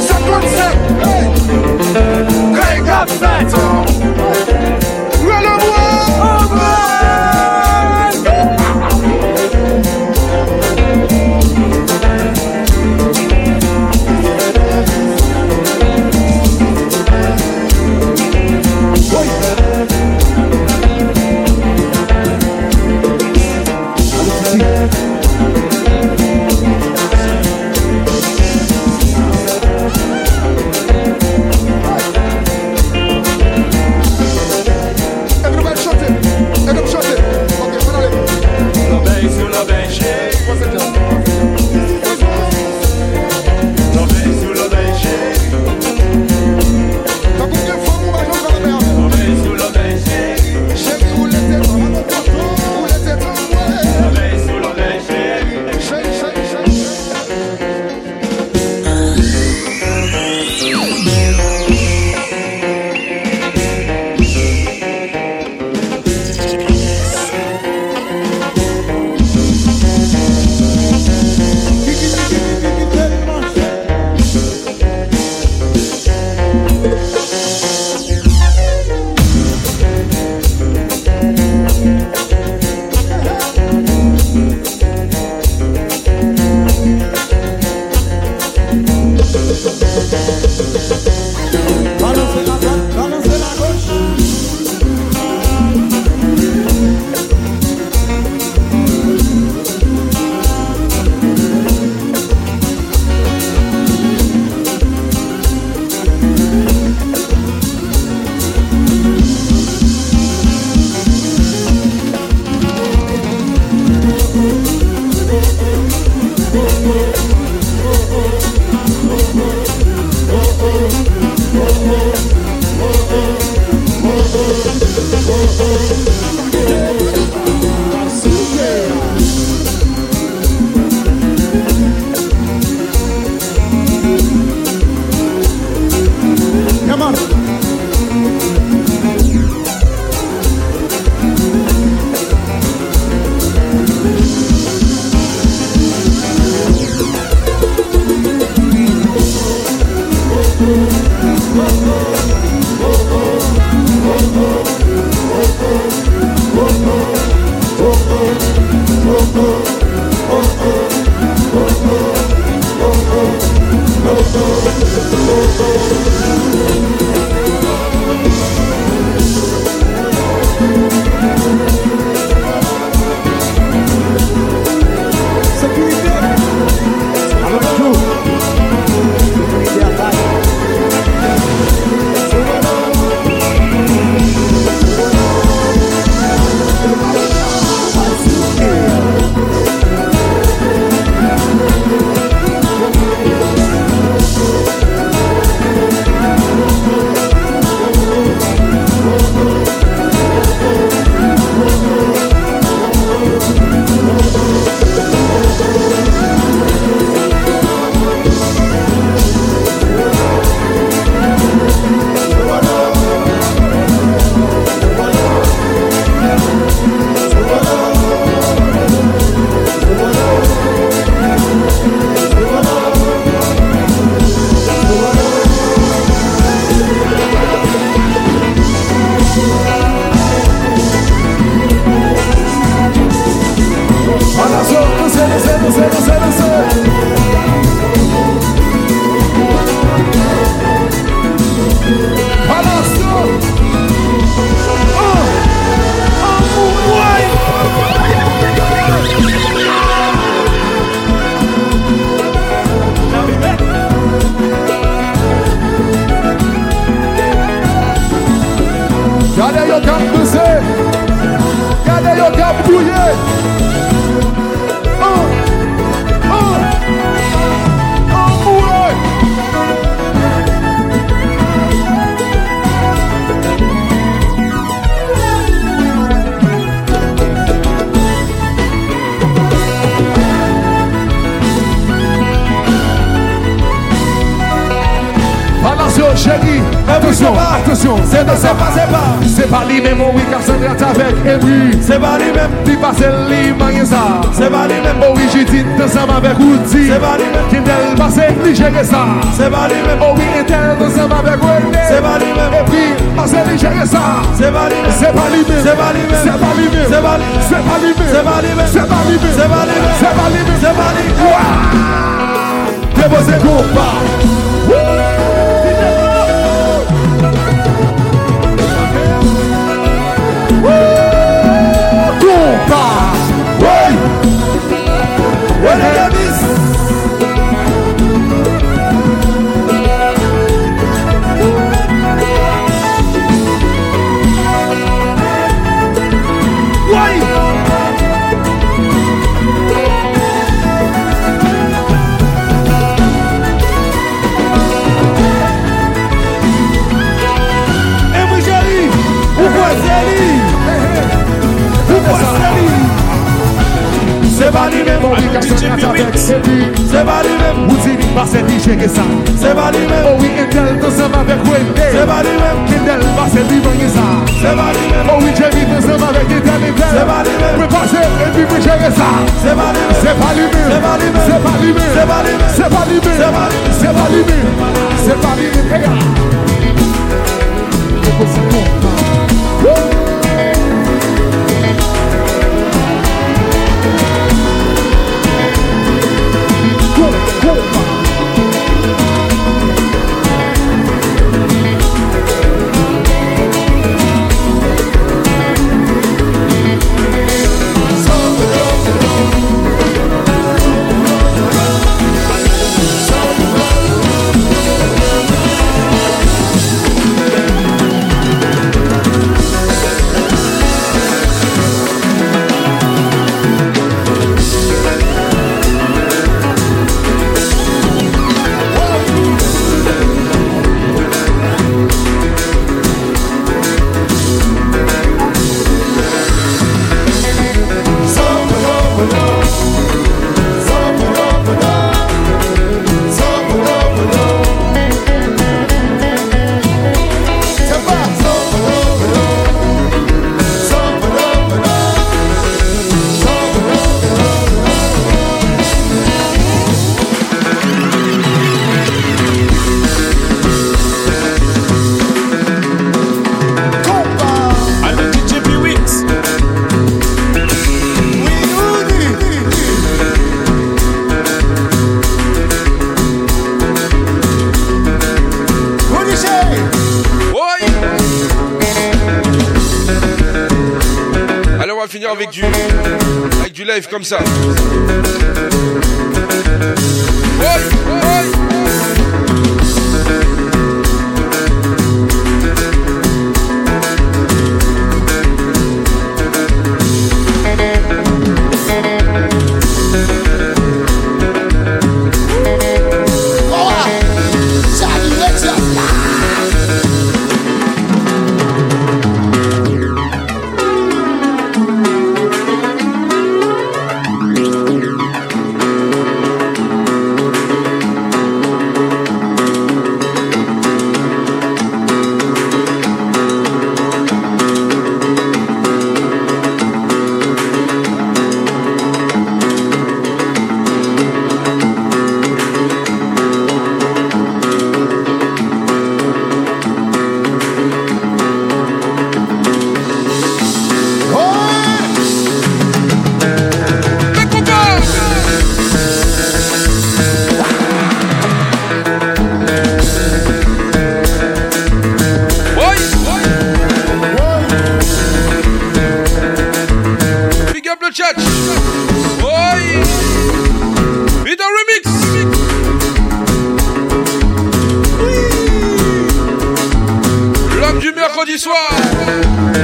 [0.00, 0.76] ce qu'on sait.
[1.08, 1.66] Hey.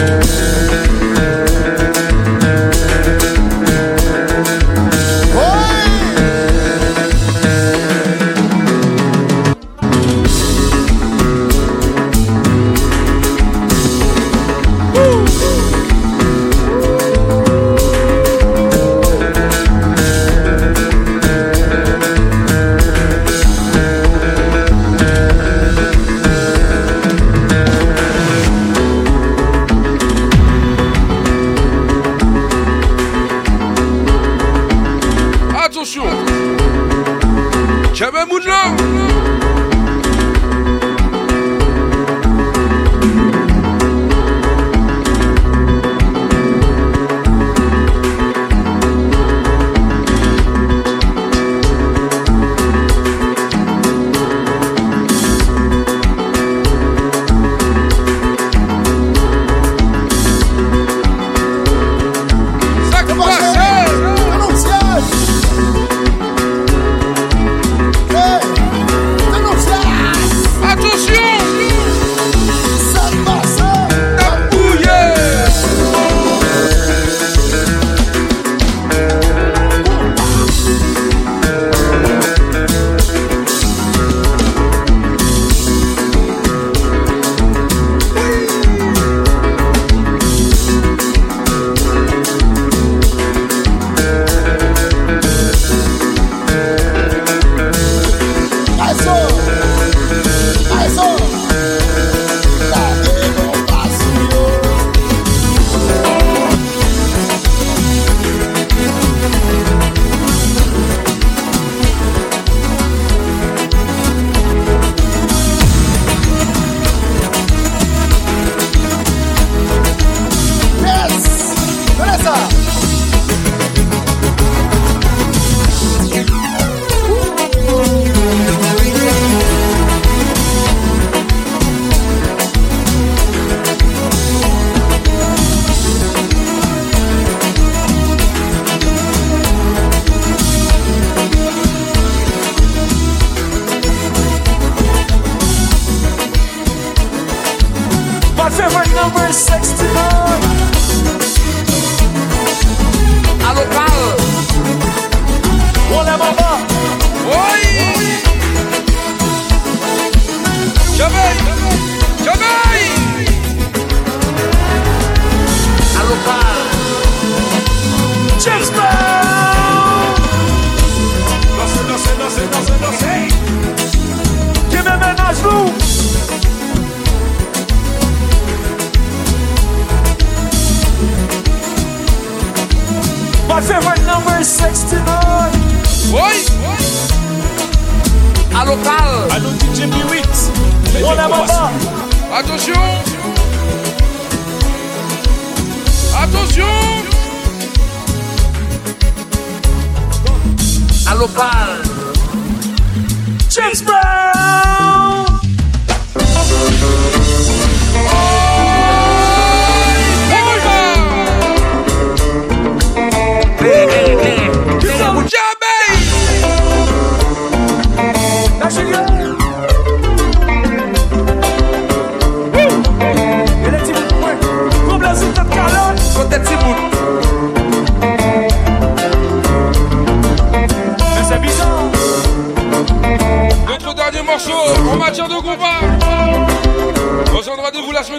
[0.02, 0.41] Attention.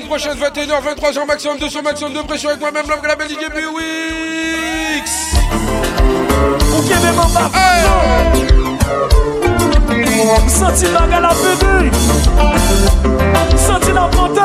[0.03, 3.29] Semaine prochaine, 21h, 23h maximum de son maximum de pression avec moi-même, l'homme la belle
[3.29, 5.33] DJ Wix.
[10.47, 11.91] Senti la gala bébé.
[13.55, 14.41] Senti la montée.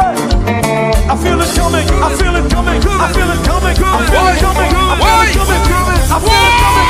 [1.11, 4.41] I feel it coming, I feel it coming, I feel it coming, I feel it
[4.41, 5.63] coming, I feel it coming,
[6.11, 6.89] I feel it coming.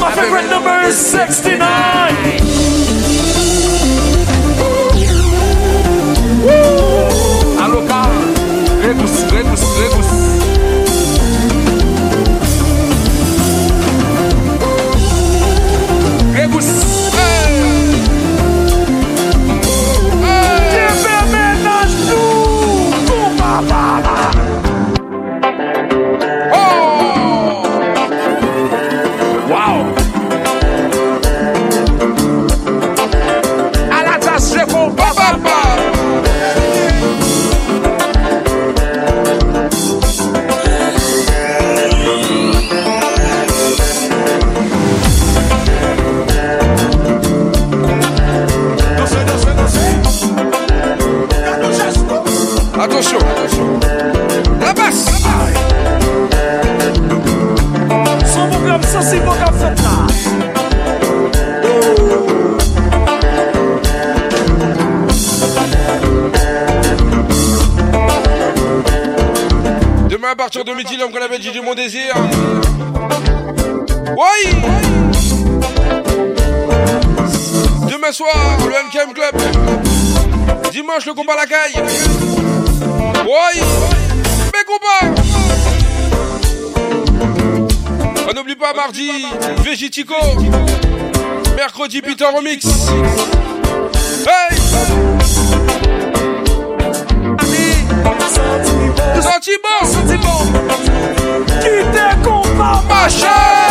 [0.00, 2.99] My favorite number is 69.
[6.40, 8.02] Aloka,
[8.82, 10.10] regous, regous, regous
[16.32, 16.89] Regous
[70.58, 72.12] de midi, l'homme qu'on appelle Mon Désir.
[74.16, 74.50] Oui
[77.88, 79.36] Demain soir, le NKM Club.
[80.72, 81.80] Dimanche, le combat à la caille.
[83.24, 83.60] Oui
[84.52, 85.14] Mais combat
[88.28, 89.08] On n'oublie pas mardi,
[89.58, 90.16] Végitico.
[91.56, 92.66] Mercredi, Peter Remix.
[94.26, 94.99] Hey
[99.22, 100.52] Senti bon, senti bon.
[101.60, 103.69] Ki te kompa mache.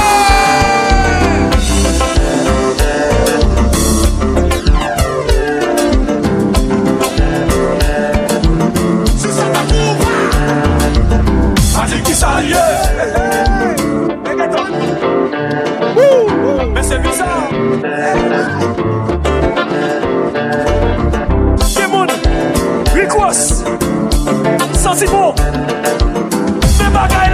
[24.95, 25.33] sensi bon
[26.79, 27.28] Mè bagay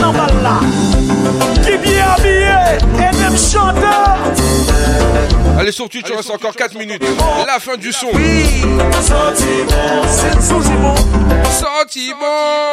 [0.00, 0.56] nan bal la
[1.64, 2.40] Ki abye
[5.58, 7.02] Allez sur Twitch, on reste encore 4 minutes.
[7.46, 8.06] La fin du son.
[8.14, 8.44] Oui.
[9.02, 10.94] Sentiment Sentiment.
[11.50, 12.72] Sentiment.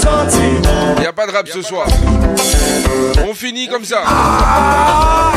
[0.00, 1.02] Sentiment.
[1.02, 1.86] Y'a pas de rap ce soir.
[3.28, 4.02] On finit comme ça.
[4.04, 5.32] Ah,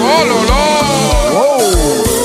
[0.00, 0.62] Oh là là.
[1.34, 2.17] Wow.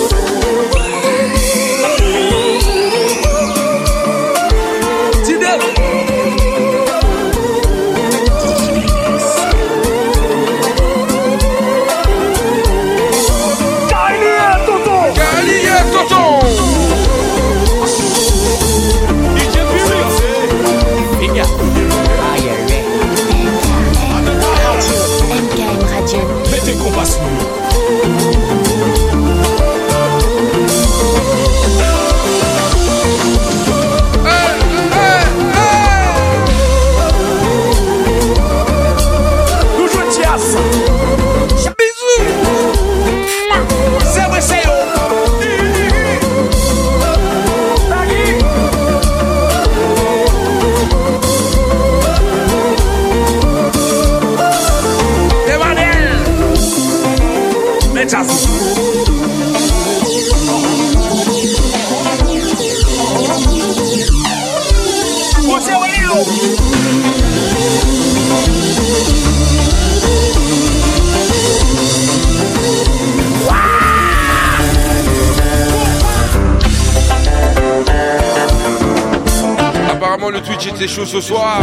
[80.76, 81.62] Était chaud ce soir.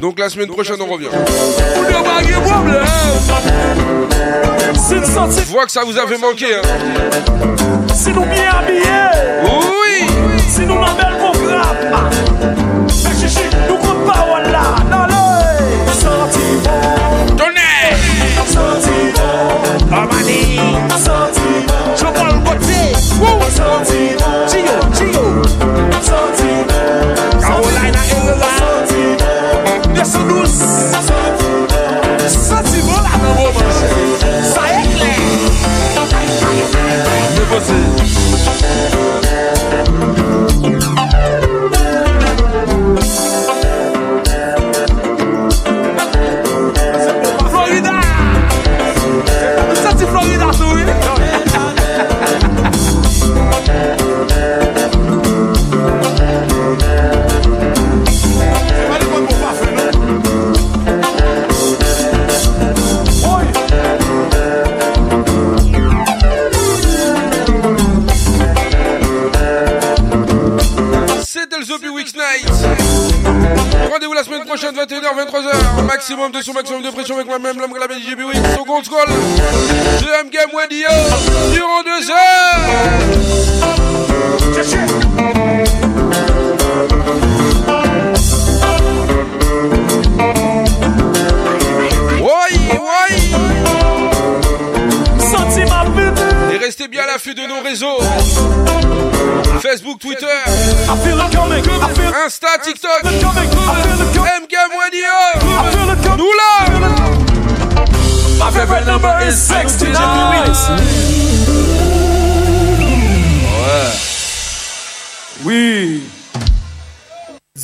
[0.00, 1.08] Donc la semaine prochaine, on revient.
[4.88, 6.46] Je vois que ça vous avait manqué.
[6.54, 6.62] Hein.
[7.94, 9.10] Si nous bien habillés.
[9.42, 10.06] Oui.
[10.48, 12.10] Si nous dans bel programme.
[13.68, 14.62] Nous compte pas voilà.
[17.36, 17.96] Donnez.
[19.90, 20.60] Amani.
[21.96, 22.74] Je prends le côté.
[76.34, 79.06] Montez sur maximum de pression avec moi-même, l'homme qui l'appelle JBW, second scroll.
[80.00, 80.82] Deuxième game, Wendy.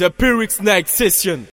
[0.01, 1.47] The Pyrrhic Night Session.